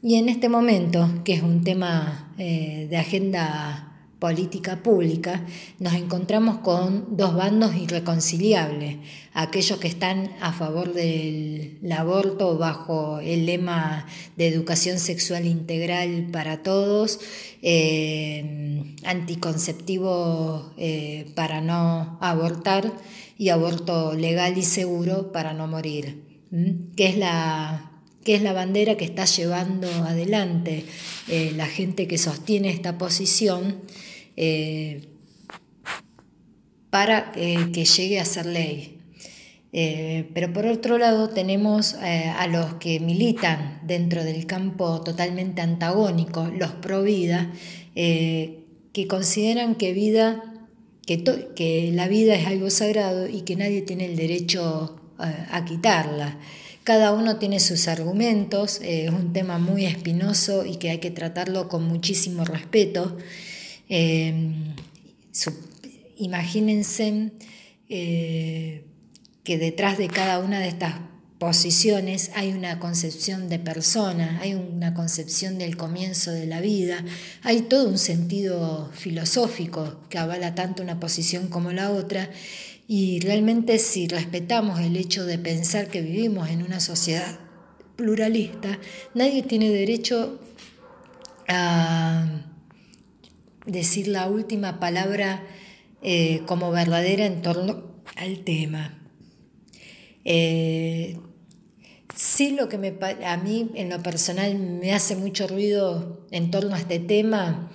Y 0.01 0.16
en 0.16 0.28
este 0.28 0.49
momento, 0.49 1.22
que 1.24 1.34
es 1.34 1.43
un 1.43 1.63
tema 1.63 2.34
eh, 2.39 2.88
de 2.89 2.97
agenda 2.97 3.84
política 4.26 4.82
pública, 4.82 5.45
nos 5.78 5.93
encontramos 5.93 6.57
con 6.57 7.15
dos 7.15 7.36
bandos 7.36 7.76
irreconciliables. 7.76 8.97
Aquellos 9.36 9.78
que 9.78 9.88
están 9.88 10.32
a 10.41 10.51
favor 10.51 10.93
del 10.93 11.78
aborto 11.95 12.57
bajo 12.57 13.19
el 13.19 13.45
lema 13.45 14.07
de 14.36 14.47
educación 14.47 14.97
sexual 14.97 15.45
integral 15.45 16.30
para 16.32 16.63
todos, 16.63 17.19
eh, 17.61 18.95
anticonceptivo 19.03 20.73
eh, 20.80 21.32
para 21.36 21.61
no 21.61 22.17
abortar 22.19 22.91
y 23.38 23.49
aborto 23.49 24.15
legal 24.15 24.57
y 24.57 24.63
seguro 24.63 25.32
para 25.32 25.53
no 25.53 25.67
morir, 25.67 26.23
que 26.95 27.05
es 27.09 27.15
la 27.15 27.91
que 28.23 28.34
es 28.34 28.41
la 28.41 28.53
bandera 28.53 28.97
que 28.97 29.05
está 29.05 29.26
llevando 29.26 29.88
adelante 29.88 30.84
eh, 31.28 31.53
la 31.55 31.67
gente 31.67 32.07
que 32.07 32.17
sostiene 32.17 32.71
esta 32.71 32.97
posición 32.97 33.82
eh, 34.36 35.07
para 36.89 37.31
eh, 37.36 37.71
que 37.73 37.86
llegue 37.86 38.19
a 38.19 38.25
ser 38.25 38.45
ley. 38.45 38.91
pero 40.33 40.53
por 40.53 40.65
otro 40.67 40.97
lado 40.97 41.27
tenemos 41.27 41.95
a 41.95 42.47
los 42.47 42.75
que 42.75 43.01
militan 43.01 43.81
dentro 43.83 44.23
del 44.23 44.45
campo 44.45 45.01
totalmente 45.01 45.61
antagónico, 45.61 46.47
los 46.47 46.71
pro 46.71 47.03
vida, 47.03 47.51
que 47.93 49.07
consideran 49.09 49.75
que 49.75 49.91
vida 49.91 50.43
que, 51.05 51.91
la 51.93 52.07
vida 52.07 52.36
es 52.36 52.47
algo 52.47 52.69
sagrado 52.69 53.27
y 53.27 53.41
que 53.41 53.57
nadie 53.57 53.81
tiene 53.81 54.05
el 54.05 54.15
derecho 54.15 54.95
a 55.17 55.65
quitarla. 55.65 56.38
Cada 56.86 57.13
uno 57.13 57.38
tiene 57.38 57.59
sus 57.59 57.88
argumentos, 57.88 58.79
eh, 58.83 59.05
es 59.05 59.09
un 59.09 59.33
tema 59.33 59.57
muy 59.57 59.88
espinoso 59.88 60.67
y 60.67 60.75
que 60.75 60.91
hay 60.91 60.99
que 60.99 61.09
tratarlo 61.09 61.67
con 61.67 61.83
muchísimo 61.83 62.45
respeto. 62.45 63.17
Em, 63.88 64.73
imagínense 66.17 67.31
eh, 67.89 68.86
que 69.43 69.57
detrás 69.57 69.97
de 69.97 70.07
cada 70.07 70.39
una 70.39 70.59
de 70.59 70.69
estas 70.69 70.95
posiciones 71.38 72.31
hay 72.33 72.53
una 72.53 72.79
concepción 72.79 73.49
de 73.49 73.59
persona, 73.59 74.39
hay 74.41 74.53
una 74.53 74.93
concepción 74.93 75.57
del 75.57 75.75
comienzo 75.77 76.31
de 76.31 76.47
la 76.47 76.61
vida, 76.61 77.03
hay 77.43 77.61
todo 77.61 77.89
un 77.89 77.97
sentido 77.97 78.89
filosófico 78.93 79.99
que 80.09 80.17
avala 80.17 80.55
tanto 80.55 80.81
una 80.81 80.99
posición 80.99 81.49
como 81.49 81.71
la 81.71 81.91
otra 81.91 82.29
y 82.88 83.19
realmente 83.19 83.79
si 83.79 84.07
respetamos 84.07 84.79
el 84.79 84.95
hecho 84.95 85.25
de 85.25 85.38
pensar 85.38 85.88
que 85.88 86.01
vivimos 86.01 86.49
en 86.49 86.63
una 86.63 86.79
sociedad 86.79 87.39
pluralista, 87.95 88.79
nadie 89.13 89.43
tiene 89.43 89.69
derecho 89.69 90.39
a 91.47 92.54
decir 93.66 94.07
la 94.07 94.28
última 94.28 94.80
palabra 94.80 95.43
eh, 96.01 96.41
como 96.45 96.72
verdadera 96.72 97.26
en 97.26 97.41
torno 97.41 97.95
al 98.16 98.43
tema. 98.43 99.01
Eh, 100.24 101.18
sí 102.16 102.51
lo 102.51 102.70
que 102.70 102.78
me, 102.78 102.95
a 103.26 103.38
mí 103.38 103.72
en 103.76 103.89
lo 103.89 104.01
personal 104.03 104.57
me 104.57 104.93
hace 104.93 105.16
mucho 105.16 105.47
ruido 105.47 106.28
en 106.32 106.51
torno 106.51 106.76
a 106.76 106.80
este 106.80 106.99
tema, 106.99 107.72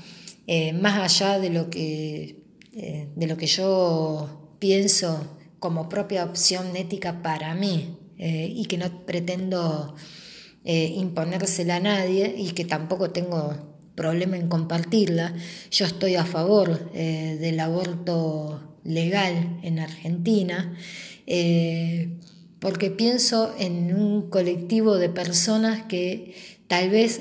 eh, 0.47 0.73
más 0.73 1.21
allá 1.21 1.39
de 1.39 1.51
lo 1.51 1.71
que, 1.71 2.37
de 2.73 3.27
lo 3.27 3.37
que 3.37 3.47
yo 3.47 4.55
pienso 4.59 5.37
como 5.59 5.89
propia 5.89 6.25
opción 6.25 6.77
ética 6.77 7.23
para 7.23 7.55
mí 7.55 7.97
y 8.17 8.65
que 8.67 8.79
no 8.79 9.05
pretendo 9.07 9.97
imponérsela 10.65 11.77
a 11.77 11.81
nadie 11.81 12.35
y 12.39 12.53
que 12.53 12.65
tampoco 12.65 13.11
tengo 13.11 13.70
problema 14.01 14.39
en 14.39 14.49
compartirla. 14.49 15.35
Yo 15.71 15.85
estoy 15.85 16.15
a 16.15 16.25
favor 16.25 16.91
eh, 16.95 17.37
del 17.39 17.61
aborto 17.61 18.79
legal 18.85 19.59
en 19.63 19.79
Argentina 19.79 20.75
porque 22.59 22.91
pienso 22.91 23.55
en 23.59 23.95
un 23.95 24.31
colectivo 24.31 24.97
de 24.97 25.09
personas 25.11 25.83
que 25.83 26.35
tal 26.67 26.91
vez 26.91 27.21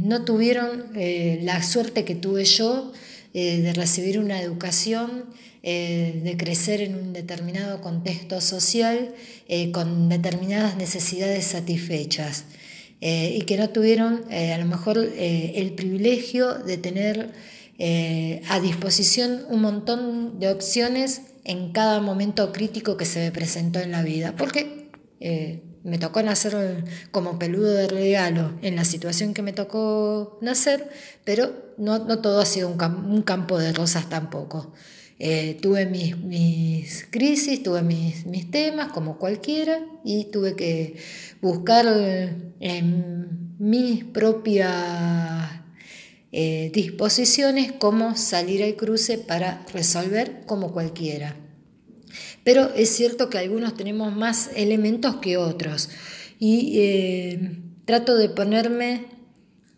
no 0.00 0.24
tuvieron 0.24 0.84
la 0.94 1.62
suerte 1.62 2.04
que 2.04 2.14
tuve 2.14 2.46
yo 2.46 2.92
de 3.34 3.72
recibir 3.74 4.18
una 4.18 4.40
educación 4.40 5.24
eh, 5.68 6.20
de 6.22 6.36
crecer 6.36 6.80
en 6.80 6.94
un 6.94 7.12
determinado 7.12 7.80
contexto 7.80 8.40
social 8.40 9.12
eh, 9.48 9.72
con 9.72 10.08
determinadas 10.08 10.76
necesidades 10.76 11.44
satisfechas 11.44 12.44
eh, 13.00 13.36
y 13.38 13.42
que 13.42 13.56
no 13.56 13.70
tuvieron 13.70 14.24
a 14.32 14.58
lo 14.58 14.64
mejor 14.66 14.98
el 14.98 15.72
privilegio 15.72 16.54
de 16.54 16.78
tener 16.78 17.32
a 18.48 18.60
disposición 18.60 19.44
un 19.48 19.60
montón 19.60 20.40
de 20.40 20.50
opciones 20.50 21.22
en 21.44 21.72
cada 21.72 22.00
momento 22.00 22.52
crítico 22.52 22.96
que 22.96 23.04
se 23.04 23.20
me 23.20 23.32
presentó 23.32 23.80
en 23.80 23.92
la 23.92 24.02
vida, 24.02 24.34
porque 24.36 24.88
me 25.84 25.98
tocó 25.98 26.20
nacer 26.22 26.84
como 27.12 27.38
peludo 27.38 27.72
de 27.72 27.86
regalo 27.86 28.52
en 28.62 28.74
la 28.74 28.84
situación 28.84 29.34
que 29.34 29.42
me 29.42 29.52
tocó 29.52 30.38
nacer, 30.40 30.90
pero 31.24 31.52
no, 31.76 32.18
todo 32.20 32.40
ha 32.40 32.46
sido 32.46 32.68
un 32.68 33.22
campo 33.22 33.58
de 33.58 33.72
rosas 33.72 34.08
tampoco. 34.08 34.72
Eh, 35.18 35.56
tuve 35.62 35.86
mis, 35.86 37.06
crisis, 37.10 37.62
tuve 37.62 37.82
mis, 37.82 38.26
mis, 38.26 38.50
temas 38.50 38.92
como 38.92 39.18
cualquiera 39.18 39.80
y 40.04 40.26
tuve 40.26 40.56
que 40.56 40.96
buscar 41.40 41.86
en 42.60 43.54
mis 43.58 44.04
propias 44.04 45.56
eh, 46.32 46.70
disposiciones 46.74 47.72
cómo 47.72 48.14
salir 48.14 48.62
al 48.62 48.76
cruce 48.76 49.16
para 49.16 49.64
resolver 49.72 50.42
como 50.44 50.72
cualquiera. 50.72 51.34
Pero 52.44 52.74
es 52.74 52.90
cierto 52.90 53.30
que 53.30 53.38
algunos 53.38 53.74
tenemos 53.74 54.14
más 54.14 54.50
elementos 54.54 55.16
que 55.16 55.38
otros 55.38 55.88
y 56.38 56.78
eh, 56.78 57.58
trato 57.86 58.16
de 58.16 58.28
ponerme 58.28 59.15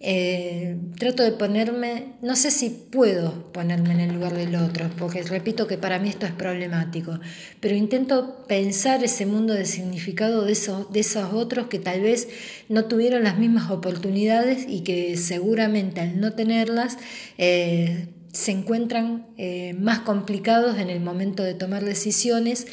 eh, 0.01 0.77
trato 0.97 1.23
de 1.23 1.33
ponerme, 1.33 2.13
no 2.23 2.37
sé 2.37 2.51
si 2.51 2.71
puedo 2.71 3.53
ponerme 3.53 3.93
en 3.93 4.01
el 4.01 4.15
lugar 4.15 4.35
del 4.35 4.55
otro, 4.55 4.89
porque 4.97 5.23
repito 5.23 5.67
que 5.67 5.77
para 5.77 5.99
mí 5.99 6.09
esto 6.09 6.27
es 6.27 6.33
problemático, 6.33 7.19
pero 7.61 7.75
intento 7.75 8.45
pensar 8.47 9.03
ese 9.03 9.27
mundo 9.27 9.55
de 9.55 9.65
significado 9.65 10.45
de 10.45 10.53
esos, 10.53 10.93
de 10.93 11.01
esos 11.01 11.33
otros 11.33 11.67
que 11.67 11.79
tal 11.79 12.01
vez 12.01 12.29
no 12.69 12.85
tuvieron 12.85 13.25
las 13.25 13.39
mismas 13.39 13.71
oportunidades 13.71 14.67
y 14.69 14.81
que 14.81 15.17
seguramente 15.17 16.01
al 16.01 16.21
no 16.21 16.33
tenerlas, 16.33 16.99
eh, 17.37 18.09
se 18.33 18.53
encuentran 18.53 19.27
eh, 19.37 19.75
más 19.81 20.01
complicados 20.01 20.79
en 20.79 20.91
el 20.91 21.01
momento 21.01 21.43
de 21.43 21.55
tomar 21.55 21.85
decisiones. 21.85 22.67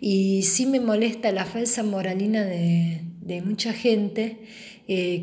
Y 0.00 0.42
sí 0.42 0.66
me 0.66 0.80
molesta 0.80 1.30
la 1.30 1.44
falsa 1.44 1.82
moralina 1.82 2.44
de, 2.44 3.02
mucha 3.44 3.72
gente 3.72 4.38
eh, 4.88 5.22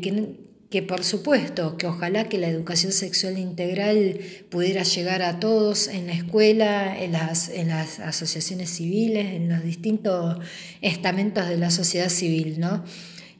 que, 0.70 0.82
por 0.82 1.02
supuesto, 1.02 1.76
que 1.76 1.88
ojalá 1.88 2.28
que 2.28 2.38
la 2.38 2.48
educación 2.48 2.92
sexual 2.92 3.38
integral 3.38 4.20
pudiera 4.50 4.84
llegar 4.84 5.20
a 5.20 5.40
todos 5.40 5.88
en 5.88 6.06
la 6.06 6.12
escuela, 6.12 6.96
en 7.02 7.12
las, 7.12 7.48
en 7.48 7.68
las 7.68 7.98
asociaciones 7.98 8.70
civiles, 8.70 9.34
en 9.34 9.48
los 9.48 9.64
distintos 9.64 10.38
estamentos 10.80 11.48
de 11.48 11.56
la 11.56 11.70
sociedad 11.70 12.08
civil, 12.08 12.60
¿no? 12.60 12.84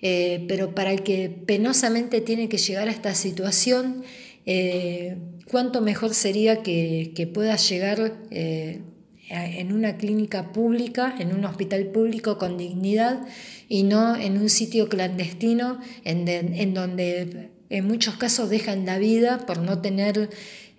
Eh, 0.03 0.45
pero 0.49 0.75
para 0.75 0.93
el 0.93 1.03
que 1.03 1.29
penosamente 1.29 2.21
tiene 2.21 2.49
que 2.49 2.59
llegar 2.59 2.89
a 2.89 2.91
esta 2.91 3.15
situación, 3.15 4.03
eh, 4.45 5.17
cuánto 5.49 5.83
mejor 5.83 6.15
sería 6.15 6.63
que, 6.65 7.31
pueda 7.33 7.55
llegar 7.57 8.19
eh, 8.33 8.81
en 9.31 9.73
una 9.73 9.97
clínica 9.97 10.53
pública, 10.53 11.15
en 11.19 11.33
un 11.33 11.45
hospital 11.45 11.87
público 11.87 12.37
con 12.37 12.59
dignidad 12.59 13.21
y 13.69 13.85
no 13.85 14.17
en 14.17 14.39
un 14.39 14.51
sitio 14.51 14.89
clandestino 14.89 15.79
en, 16.05 16.75
donde 16.75 17.51
en 17.71 17.87
muchos 17.87 18.17
casos 18.17 18.51
dejan 18.51 18.85
la 18.87 18.99
vida 18.99 19.47
por 19.47 19.59
no 19.59 19.81
tener 19.81 20.31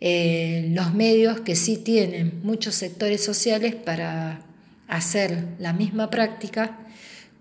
los 0.01 0.93
medios 0.93 1.39
que 1.39 1.55
sí 1.55 1.77
tienen 1.77 2.41
muchos 2.43 2.75
sectores 2.75 3.23
sociales 3.23 3.73
para 3.73 4.45
hacer 4.89 5.45
la 5.57 5.71
misma 5.71 6.09
práctica 6.09 6.77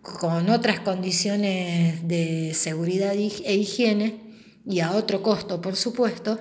con 0.03 0.49
otras 0.49 0.79
condiciones 0.81 2.07
de 2.07 2.53
seguridad 2.55 3.15
e 3.15 3.55
higiene 3.55 4.21
y 4.67 4.81
a 4.81 4.93
otro 4.93 5.23
costo, 5.23 5.61
por 5.61 5.77
supuesto, 5.77 6.39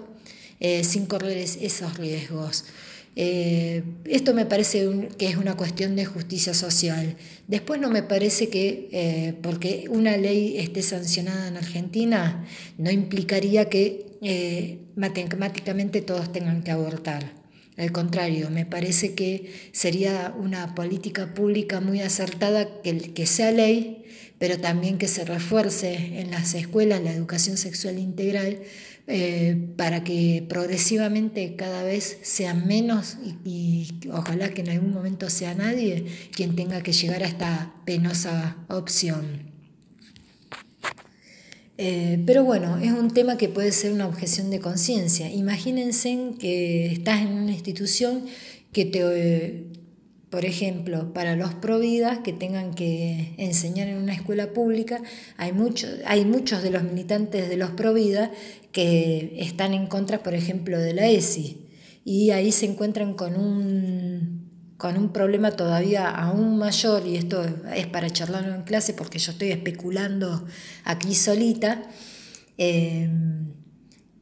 eh, 0.60 0.84
sin 0.84 1.06
correr 1.06 1.38
esos 1.38 1.98
riesgos. 1.98 2.66
Eh, 3.22 3.84
esto 4.06 4.34
me 4.34 4.46
parece 4.46 5.10
que 5.18 5.28
es 5.28 5.36
una 5.36 5.58
cuestión 5.58 5.94
de 5.98 6.06
justicia 6.06 6.54
social. 6.54 7.18
Después 7.50 7.82
no 7.82 7.90
me 7.90 8.02
parece 8.02 8.48
que 8.48 8.88
eh, 8.94 9.34
porque 9.42 9.88
una 9.90 10.16
ley 10.16 10.58
esté 10.58 10.82
sancionada 10.82 11.50
en 11.50 11.58
Argentina 11.58 12.46
no 12.78 12.90
implicaría 12.90 13.66
que 13.66 14.06
matemáticamente 14.96 16.02
todos 16.02 16.32
tengan 16.32 16.64
que 16.64 16.72
abortar. 16.72 17.34
Al 17.76 17.92
contrario, 17.92 18.50
me 18.52 18.66
parece 18.66 19.16
que 19.16 19.52
sería 19.74 20.34
una 20.40 20.74
política 20.74 21.34
pública 21.34 21.82
muy 21.82 22.00
acertada 22.00 22.70
que 22.82 23.26
sea 23.26 23.52
ley, 23.52 24.06
pero 24.38 24.60
también 24.60 24.98
que 24.98 25.10
se 25.10 25.26
refuerce 25.26 26.22
en 26.22 26.32
las 26.32 26.54
escuelas 26.54 27.04
la 27.04 27.12
educación 27.12 27.58
sexual 27.58 28.00
integral 28.00 28.60
eh, 29.12 29.58
para 29.76 30.04
que 30.04 30.46
progresivamente 30.48 31.56
cada 31.56 31.82
vez 31.82 32.20
sea 32.22 32.54
menos 32.54 33.18
y, 33.44 33.88
ojalá 34.14 34.50
que 34.50 34.62
en 34.62 34.70
algún 34.70 34.94
momento 34.94 35.32
sea 35.32 35.56
nadie 35.56 36.06
quien 36.32 36.56
tenga 36.56 36.84
que 36.84 36.94
llegar 36.94 37.24
a 37.24 37.26
esta 37.26 37.74
penosa 37.86 38.58
opción. 38.68 39.50
Eh, 41.80 42.22
pero 42.28 42.44
bueno, 42.44 42.78
es 42.78 42.92
un 42.92 43.10
tema 43.10 43.36
que 43.36 43.50
puede 43.50 43.72
ser 43.72 43.94
una 43.94 44.06
objeción 44.06 44.52
de 44.52 44.60
conciencia. 44.60 45.32
Imagínense 45.32 46.34
que 46.40 46.92
estás 46.92 47.24
en 47.24 47.30
una 47.30 47.54
institución 47.54 48.26
que 48.72 48.86
te, 48.86 49.69
por 50.30 50.46
ejemplo, 50.46 51.12
para 51.14 51.36
los 51.36 51.56
providas 51.56 52.20
que 52.20 52.34
tengan 52.34 52.74
que 52.74 53.34
enseñar 53.38 53.88
en 53.88 53.98
una 53.98 54.14
escuela 54.14 54.54
pública, 54.54 55.02
hay, 55.38 55.52
hay 56.06 56.26
muchos 56.26 56.62
de 56.62 56.70
los 56.70 56.84
militantes 56.84 57.50
de 57.50 57.58
los 57.58 57.72
providas 57.72 58.30
que 58.72 59.36
están 59.40 59.74
en 59.74 59.88
contra, 59.88 60.22
por 60.22 60.36
ejemplo, 60.36 60.78
de 60.78 60.94
la 60.94 61.08
ESI. 61.08 61.66
Y 62.06 62.32
ahí 62.32 62.52
se 62.52 62.66
encuentran 62.66 63.14
con 63.16 63.36
un 63.36 64.50
con 64.80 64.98
un 64.98 65.12
problema 65.12 65.52
todavía 65.52 66.10
aún 66.10 66.58
mayor, 66.58 67.06
y 67.06 67.18
esto 67.18 67.44
es 67.76 67.86
para 67.88 68.10
charlarlo 68.10 68.56
en 68.56 68.62
clase 68.62 68.94
porque 68.94 69.20
yo 69.20 69.34
estoy 69.34 69.52
especulando 69.52 70.46
aquí 70.86 71.16
solita, 71.16 71.84
eh, 72.58 73.10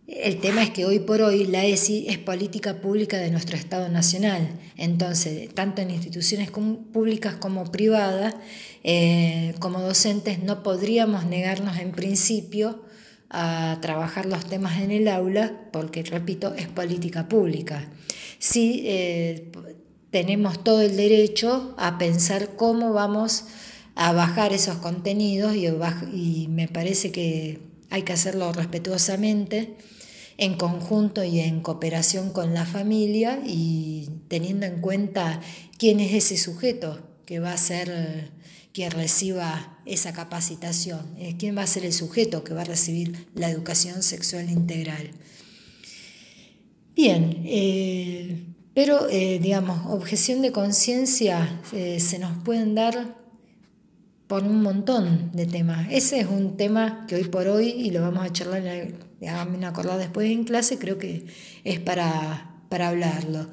el 0.08 0.39
tema 0.39 0.64
es 0.64 0.70
que 0.70 0.86
hoy 0.86 0.99
por 0.99 1.22
hoy 1.22 1.45
la 1.45 1.66
ESI 1.66 2.08
es 2.08 2.18
política 2.18 2.80
pública 2.82 3.18
de 3.18 3.30
nuestro 3.30 3.58
Estado 3.58 3.89
Nacional. 3.89 4.49
Entonces, 4.78 5.53
tanto 5.53 5.82
en 5.82 5.91
instituciones 5.91 6.49
públicas 6.49 7.36
como 7.36 7.72
privadas, 7.72 8.36
eh, 8.84 9.53
como 9.60 9.82
docentes, 9.82 10.41
no 10.41 10.64
podríamos 10.64 11.26
negarnos 11.26 11.78
en 11.78 11.91
principio 11.91 12.82
a 13.30 13.80
trabajar 13.82 14.26
los 14.26 14.45
temas 14.45 14.80
en 14.82 14.91
el 14.91 15.10
aula, 15.10 15.53
porque, 15.72 16.03
repito, 16.03 16.53
es 16.55 16.68
política 16.68 17.28
pública. 17.28 17.89
Sí, 18.39 18.84
eh, 18.86 19.51
tenemos 20.12 20.64
todo 20.64 20.82
el 20.82 20.95
derecho 20.95 21.76
a 21.78 21.97
pensar 21.97 22.55
cómo 22.55 22.93
vamos 22.93 23.45
a 23.95 24.14
bajar 24.14 24.53
esos 24.53 24.78
contenidos 24.78 25.55
y, 25.55 26.47
me 26.49 26.68
parece 26.68 27.12
que 27.12 27.60
hay 27.89 28.03
que 28.03 28.14
hacerlo 28.14 28.53
respetuosamente, 28.53 29.76
en 30.38 30.55
conjunto 30.55 31.23
y 31.23 31.39
en 31.39 31.61
cooperación 31.61 32.31
con 32.31 32.53
la 32.53 32.65
familia 32.65 33.41
y 33.45 34.09
teniendo 34.27 34.65
en 34.65 34.81
cuenta 34.81 35.41
quién 35.77 35.99
es 35.99 36.13
ese 36.13 36.38
sujeto 36.38 37.01
que 37.25 37.39
va 37.39 37.53
a 37.53 37.57
ser 37.57 38.31
quien 38.77 38.91
reciba 38.91 39.79
esa 39.85 40.13
capacitación, 40.13 41.15
eh, 41.17 41.35
quién 41.39 41.57
va 41.57 41.63
a 41.63 41.67
ser 41.67 41.83
el 41.83 41.93
sujeto 41.93 42.43
que 42.43 42.53
va 42.53 42.61
a 42.61 42.65
recibir 42.65 43.27
la 43.33 43.49
educación 43.49 44.03
sexual 44.03 44.51
integral. 44.51 45.09
Bien, 46.95 47.41
eh, 47.45 48.43
pero, 48.75 49.09
eh, 49.09 49.39
digamos, 49.41 49.88
objeción 49.88 50.43
de 50.43 50.51
conciencia 50.51 51.59
se 51.71 52.19
nos 52.19 52.38
pueden 52.43 52.75
dar 52.75 53.15
por 54.27 54.43
un 54.43 54.61
montón 54.61 55.31
de 55.33 55.47
temas. 55.47 55.88
Ese 55.89 56.19
es 56.19 56.27
un 56.27 56.55
tema 56.55 57.05
que 57.07 57.15
hoy 57.15 57.23
por 57.23 57.47
hoy, 57.47 57.69
y 57.69 57.89
lo 57.89 58.01
vamos 58.01 58.23
a 58.23 58.31
charlar, 58.31 58.61
déjame 59.20 59.65
acordar 59.65 59.97
después 59.97 60.30
en 60.32 60.43
clase, 60.43 60.78
creo 60.78 60.97
que 60.97 61.26
es 61.63 61.80
para, 61.80 62.61
para 62.70 62.89
hablarlo. 62.89 63.47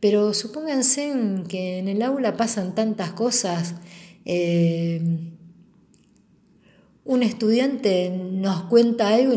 Pero 0.00 0.34
supónganse 0.34 1.12
que 1.48 1.78
en 1.78 1.88
el 1.88 2.02
aula 2.02 2.36
pasan 2.36 2.74
tantas 2.74 3.12
cosas. 3.12 3.74
Eh, 4.24 5.00
un 7.04 7.22
estudiante 7.22 8.10
nos 8.10 8.64
cuenta 8.64 9.08
algo, 9.14 9.34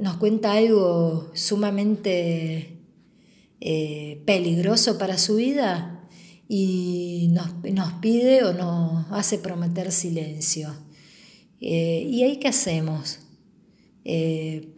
nos 0.00 0.16
cuenta 0.16 0.52
algo 0.52 1.30
sumamente 1.34 2.78
eh, 3.60 4.22
peligroso 4.24 4.98
para 4.98 5.18
su 5.18 5.36
vida 5.36 6.08
y 6.48 7.28
nos, 7.32 7.92
pide 7.94 8.44
o 8.44 8.54
nos 8.54 9.10
hace 9.12 9.38
prometer 9.38 9.92
silencio. 9.92 10.72
Eh, 11.60 12.06
¿Y 12.08 12.22
ahí 12.22 12.38
qué 12.38 12.48
hacemos? 12.48 13.20
Eh, 14.04 14.68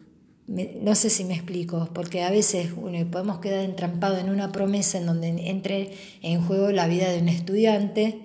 no 0.51 0.95
sé 0.95 1.11
si 1.11 1.25
me 1.25 1.35
explico, 1.35 1.89
porque 1.95 2.23
a 2.23 2.31
veces 2.31 2.73
podemos 3.11 3.39
quedar 3.39 3.65
entrampado 3.65 4.19
en 4.19 4.31
una 4.31 4.53
promesa 4.53 4.99
en 4.99 5.07
donde 5.07 5.29
entre 5.49 5.93
en 6.23 6.45
juego 6.45 6.73
la 6.73 6.87
vida 6.89 7.11
de 7.11 7.21
un 7.21 7.29
estudiante, 7.29 8.19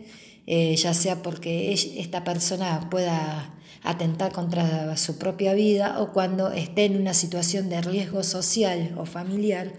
ya 0.47 0.93
sea 0.93 1.21
porque 1.21 1.71
esta 1.73 2.23
persona 2.23 2.89
pueda 2.89 3.55
atentar 3.85 4.31
contra 4.31 4.97
su 4.97 5.17
propia 5.17 5.53
vida 5.53 6.01
o 6.01 6.11
cuando 6.11 6.51
esté 6.51 6.85
en 6.85 6.99
una 6.99 7.13
situación 7.13 7.69
de 7.69 7.81
riesgo 7.81 8.23
social 8.23 8.95
o 8.97 9.05
familiar 9.05 9.73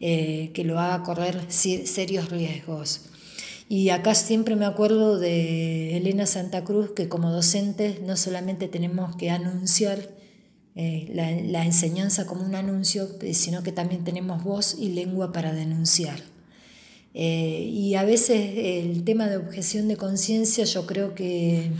eh, 0.00 0.50
que 0.54 0.64
lo 0.64 0.80
haga 0.80 1.02
correr 1.02 1.44
serios 1.48 2.30
riesgos. 2.30 3.02
Y 3.68 3.90
acá 3.90 4.14
siempre 4.14 4.56
me 4.56 4.64
acuerdo 4.64 5.18
de 5.18 5.96
Elena 5.98 6.26
Santa 6.26 6.64
Cruz, 6.64 6.92
que 6.96 7.08
como 7.08 7.30
docentes 7.30 8.00
no 8.00 8.16
solamente 8.16 8.66
tenemos 8.66 9.14
que 9.16 9.30
anunciar 9.30 10.08
eh, 10.76 11.10
la, 11.12 11.64
enseñanza 11.64 12.26
como 12.26 12.42
un 12.44 12.54
anuncio, 12.54 13.08
eh, 13.22 13.34
sino 13.34 13.62
que 13.62 13.72
también 13.72 14.04
tenemos 14.04 14.42
voz 14.44 14.76
y 14.78 14.90
lengua 14.90 15.32
para 15.32 15.52
denunciar. 15.52 16.20
y 17.12 17.94
a 17.96 18.04
veces 18.04 18.52
el 18.56 19.02
tema 19.02 19.26
de 19.26 19.36
objeción 19.36 19.88
de 19.88 19.96
conciencia 19.96 20.64
yo 20.64 20.86
creo 20.86 21.14
que 21.14 21.72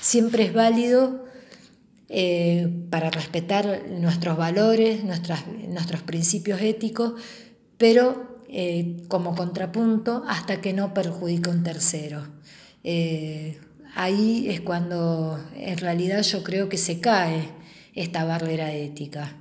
siempre 0.00 0.44
es 0.44 0.54
válido 0.54 1.26
para 2.90 3.10
respetar 3.10 3.84
nuestros 3.90 4.38
valores, 4.38 5.04
nuestros 5.04 6.02
principios 6.06 6.62
éticos, 6.62 7.20
pero 7.76 8.38
eh, 8.50 9.04
como 9.08 9.34
contrapunto 9.34 10.24
hasta 10.26 10.62
que 10.62 10.72
no 10.72 10.94
perjudica 10.94 11.50
a 11.50 11.54
un 11.54 11.62
tercero. 11.62 12.26
Eh, 12.82 13.60
ahí 13.94 14.46
es 14.48 14.62
cuando 14.62 15.38
en 15.54 15.76
realidad 15.76 16.22
yo 16.22 16.42
creo 16.42 16.70
que 16.70 16.78
se 16.78 16.98
cae 16.98 17.50
esta 18.00 18.24
barrera 18.24 18.72
ética. 18.72 19.36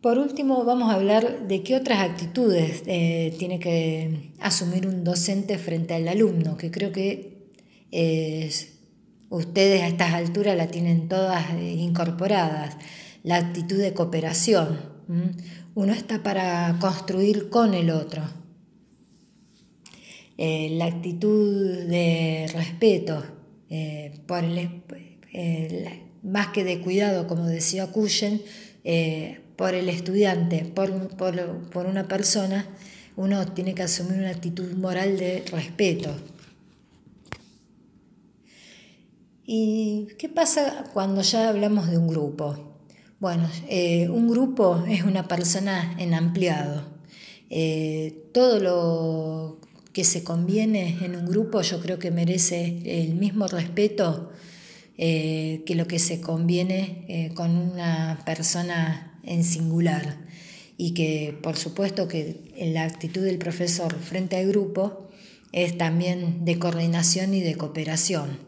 Por 0.00 0.18
último, 0.18 0.64
vamos 0.64 0.90
a 0.90 0.94
hablar 0.94 1.46
de 1.46 1.62
qué 1.62 1.76
otras 1.76 2.00
actitudes 2.00 2.82
eh, 2.86 3.34
tiene 3.38 3.60
que 3.60 4.32
asumir 4.40 4.86
un 4.86 5.04
docente 5.04 5.58
frente 5.58 5.94
al 5.94 6.08
alumno, 6.08 6.56
que 6.56 6.70
creo 6.70 6.90
que 6.92 7.32
ustedes 9.28 9.82
a 9.82 9.88
estas 9.88 10.14
alturas 10.14 10.56
la 10.56 10.68
tienen 10.68 11.08
todas 11.08 11.44
incorporadas, 11.60 12.76
la 13.22 13.36
actitud 13.36 13.78
de 13.78 13.92
cooperación 13.92 14.92
uno 15.74 15.92
está 15.92 16.22
para 16.22 16.76
construir 16.80 17.48
con 17.48 17.74
el 17.74 17.90
otro. 17.90 18.22
Eh, 20.36 20.70
la 20.72 20.86
actitud 20.86 21.86
de 21.86 22.50
respeto, 22.52 23.22
eh, 23.70 24.20
por 24.26 24.44
eh, 25.32 26.02
más 26.22 26.48
que 26.48 26.64
de 26.64 26.80
cuidado, 26.80 27.26
como 27.26 27.46
decía 27.46 27.88
Cuyen, 27.88 28.42
por 29.56 29.74
el 29.74 29.88
estudiante, 29.88 30.64
por, 30.64 31.08
por 31.16 31.86
una 31.86 32.08
persona, 32.08 32.66
uno 33.16 33.46
tiene 33.46 33.74
que 33.74 33.82
asumir 33.82 34.18
una 34.18 34.30
actitud 34.30 34.72
moral 34.72 35.18
de 35.18 35.44
respeto. 35.50 36.14
¿Y 39.44 40.08
qué 40.18 40.28
pasa 40.28 40.84
cuando 40.92 41.22
ya 41.22 41.48
hablamos 41.48 41.90
de 41.90 41.98
un 41.98 42.08
grupo? 42.08 42.76
Bueno, 43.18 43.48
eh, 43.68 44.08
un 44.08 44.28
grupo 44.28 44.84
es 44.88 45.02
una 45.02 45.28
persona 45.28 45.94
en 45.98 46.14
ampliado. 46.14 46.84
Eh, 47.50 48.30
todo 48.32 48.60
lo 48.60 49.58
que 49.92 50.04
se 50.04 50.24
conviene 50.24 50.98
en 51.04 51.16
un 51.16 51.26
grupo 51.26 51.60
yo 51.60 51.80
creo 51.80 51.98
que 51.98 52.10
merece 52.10 52.80
el 52.84 53.14
mismo 53.14 53.46
respeto 53.46 54.30
eh, 54.98 55.62
que 55.66 55.74
lo 55.74 55.86
que 55.86 55.98
se 55.98 56.20
conviene 56.20 57.32
con 57.34 57.56
una 57.56 58.22
persona 58.24 59.18
en 59.22 59.44
singular. 59.44 60.18
Y 60.76 60.94
que 60.94 61.38
por 61.42 61.56
supuesto 61.56 62.08
que 62.08 62.52
la 62.58 62.84
actitud 62.84 63.22
del 63.22 63.38
profesor 63.38 63.98
frente 63.98 64.36
al 64.36 64.48
grupo 64.48 65.08
es 65.52 65.76
también 65.76 66.44
de 66.44 66.58
coordinación 66.58 67.34
y 67.34 67.40
de 67.40 67.54
cooperación. 67.54 68.38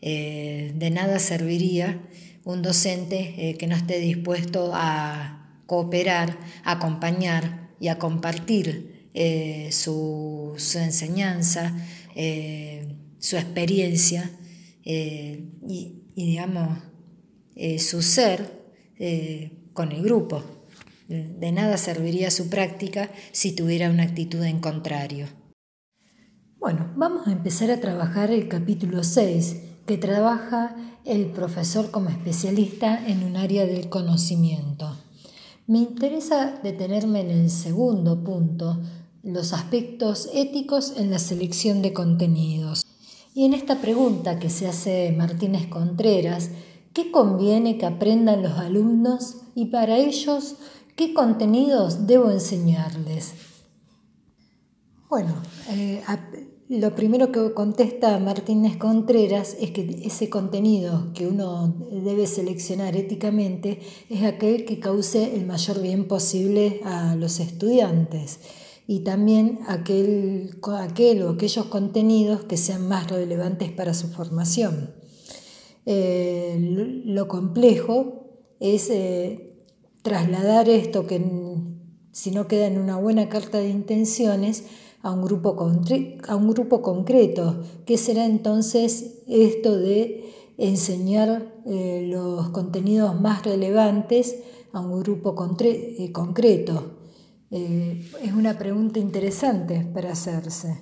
de 0.00 0.90
nada 0.92 1.18
serviría 1.18 2.00
un 2.48 2.62
docente 2.62 3.34
eh, 3.36 3.58
que 3.58 3.66
no 3.66 3.76
esté 3.76 4.00
dispuesto 4.00 4.70
a 4.72 5.60
cooperar, 5.66 6.38
a 6.64 6.72
acompañar 6.72 7.68
y 7.78 7.88
a 7.88 7.98
compartir 7.98 9.10
eh, 9.12 9.68
su, 9.70 10.54
enseñanza, 10.76 11.76
eh, 12.16 12.88
su 13.18 13.36
experiencia 13.36 14.30
y, 14.88 16.02
digamos, 16.16 16.78
su 17.78 18.02
ser 18.02 18.64
con 19.74 19.92
el 19.92 20.02
grupo. 20.02 20.42
De 21.08 21.52
nada 21.52 21.76
serviría 21.76 22.30
su 22.30 22.48
práctica 22.48 23.10
si 23.32 23.52
tuviera 23.52 23.90
una 23.90 24.04
actitud 24.04 24.42
en 24.42 24.60
contrario. 24.60 25.26
Bueno, 26.58 26.92
vamos 26.96 27.28
a 27.28 27.32
empezar 27.32 27.70
a 27.70 27.80
trabajar 27.80 28.30
el 28.30 28.48
capítulo 28.48 29.04
6, 29.04 29.56
que 29.86 29.96
trabaja 29.96 30.76
el 31.04 31.26
profesor 31.26 31.90
como 31.90 32.10
especialista 32.10 33.06
en 33.06 33.22
un 33.22 33.36
área 33.36 33.64
del 33.64 33.88
conocimiento. 33.88 34.96
Me 35.66 35.78
interesa 35.78 36.60
detenerme 36.62 37.20
en 37.20 37.30
el 37.30 37.50
segundo 37.50 38.24
punto, 38.24 38.80
los 39.22 39.52
aspectos 39.52 40.28
éticos 40.34 40.94
en 40.96 41.10
la 41.10 41.18
selección 41.18 41.80
de 41.82 41.92
contenidos. 41.92 42.84
Y 43.34 43.44
en 43.44 43.54
esta 43.54 43.80
pregunta 43.80 44.38
que 44.38 44.50
se 44.50 44.66
hace 44.66 45.12
Martínez 45.16 45.68
Contreras, 45.68 46.50
¿qué 46.92 47.10
conviene 47.10 47.78
que 47.78 47.86
aprendan 47.86 48.42
los 48.42 48.58
alumnos 48.58 49.42
y 49.54 49.66
para 49.66 49.96
ellos 49.96 50.56
qué 50.96 51.14
contenidos 51.14 52.06
debo 52.06 52.30
enseñarles? 52.30 53.34
Bueno, 55.08 55.34
eh, 55.70 56.02
lo 56.68 56.94
primero 56.94 57.32
que 57.32 57.54
contesta 57.54 58.18
Martínez 58.18 58.76
Contreras 58.76 59.56
es 59.58 59.70
que 59.70 60.02
ese 60.04 60.28
contenido 60.28 61.12
que 61.14 61.26
uno 61.26 61.74
debe 61.90 62.26
seleccionar 62.26 62.94
éticamente 62.94 63.80
es 64.10 64.22
aquel 64.22 64.66
que 64.66 64.78
cause 64.78 65.34
el 65.34 65.46
mayor 65.46 65.80
bien 65.80 66.06
posible 66.08 66.80
a 66.84 67.14
los 67.16 67.40
estudiantes 67.40 68.40
y 68.90 69.00
también 69.00 69.60
aquel, 69.68 70.58
aquel 70.78 71.22
o 71.22 71.30
aquellos 71.30 71.66
contenidos 71.66 72.44
que 72.44 72.56
sean 72.56 72.88
más 72.88 73.10
relevantes 73.10 73.70
para 73.70 73.92
su 73.92 74.08
formación. 74.08 74.94
Eh, 75.84 77.02
lo 77.04 77.28
complejo 77.28 78.30
es 78.60 78.88
eh, 78.88 79.62
trasladar 80.00 80.70
esto 80.70 81.06
que 81.06 81.22
si 82.12 82.30
no 82.30 82.48
queda 82.48 82.66
en 82.66 82.78
una 82.78 82.96
buena 82.96 83.28
carta 83.28 83.58
de 83.58 83.68
intenciones, 83.68 84.64
a 85.02 85.12
un 85.12 85.22
grupo, 85.22 85.56
a 86.26 86.36
un 86.36 86.50
grupo 86.50 86.82
concreto. 86.82 87.62
¿Qué 87.86 87.98
será 87.98 88.24
entonces 88.24 89.22
esto 89.28 89.76
de 89.76 90.32
enseñar 90.56 91.54
eh, 91.66 92.06
los 92.10 92.48
contenidos 92.50 93.20
más 93.20 93.44
relevantes 93.44 94.36
a 94.72 94.80
un 94.80 95.00
grupo 95.02 95.34
concreto? 95.34 96.97
Eh, 97.50 98.10
es 98.22 98.32
una 98.32 98.58
pregunta 98.58 98.98
interesante 98.98 99.86
para 99.94 100.12
hacerse. 100.12 100.80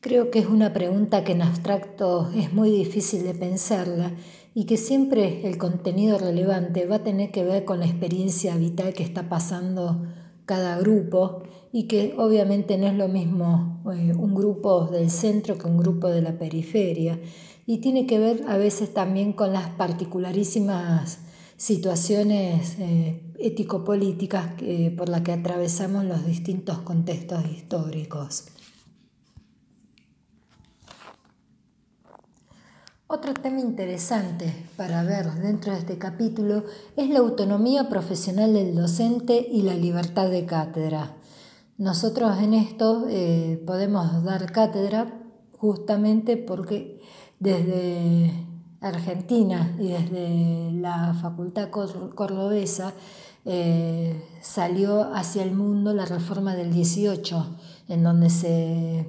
Creo 0.00 0.30
que 0.30 0.40
es 0.40 0.46
una 0.46 0.72
pregunta 0.72 1.24
que 1.24 1.32
en 1.32 1.42
abstracto 1.42 2.30
es 2.34 2.52
muy 2.52 2.70
difícil 2.70 3.22
de 3.22 3.34
pensarla 3.34 4.12
y 4.54 4.64
que 4.64 4.76
siempre 4.76 5.46
el 5.46 5.58
contenido 5.58 6.18
relevante 6.18 6.86
va 6.86 6.96
a 6.96 7.04
tener 7.04 7.30
que 7.30 7.44
ver 7.44 7.64
con 7.64 7.80
la 7.80 7.86
experiencia 7.86 8.56
vital 8.56 8.94
que 8.94 9.04
está 9.04 9.28
pasando 9.28 10.02
cada 10.44 10.78
grupo 10.78 11.42
y 11.72 11.84
que 11.84 12.14
obviamente 12.18 12.76
no 12.78 12.86
es 12.86 12.94
lo 12.94 13.08
mismo 13.08 13.82
eh, 13.94 14.12
un 14.14 14.34
grupo 14.34 14.86
del 14.86 15.10
centro 15.10 15.56
que 15.56 15.66
un 15.66 15.78
grupo 15.78 16.08
de 16.08 16.20
la 16.20 16.38
periferia 16.38 17.20
y 17.64 17.78
tiene 17.78 18.06
que 18.06 18.18
ver 18.18 18.44
a 18.48 18.56
veces 18.56 18.92
también 18.92 19.32
con 19.32 19.52
las 19.52 19.68
particularísimas 19.70 21.20
situaciones 21.56 22.76
eh, 22.80 23.31
ético-políticas 23.42 24.54
por 24.96 25.08
las 25.08 25.22
que 25.22 25.32
atravesamos 25.32 26.04
los 26.04 26.24
distintos 26.24 26.78
contextos 26.78 27.44
históricos. 27.46 28.46
Otro 33.14 33.34
tema 33.34 33.60
interesante 33.60 34.54
para 34.74 35.02
ver 35.04 35.30
dentro 35.34 35.74
de 35.74 35.80
este 35.80 35.98
capítulo 35.98 36.64
es 36.96 37.10
la 37.10 37.18
autonomía 37.18 37.90
profesional 37.90 38.54
del 38.54 38.74
docente 38.74 39.46
y 39.52 39.60
la 39.60 39.74
libertad 39.74 40.30
de 40.30 40.46
cátedra. 40.46 41.14
Nosotros 41.76 42.38
en 42.38 42.54
esto 42.54 43.04
eh, 43.10 43.62
podemos 43.66 44.24
dar 44.24 44.50
cátedra 44.50 45.12
justamente 45.58 46.38
porque 46.38 47.02
desde 47.38 48.32
Argentina 48.80 49.76
y 49.78 49.88
desde 49.88 50.72
la 50.72 51.12
Facultad 51.12 51.68
Cordobesa 51.68 52.94
eh, 53.44 54.22
salió 54.40 55.12
hacia 55.14 55.42
el 55.42 55.52
mundo 55.52 55.92
la 55.92 56.04
reforma 56.04 56.54
del 56.54 56.72
18, 56.72 57.56
en 57.88 58.04
donde 58.04 58.30
se 58.30 59.08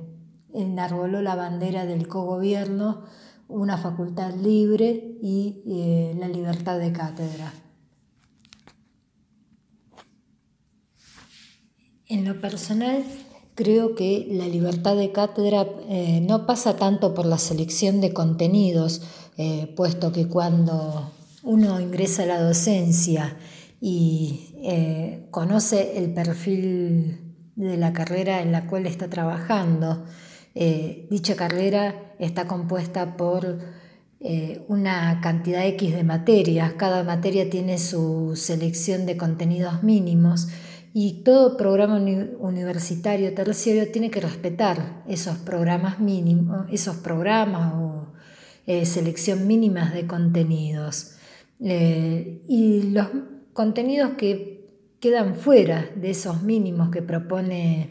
enarboló 0.54 1.22
la 1.22 1.36
bandera 1.36 1.86
del 1.86 2.08
cogobierno 2.08 3.04
una 3.48 3.78
facultad 3.78 4.34
libre 4.34 5.18
y 5.22 5.62
eh, 5.68 6.16
la 6.18 6.28
libertad 6.28 6.80
de 6.80 6.92
cátedra. 6.92 7.54
En 12.08 12.26
lo 12.26 12.42
personal, 12.42 13.04
creo 13.54 13.94
que 13.94 14.28
la 14.32 14.48
libertad 14.48 14.96
de 14.96 15.12
cátedra 15.12 15.68
eh, 15.88 16.22
no 16.22 16.48
pasa 16.48 16.78
tanto 16.78 17.14
por 17.14 17.26
la 17.26 17.38
selección 17.38 18.02
de 18.02 18.14
contenidos, 18.14 19.02
puesto 19.76 20.12
que 20.12 20.28
cuando 20.28 21.12
uno 21.42 21.82
ingresa 21.82 22.22
a 22.22 22.28
la 22.28 22.42
docencia 22.42 23.36
y 23.86 25.28
conoce 25.32 25.98
el 25.98 26.14
perfil 26.14 27.24
de 27.56 27.78
la 27.78 27.94
carrera 27.94 28.42
en 28.42 28.52
la 28.52 28.68
cual 28.68 28.86
está 28.86 29.10
trabajando, 29.10 30.06
eh, 30.56 31.08
dicha 31.10 31.36
carrera 31.36 32.14
está 32.20 32.48
compuesta 32.48 33.18
por 33.18 33.60
eh, 34.20 34.64
una 34.68 35.20
cantidad 35.22 35.66
X 35.66 35.94
de 35.94 36.04
materias, 36.04 36.74
cada 36.74 37.04
materia 37.04 37.50
tiene 37.50 37.78
su 37.78 38.34
selección 38.36 39.06
de 39.06 39.18
contenidos 39.18 39.84
mínimos 39.84 40.48
y 40.94 41.24
todo 41.24 41.58
programa 41.58 41.98
universitario 41.98 43.34
terciario 43.34 43.92
tiene 43.92 44.12
que 44.12 44.22
respetar 44.22 45.04
esos 45.08 45.38
programas 45.38 46.00
mínimos, 46.00 46.68
esos 46.72 46.98
programas 46.98 47.74
o 47.76 48.14
eh, 48.68 48.86
selección 48.86 49.48
mínimas 49.48 49.94
de 49.94 50.08
contenidos. 50.08 51.16
y 51.60 52.90
los 52.92 53.08
contenidos 53.54 54.12
que 54.18 54.68
quedan 55.00 55.36
fuera 55.36 55.90
de 55.96 56.12
esos 56.12 56.44
mínimos 56.44 56.90
que 56.90 57.02
propone 57.02 57.90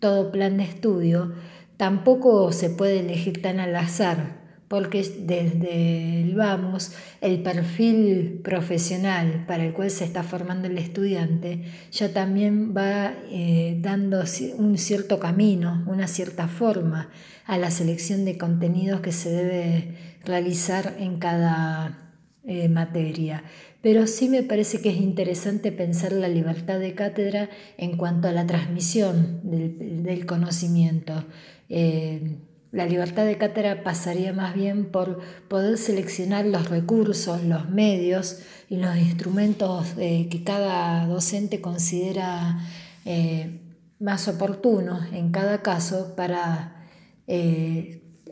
todo 0.00 0.30
plan 0.30 0.56
de 0.58 0.64
estudio, 0.64 1.32
Tampoco 1.76 2.52
se 2.52 2.70
puede 2.70 3.00
elegir 3.00 3.42
tan 3.42 3.60
al 3.60 3.76
azar, 3.76 4.46
porque 4.66 5.02
desde 5.20 6.22
el 6.22 6.34
vamos, 6.34 6.92
el 7.20 7.42
perfil 7.42 8.40
profesional 8.42 9.44
para 9.46 9.64
el 9.64 9.74
cual 9.74 9.90
se 9.90 10.04
está 10.04 10.22
formando 10.22 10.68
el 10.68 10.78
estudiante 10.78 11.64
ya 11.92 12.12
también 12.12 12.74
va 12.74 13.12
eh, 13.30 13.78
dando 13.80 14.24
un 14.56 14.78
cierto 14.78 15.20
camino, 15.20 15.84
una 15.86 16.08
cierta 16.08 16.48
forma 16.48 17.10
a 17.44 17.58
la 17.58 17.70
selección 17.70 18.24
de 18.24 18.38
contenidos 18.38 19.00
que 19.00 19.12
se 19.12 19.30
debe 19.30 19.94
realizar 20.24 20.96
en 20.98 21.18
cada 21.18 22.14
eh, 22.42 22.68
materia. 22.68 23.44
Pero 23.82 24.06
sí 24.06 24.28
me 24.28 24.42
parece 24.42 24.80
que 24.80 24.90
es 24.90 24.96
interesante 24.96 25.70
pensar 25.72 26.12
la 26.12 26.28
libertad 26.28 26.78
de 26.78 26.94
cátedra 26.94 27.50
en 27.76 27.96
cuanto 27.96 28.28
a 28.28 28.32
la 28.32 28.46
transmisión 28.46 29.40
del, 29.44 30.26
conocimiento. 30.26 31.24
Eh, 31.68 32.38
la 32.72 32.86
libertad 32.86 33.24
de 33.24 33.38
cátedra 33.38 33.84
pasaría 33.84 34.32
más 34.32 34.54
bien 34.54 34.86
por 34.86 35.20
poder 35.48 35.78
seleccionar 35.78 36.46
los 36.46 36.68
recursos, 36.68 37.44
los 37.44 37.68
medios 37.70 38.40
y 38.68 38.76
los 38.78 38.96
instrumentos 38.96 39.94
eh, 39.98 40.28
que 40.30 40.42
cada 40.42 41.06
docente 41.06 41.60
considera 41.60 42.58
eh, 43.04 43.60
más 44.00 44.26
oportunos 44.26 45.12
en 45.12 45.30
cada 45.30 45.62
caso 45.62 46.14
para 46.16 46.72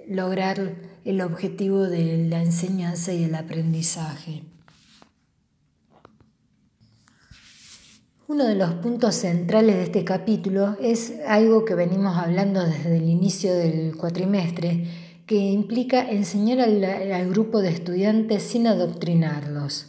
lograr 0.09 0.77
el 1.05 1.21
objetivo 1.21 1.83
de 1.83 2.29
la 2.29 2.43
enseñanza 2.43 3.13
y 3.13 3.25
el 3.25 3.35
aprendizaje. 3.35 4.43
Uno 8.27 8.47
de 8.47 8.55
los 8.55 8.73
puntos 8.77 9.17
centrales 9.17 9.77
de 9.77 9.83
este 9.83 10.03
capítulo 10.03 10.79
es 10.81 11.13
algo 11.27 11.67
que 11.67 11.75
venimos 11.75 12.17
hablando 12.17 12.65
desde 12.65 12.97
el 12.97 13.07
inicio 13.11 13.53
del 13.53 13.99
cuatrimestre, 13.99 14.87
que 15.27 15.37
implica 15.37 16.11
enseñar 16.11 16.61
al, 16.61 17.29
grupo 17.29 17.61
de 17.61 17.69
estudiantes 17.69 18.43
sin 18.43 18.67
adoctrinarlos, 18.67 19.89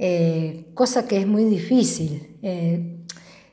eh, 0.00 0.66
cosa 0.74 1.06
que 1.06 1.18
es 1.18 1.28
muy 1.28 1.44
difícil. 1.44 2.38
Eh, 2.42 3.04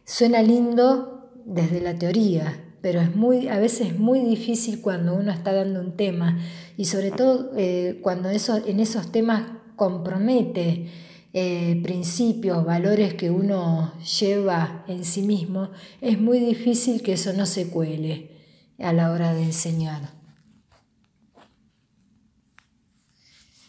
suena 0.04 0.41
lindo 0.41 1.30
desde 1.45 1.80
la 1.80 1.93
teoría, 1.93 2.60
pero 2.82 3.02
es 3.02 3.16
muy, 3.16 3.49
a 3.49 3.60
veces 3.60 3.89
es 3.89 3.99
muy 3.99 4.22
difícil 4.22 4.82
cuando 4.82 5.14
uno 5.14 5.32
está 5.32 5.54
dando 5.54 5.80
un 5.80 5.95
tema 5.95 6.39
y 6.76 6.86
sobre 6.86 7.12
todo 7.12 7.52
eh, 7.56 7.99
cuando 8.02 8.32
eso, 8.32 8.64
en 8.66 8.80
esos 8.80 9.12
temas 9.12 9.43
compromete 9.76 10.89
eh, 11.34 11.79
principios, 11.82 12.65
valores 12.65 13.13
que 13.13 13.32
uno 13.32 13.93
lleva 14.19 14.84
en 14.88 15.05
sí 15.05 15.21
mismo, 15.21 15.69
es 16.01 16.19
muy 16.19 16.39
difícil 16.39 17.01
que 17.01 17.13
eso 17.13 17.32
no 17.34 17.45
se 17.45 17.69
cuele 17.69 18.32
a 18.79 18.91
la 18.91 19.11
hora 19.11 19.34
de 19.34 19.43
enseñar. 19.43 20.13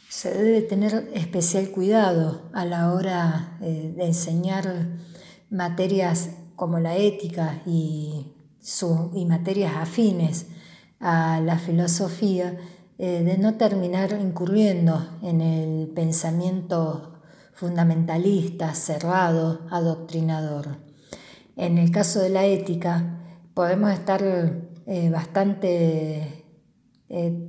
Se 0.08 0.32
debe 0.32 0.62
tener 0.62 1.10
especial 1.14 1.70
cuidado 1.70 2.50
a 2.52 2.64
la 2.64 2.92
hora 2.92 3.58
eh, 3.60 3.92
de 3.96 4.06
enseñar 4.06 4.98
materias 5.50 6.30
como 6.56 6.80
la 6.80 6.96
ética 6.96 7.62
y, 7.66 8.32
y 9.14 9.24
materias 9.26 9.72
afines 9.76 10.46
a 11.00 11.40
la 11.40 11.58
filosofía, 11.58 12.56
eh, 12.98 13.22
de 13.24 13.36
no 13.38 13.54
terminar 13.54 14.16
incurriendo 14.20 15.18
en 15.22 15.40
el 15.40 15.88
pensamiento 15.88 17.11
fundamentalista, 17.62 18.74
cerrado, 18.74 19.60
adoctrinador. 19.70 20.78
En 21.54 21.78
el 21.78 21.92
caso 21.92 22.18
de 22.18 22.28
la 22.28 22.44
ética, 22.44 23.20
podemos 23.54 23.92
estar 23.92 24.20
eh, 24.86 25.10
bastante 25.10 26.44
eh, 27.08 27.48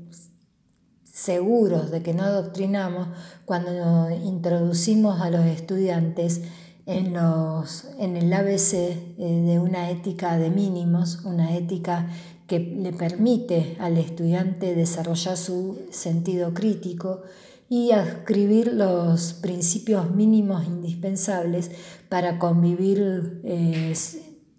seguros 1.04 1.90
de 1.90 2.04
que 2.04 2.14
no 2.14 2.22
adoctrinamos 2.22 3.08
cuando 3.46 4.12
introducimos 4.12 5.20
a 5.20 5.32
los 5.32 5.46
estudiantes 5.46 6.44
en, 6.86 7.14
los, 7.14 7.88
en 7.98 8.16
el 8.16 8.32
ABC 8.32 8.74
eh, 8.74 9.16
de 9.18 9.58
una 9.58 9.90
ética 9.90 10.38
de 10.38 10.52
mínimos, 10.52 11.26
una 11.26 11.58
ética 11.58 12.08
que 12.46 12.60
le 12.60 12.94
permite 12.94 13.78
al 13.80 13.98
estudiante 13.98 14.76
desarrollar 14.76 15.38
su 15.38 15.88
sentido 15.90 16.54
crítico 16.54 17.24
y 17.70 17.92
adscribir 17.92 18.74
los 18.74 19.34
principios 19.34 20.12
mínimos 20.12 20.66
indispensables 20.66 21.72
para 22.10 22.38
convivir, 22.38 23.42
eh, 23.44 23.94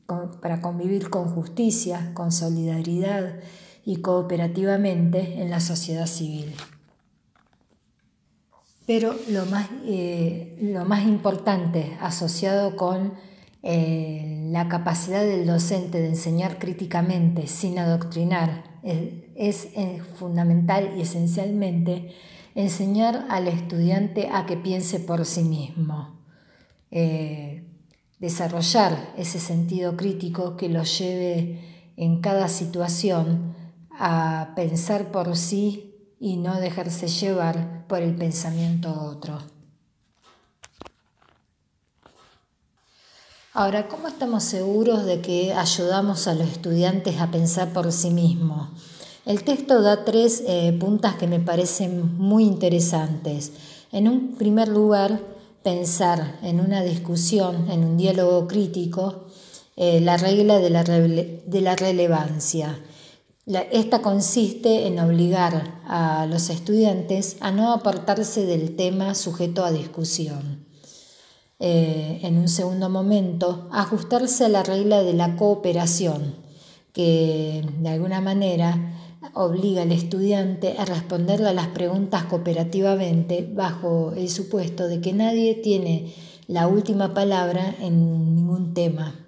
con, 0.07 0.40
para 0.40 0.61
convivir 0.61 1.11
con 1.11 1.28
justicia, 1.28 2.12
con 2.14 2.32
solidaridad 2.32 3.40
y 3.84 3.96
cooperativamente 3.96 5.40
en 5.40 5.50
la 5.50 5.61
sociedad 5.61 6.07
civil. 6.07 6.52
Pero 8.86 9.14
lo 9.30 9.46
más, 9.46 9.68
eh, 9.86 10.59
lo 10.61 10.84
más 10.84 11.05
importante 11.07 11.96
asociado 12.00 12.76
con 12.76 13.14
eh, 13.62 14.48
la 14.50 14.68
capacidad 14.68 15.22
del 15.22 15.46
docente 15.46 16.00
de 16.00 16.09
enseñar 16.09 16.59
críticamente 16.59 17.46
sin 17.46 17.78
adoctrinar 17.78 18.74
es 18.82 19.68
fundamental 20.18 20.92
y 20.98 21.00
esencialmente 21.00 22.14
enseñar 22.55 23.26
al 23.28 23.48
estudiante 23.48 24.28
a 24.32 24.46
que 24.46 24.57
piense 24.57 25.00
por 25.00 25.24
sí 25.26 25.42
mismo, 25.42 26.20
eh, 26.90 27.64
desarrollar 28.18 29.12
ese 29.16 29.40
sentido 29.40 29.96
crítico 29.96 30.57
que 30.57 30.68
lo 30.68 30.82
lleve 30.84 31.92
en 31.96 32.20
cada 32.20 32.48
situación 32.48 33.55
a 33.90 34.52
pensar 34.57 35.11
por 35.11 35.36
sí 35.36 35.94
y 36.18 36.36
no 36.36 36.59
dejarse 36.61 37.09
llevar 37.09 37.86
por 37.86 38.00
el 38.00 38.14
pensamiento 38.14 38.92
otro. 38.92 39.38
Ahora, 43.52 43.86
¿cómo 43.86 44.09
estamos 44.09 44.42
seguros 44.42 45.05
de 45.05 45.20
que 45.20 45.52
ayudamos 45.52 46.26
a 46.26 46.34
los 46.34 46.48
estudiantes 46.48 47.20
a 47.20 47.30
pensar 47.30 47.72
por 47.72 47.92
sí 47.92 48.11
mismos? 48.11 48.93
El 49.27 49.43
texto 49.43 49.81
da 49.81 50.05
tres 50.05 50.45
eh, 50.47 50.77
puntas 50.79 51.14
que 51.14 51.27
me 51.27 51.41
parecen 51.41 52.18
muy 52.18 52.45
interesantes. 52.45 53.53
En 53.91 54.07
un 54.07 54.35
primer 54.35 54.68
lugar, 54.68 55.18
pensar 55.62 56.39
en 56.43 56.61
una 56.61 56.83
discusión, 56.83 57.70
en 57.70 57.85
un 57.85 57.97
diálogo 57.97 58.47
crítico, 58.47 59.25
eh, 59.77 60.03
la 60.03 60.18
regla 60.18 60.59
de 60.59 60.68
la, 60.68 61.75
relevancia. 61.75 62.79
esta 63.72 64.03
consiste 64.03 64.87
en 64.87 64.99
obligar 64.99 65.81
a 65.87 66.27
los 66.27 66.51
estudiantes 66.51 67.39
a 67.41 67.51
no 67.51 67.72
apartarse 67.72 68.45
del 68.45 68.77
tema 68.77 69.14
sujeto 69.14 69.64
a 69.64 69.72
discusión. 69.72 70.66
Eh, 71.61 72.20
en 72.22 72.37
un 72.37 72.49
segundo 72.49 72.91
momento, 72.91 73.70
ajustarse 73.72 74.45
a 74.45 74.49
la 74.51 74.62
regla 74.62 75.03
de 75.03 75.14
la 75.14 75.35
cooperación, 75.37 76.35
que 76.93 77.64
de 77.81 77.89
alguna 77.89 78.20
manera 78.20 78.93
obliga 79.33 79.83
al 79.83 79.93
estudiante 79.93 80.77
a 80.79 80.85
responderle 80.85 81.49
a 81.49 81.55
las 81.55 81.68
preguntas 81.68 82.25
cooperativamente 82.25 83.49
bajo 83.51 84.12
el 84.16 84.29
supuesto 84.29 84.87
de 84.87 85.01
que 85.01 85.12
nadie 85.12 85.55
tiene 85.55 86.12
la 86.47 86.68
última 86.68 87.14
palabra 87.14 87.75
en 87.81 88.35
ningún 88.35 88.75
tema. 88.75 89.27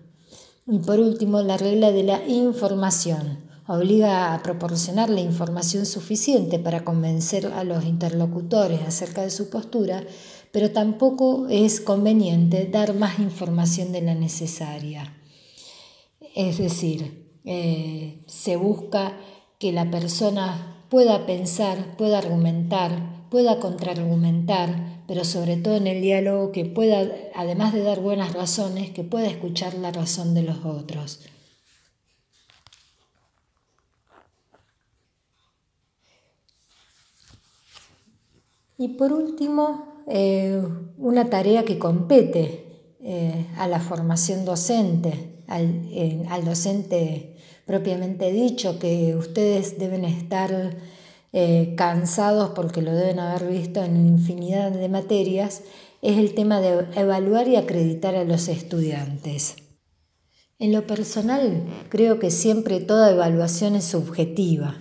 Y 0.67 0.79
por 0.81 1.01
último, 1.01 1.41
la 1.43 1.57
regla 1.57 1.93
de 1.93 2.03
la 2.03 2.27
información. 2.27 3.47
Obliga 3.69 4.33
a 4.33 4.43
proporcionar 4.43 5.11
la 5.11 5.21
información 5.21 5.87
suficiente 5.87 6.59
para 6.59 6.85
convencer 6.85 7.47
a 7.47 7.65
los 7.65 7.85
interlocutores 7.85 8.81
acerca 8.83 9.23
de 9.23 9.31
su 9.31 9.51
postura, 9.51 10.05
pero 10.53 10.71
tampoco 10.71 11.49
es 11.49 11.81
conveniente 11.81 12.67
dar 12.67 12.95
más 12.95 13.19
información 13.19 13.91
de 13.91 14.03
la 14.03 14.15
necesaria. 14.15 15.17
Es 16.35 16.59
decir, 16.59 17.27
eh, 17.45 18.23
se 18.27 18.57
busca 18.57 19.17
que 19.59 19.73
la 19.73 19.91
persona 19.91 20.85
pueda 20.89 21.27
pensar, 21.27 21.97
pueda 21.97 22.19
argumentar, 22.19 23.29
pueda 23.31 23.59
contraargumentar, 23.59 25.03
pero 25.07 25.25
sobre 25.25 25.57
todo 25.57 25.77
en 25.77 25.87
el 25.87 26.03
diálogo 26.03 26.53
que 26.53 26.65
pueda, 26.65 27.07
además 27.35 27.73
de 27.73 27.83
dar 27.83 28.01
buenas 28.01 28.33
razones, 28.33 28.91
que 28.91 29.05
pueda 29.05 29.29
escuchar 29.29 29.75
la 29.75 29.93
razón 29.93 30.35
de 30.35 30.43
los 30.43 30.65
otros. 30.65 31.21
Y 38.79 38.89
por 38.89 39.13
último, 39.13 40.05
eh, 40.07 40.63
una 40.99 41.31
tarea 41.31 41.65
que 41.65 41.79
compete 41.79 42.95
eh, 43.01 43.47
a 43.57 43.67
la 43.69 43.81
formación 43.81 44.45
docente, 44.45 45.43
al, 45.47 45.89
al 46.29 46.45
docente 46.45 47.36
propiamente 47.67 48.33
dicho, 48.33 48.79
que 48.79 49.15
ustedes 49.17 49.79
deben 49.79 50.05
estar 50.05 50.79
eh, 51.33 51.75
cansados 51.77 52.53
porque 52.55 52.81
lo 52.81 52.95
deben 52.95 53.19
haber 53.19 53.51
visto 53.51 53.85
en 53.85 54.07
infinidad 54.07 54.71
de 54.71 54.89
materias, 54.89 55.63
es 56.01 56.17
el 56.17 56.35
tema 56.35 56.61
de 56.61 56.87
evaluar 56.95 57.49
y 57.49 57.57
acreditar 57.57 58.15
a 58.15 58.25
los 58.25 58.49
estudiantes. 58.49 59.57
En 60.59 60.73
lo 60.73 60.87
personal, 60.87 61.65
creo 61.91 62.19
que 62.19 62.31
siempre 62.31 62.81
toda 62.81 63.11
evaluación 63.11 63.75
es 63.75 63.85
subjetiva, 63.85 64.79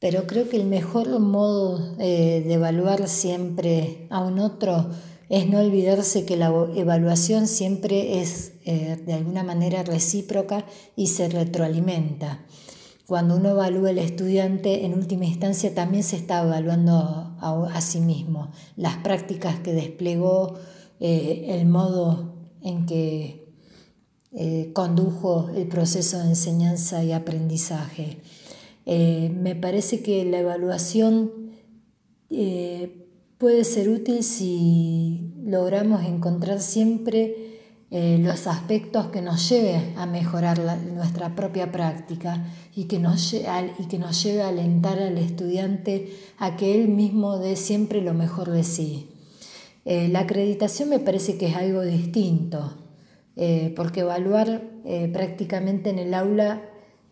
pero 0.00 0.26
creo 0.26 0.48
que 0.48 0.56
el 0.56 0.66
mejor 0.66 1.20
modo 1.20 1.96
eh, 1.98 2.42
de 2.46 2.54
evaluar 2.54 3.06
siempre 3.08 4.06
a 4.10 4.20
un 4.20 4.38
otro 4.38 4.90
es 5.28 5.46
no 5.46 5.60
olvidarse 5.60 6.24
que 6.24 6.36
la 6.36 6.46
evaluación 6.74 7.46
siempre 7.46 8.20
es 8.20 8.52
eh, 8.70 9.02
de 9.02 9.14
alguna 9.14 9.42
manera 9.42 9.82
recíproca 9.82 10.66
y 10.94 11.06
se 11.06 11.30
retroalimenta. 11.30 12.44
cuando 13.06 13.36
uno 13.36 13.48
evalúa 13.52 13.88
al 13.88 13.98
estudiante, 13.98 14.84
en 14.84 14.92
última 14.92 15.24
instancia 15.24 15.74
también 15.74 16.02
se 16.04 16.16
está 16.16 16.42
evaluando 16.42 16.94
a, 17.40 17.80
sí 17.80 18.00
mismo 18.00 18.50
las 18.76 18.98
prácticas 18.98 19.58
que 19.60 19.72
desplegó, 19.72 20.56
eh, 21.00 21.46
el 21.48 21.64
modo 21.64 22.34
en 22.60 22.84
que 22.84 23.54
eh, 24.32 24.70
condujo 24.74 25.48
el 25.56 25.66
proceso 25.68 26.18
de 26.18 26.24
enseñanza 26.24 27.02
y 27.02 27.12
aprendizaje. 27.12 28.18
Me 28.84 29.56
parece 29.56 30.02
que 30.02 30.26
la 30.26 30.40
evaluación 30.40 31.30
puede 33.38 33.64
ser 33.64 33.88
útil 33.88 34.22
si 34.22 35.32
logramos 35.42 36.04
encontrar 36.04 36.60
siempre 36.60 37.48
eh, 37.90 38.18
los 38.20 38.46
aspectos 38.46 39.06
que 39.06 39.22
nos 39.22 39.48
lleve 39.48 39.94
a 39.96 40.04
mejorar 40.04 40.58
nuestra 40.92 41.34
propia 41.34 41.72
práctica 41.72 42.44
y 42.76 42.84
que, 42.84 42.98
nos, 42.98 43.32
y 43.32 43.86
que 43.88 43.98
nos 43.98 44.22
lleve 44.22 44.42
a 44.42 44.48
alentar 44.48 44.98
al 44.98 45.16
estudiante 45.16 46.12
a 46.36 46.56
que 46.56 46.74
él 46.74 46.88
mismo 46.88 47.38
dé 47.38 47.56
siempre 47.56 48.02
lo 48.02 48.12
mejor 48.12 48.50
de 48.50 48.62
sí. 48.62 49.08
Eh, 49.86 50.08
la 50.08 50.20
acreditación 50.20 50.90
me 50.90 50.98
parece 50.98 51.38
que 51.38 51.46
es 51.46 51.56
algo 51.56 51.80
distinto, 51.80 52.76
eh, 53.36 53.72
porque 53.74 54.00
evaluar 54.00 54.62
prácticamente 55.12 55.90
en 55.90 55.98
el 55.98 56.14
aula 56.14 56.62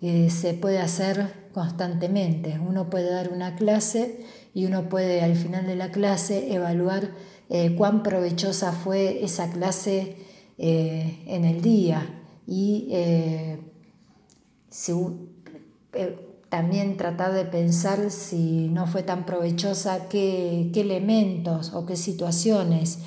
se 0.00 0.54
puede 0.54 0.78
hacer 0.78 1.30
constantemente. 1.52 2.58
Uno 2.58 2.88
puede 2.88 3.10
dar 3.10 3.32
una 3.32 3.54
clase 3.54 4.24
y 4.54 4.64
uno 4.64 4.88
puede 4.88 5.20
al 5.20 5.36
final 5.36 5.66
de 5.66 5.76
la 5.76 5.90
clase 5.90 6.54
evaluar 6.54 7.10
cuán 7.76 8.02
provechosa 8.02 8.72
fue 8.72 9.22
esa 9.24 9.50
clase 9.50 10.25
eh, 10.58 11.22
en 11.26 11.44
el 11.44 11.60
día 11.60 12.22
y 12.46 12.88
eh, 12.90 13.60
eh, 15.92 16.18
también 16.48 16.96
tratar 16.96 17.34
de 17.34 17.44
pensar 17.44 18.10
si 18.10 18.68
no 18.68 18.86
fue 18.86 19.02
tan 19.02 19.26
provechosa, 19.26 20.08
qué, 20.08 20.70
elementos 20.74 21.74
o 21.74 21.84
qué 21.84 21.96
situaciones 21.96 23.00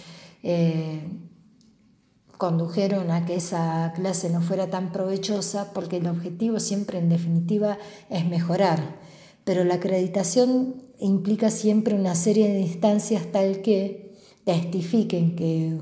condujeron 2.37 3.09
a 3.09 3.25
que 3.25 3.35
esa 3.35 3.93
clase 3.95 4.29
no 4.29 4.41
fuera 4.41 4.69
tan 4.69 4.91
provechosa, 4.91 5.73
porque 5.73 5.97
el 5.97 6.07
objetivo 6.07 6.59
siempre 6.59 6.99
en 6.99 7.09
definitiva 7.09 7.79
es 8.09 8.25
mejorar. 8.25 8.99
Pero 9.43 9.63
la 9.63 9.75
acreditación 9.75 10.83
implica 10.99 11.49
siempre 11.49 11.95
una 11.95 12.13
serie 12.13 12.47
de 12.47 12.61
instancias 12.61 13.31
tal 13.31 13.61
que 13.61 14.13
testifiquen 14.45 15.35
que 15.35 15.79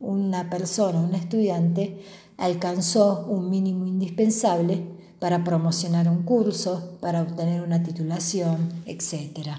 una 0.00 0.50
persona, 0.50 1.00
un 1.00 1.14
estudiante, 1.14 2.02
alcanzó 2.36 3.26
un 3.28 3.50
mínimo 3.50 3.86
indispensable 3.86 4.84
para 5.18 5.42
promocionar 5.42 6.08
un 6.08 6.22
curso, 6.22 6.96
para 7.00 7.22
obtener 7.22 7.62
una 7.62 7.82
titulación, 7.82 8.72
etc. 8.86 9.56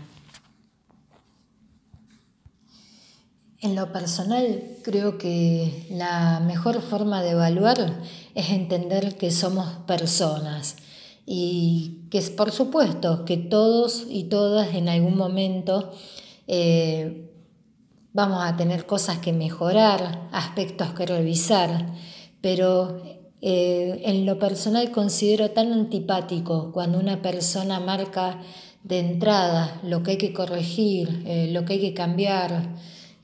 En 3.61 3.75
lo 3.75 3.91
personal, 3.91 4.63
creo 4.83 5.17
que 5.17 5.85
la 5.91 6.39
mejor 6.39 6.81
forma 6.81 7.21
de 7.21 7.31
evaluar 7.31 8.01
es 8.33 8.51
entender 8.51 9.17
que 9.17 9.31
somos 9.31 9.67
personas 9.85 10.77
y 11.25 12.07
que 12.09 12.21
por 12.21 12.51
supuesto 12.51 13.25
que 13.25 13.37
todos 13.37 14.05
y 14.09 14.23
todas 14.23 14.73
en 14.75 14.87
algún 14.87 15.17
momento 15.17 15.91
eh, 16.47 17.28
vamos 18.13 18.43
a 18.43 18.57
tener 18.57 18.85
cosas 18.85 19.19
que 19.19 19.33
mejorar, 19.33 20.27
aspectos 20.31 20.93
que 20.93 21.05
revisar, 21.05 21.93
pero 22.41 23.01
eh, 23.41 24.01
en 24.05 24.25
lo 24.25 24.39
personal 24.39 24.91
considero 24.91 25.51
tan 25.51 25.71
antipático 25.71 26.71
cuando 26.73 26.99
una 26.99 27.21
persona 27.21 27.79
marca 27.79 28.41
de 28.83 28.99
entrada 28.99 29.79
lo 29.83 30.03
que 30.03 30.11
hay 30.11 30.17
que 30.17 30.33
corregir, 30.33 31.23
eh, 31.25 31.49
lo 31.51 31.65
que 31.65 31.73
hay 31.73 31.79
que 31.79 31.93
cambiar, 31.93 32.75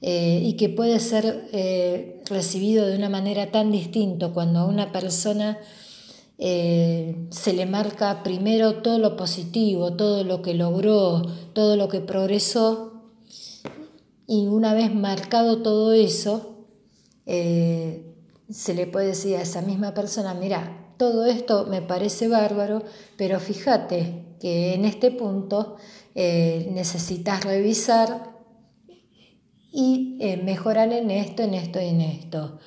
eh, 0.02 0.42
y 0.44 0.54
que 0.54 0.70
puede 0.70 1.00
ser 1.00 1.50
recibido 2.30 2.86
de 2.86 2.96
una 2.96 3.10
manera 3.10 3.52
tan 3.52 3.72
distinta 3.72 4.30
cuando 4.30 4.60
a 4.60 4.66
una 4.66 4.92
persona 4.92 5.58
se 6.38 7.54
le 7.54 7.66
marca 7.66 8.22
primero 8.22 8.82
todo 8.82 9.00
lo 9.00 9.16
positivo, 9.16 9.94
todo 9.94 10.26
lo 10.26 10.42
que 10.42 10.54
logró, 10.54 11.22
todo 11.54 11.78
lo 11.78 11.88
que 11.88 12.02
progresó, 12.02 12.96
y 14.28 14.48
una 14.48 14.74
vez 14.74 14.94
marcado 14.94 15.62
todo 15.62 15.94
eso, 15.94 16.66
eh, 17.26 18.16
se 18.50 18.74
le 18.74 18.88
puede 18.88 19.08
decir 19.08 19.36
a 19.36 19.42
esa 19.42 19.62
misma 19.62 19.94
persona, 19.94 20.34
mira, 20.34 20.94
todo 20.98 21.26
esto 21.26 21.66
me 21.66 21.82
parece 21.82 22.28
bárbaro, 22.28 22.84
pero 23.18 23.40
fíjate 23.40 24.26
que 24.40 24.74
en 24.74 24.86
este 24.86 25.12
punto 25.12 25.78
eh, 26.14 26.70
necesitas 26.74 27.44
revisar 27.44 28.36
y 29.72 30.18
eh, 30.22 30.38
mejorar 30.38 30.94
en 30.94 31.12
esto, 31.12 31.44
en 31.44 31.54
esto 31.54 31.82
y 31.82 31.88
en 31.88 32.02
esto, 32.02 32.60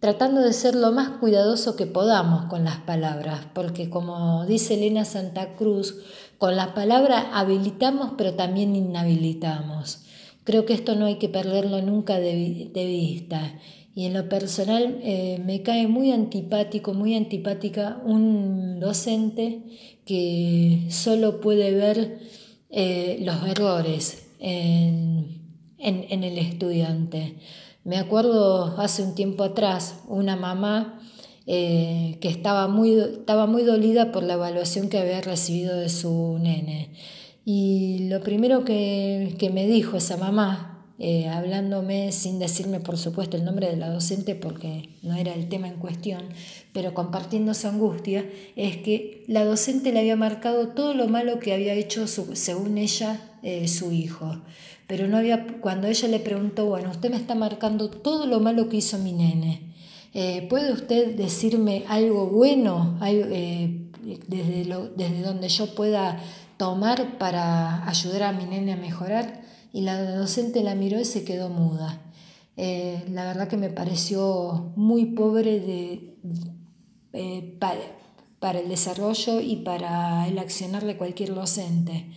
tratando 0.00 0.40
de 0.40 0.52
ser 0.52 0.74
lo 0.74 0.90
más 0.90 1.10
cuidadoso 1.20 1.76
que 1.76 1.86
podamos 1.86 2.46
con 2.46 2.64
las 2.64 2.78
palabras, 2.78 3.46
porque 3.54 3.88
como 3.88 4.44
dice 4.46 4.74
Elena 4.74 5.04
Santa 5.04 5.54
Cruz, 5.54 6.02
con 6.38 6.56
la 6.56 6.74
palabra 6.74 7.30
habilitamos 7.32 8.12
pero 8.16 8.34
también 8.34 8.74
inhabilitamos. 8.74 10.02
Creo 10.46 10.64
que 10.64 10.74
esto 10.74 10.94
no 10.94 11.06
hay 11.06 11.16
que 11.16 11.28
perderlo 11.28 11.82
nunca 11.82 12.20
de, 12.20 12.70
vista. 12.72 13.58
Y 13.96 14.04
en 14.04 14.14
lo 14.14 14.28
personal 14.28 15.00
eh, 15.02 15.42
me 15.44 15.62
cae 15.62 15.88
muy 15.88 16.12
antipático, 16.12 16.94
muy 16.94 17.16
antipática 17.16 18.00
un 18.04 18.78
docente 18.78 19.64
que 20.04 20.86
solo 20.88 21.40
puede 21.40 21.72
ver 21.72 22.20
eh, 22.70 23.18
los 23.22 23.44
errores 23.44 24.28
en, 24.38 25.42
el 25.80 26.38
estudiante. 26.38 27.38
Me 27.82 27.96
acuerdo 27.96 28.78
hace 28.78 29.02
un 29.02 29.16
tiempo 29.16 29.42
atrás 29.42 30.04
una 30.06 30.36
mamá 30.36 31.00
eh, 31.48 32.18
que 32.20 32.28
estaba 32.28 32.68
muy, 32.68 32.92
estaba 33.00 33.46
muy 33.46 33.64
dolida 33.64 34.12
por 34.12 34.22
la 34.22 34.34
evaluación 34.34 34.90
que 34.90 34.98
había 34.98 35.20
recibido 35.22 35.76
de 35.76 35.88
su 35.88 36.38
nene. 36.38 36.92
Y 37.48 38.08
lo 38.08 38.22
primero 38.22 38.64
que, 38.64 39.50
me 39.54 39.68
dijo 39.68 39.96
esa 39.96 40.16
mamá, 40.16 40.84
eh, 40.98 41.28
hablándome 41.28 42.10
sin 42.10 42.40
decirme 42.40 42.80
por 42.80 42.98
supuesto 42.98 43.36
el 43.36 43.44
nombre 43.44 43.70
de 43.70 43.76
la 43.76 43.88
docente 43.88 44.34
porque 44.34 44.88
no 45.02 45.14
era 45.14 45.32
el 45.32 45.48
tema 45.48 45.68
en 45.68 45.76
cuestión, 45.76 46.24
pero 46.72 46.92
compartiendo 46.92 47.54
su 47.54 47.68
angustia, 47.68 48.28
es 48.56 48.78
que 48.78 49.22
la 49.28 49.44
docente 49.44 49.92
le 49.92 50.00
había 50.00 50.16
marcado 50.16 50.70
todo 50.70 50.92
lo 50.92 51.06
malo 51.06 51.38
que 51.38 51.54
había 51.54 51.74
hecho 51.74 52.08
según 52.08 52.78
ella 52.78 53.20
eh, 53.44 53.68
su 53.68 53.92
hijo. 53.92 54.42
Pero 54.88 55.06
no 55.06 55.16
había, 55.16 55.46
cuando 55.60 55.86
ella 55.86 56.08
le 56.08 56.18
preguntó, 56.18 56.66
bueno, 56.66 56.90
usted 56.90 57.10
me 57.10 57.16
está 57.16 57.36
marcando 57.36 57.90
todo 57.90 58.26
lo 58.26 58.40
malo 58.40 58.68
que 58.68 58.78
hizo 58.78 58.98
mi 58.98 59.12
nene. 59.12 59.72
Eh, 60.14 60.48
¿Puede 60.50 60.72
usted 60.72 61.14
decirme 61.14 61.84
algo 61.86 62.26
bueno 62.26 62.98
desde, 64.26 64.64
lo, 64.64 64.88
desde 64.88 65.22
donde 65.22 65.48
yo 65.48 65.76
pueda 65.76 66.20
tomar 66.56 67.18
para 67.18 67.88
ayudar 67.88 68.22
a 68.24 68.32
mi 68.32 68.46
nene 68.46 68.72
a 68.72 68.76
mejorar 68.76 69.42
y 69.72 69.82
la 69.82 70.02
docente 70.16 70.62
la 70.62 70.74
miró 70.74 70.98
y 70.98 71.04
se 71.04 71.24
quedó 71.24 71.48
muda. 71.48 72.00
Eh, 72.56 73.04
la 73.10 73.24
verdad 73.26 73.48
que 73.48 73.58
me 73.58 73.68
pareció 73.68 74.72
muy 74.76 75.06
pobre 75.06 75.60
de, 75.60 76.16
eh, 77.12 77.58
para, 78.40 78.60
el 78.60 78.68
desarrollo 78.68 79.40
y 79.40 79.56
para 79.56 80.26
el 80.28 80.38
accionar 80.38 80.84
de 80.84 80.96
cualquier 80.96 81.34
docente. 81.34 82.10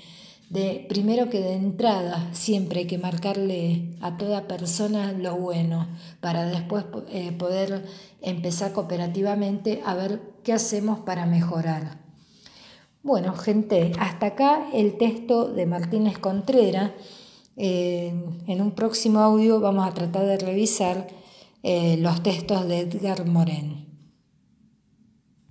De, 0.49 0.86
primero 0.88 1.30
que 1.30 1.41
de 1.41 1.53
entrada 1.53 2.30
siempre 2.34 2.82
hay 2.82 2.88
que 2.88 2.98
marcarle 2.98 3.98
a 4.02 4.18
toda 4.18 4.48
persona 4.48 5.11
lo 5.11 5.36
bueno 5.36 5.88
para 6.22 6.45
después 6.45 6.86
eh, 7.11 7.34
poder 7.34 7.86
empezar 8.22 8.72
cooperativamente 8.72 9.82
a 9.86 9.94
ver 9.94 10.22
qué 10.44 10.53
hacemos 10.53 10.99
para 10.99 11.26
mejorar. 11.26 12.09
Bueno, 13.10 13.34
gente, 13.34 13.91
hasta 13.98 14.27
acá 14.27 14.68
el 14.72 14.99
texto 14.99 15.52
de 15.52 15.65
Martínez 15.65 16.19
Contreras. 16.19 16.91
Eh, 17.57 18.14
en 18.45 18.61
un 18.61 18.69
próximo 18.76 19.18
audio 19.22 19.60
vamos 19.60 19.88
a 19.88 19.95
tratar 19.95 20.27
de 20.27 20.38
revisar 20.38 21.07
eh, 21.64 21.98
los 21.98 22.22
textos 22.22 22.68
de 22.68 22.81
Edgar 22.81 23.26
Morin. 23.26 23.89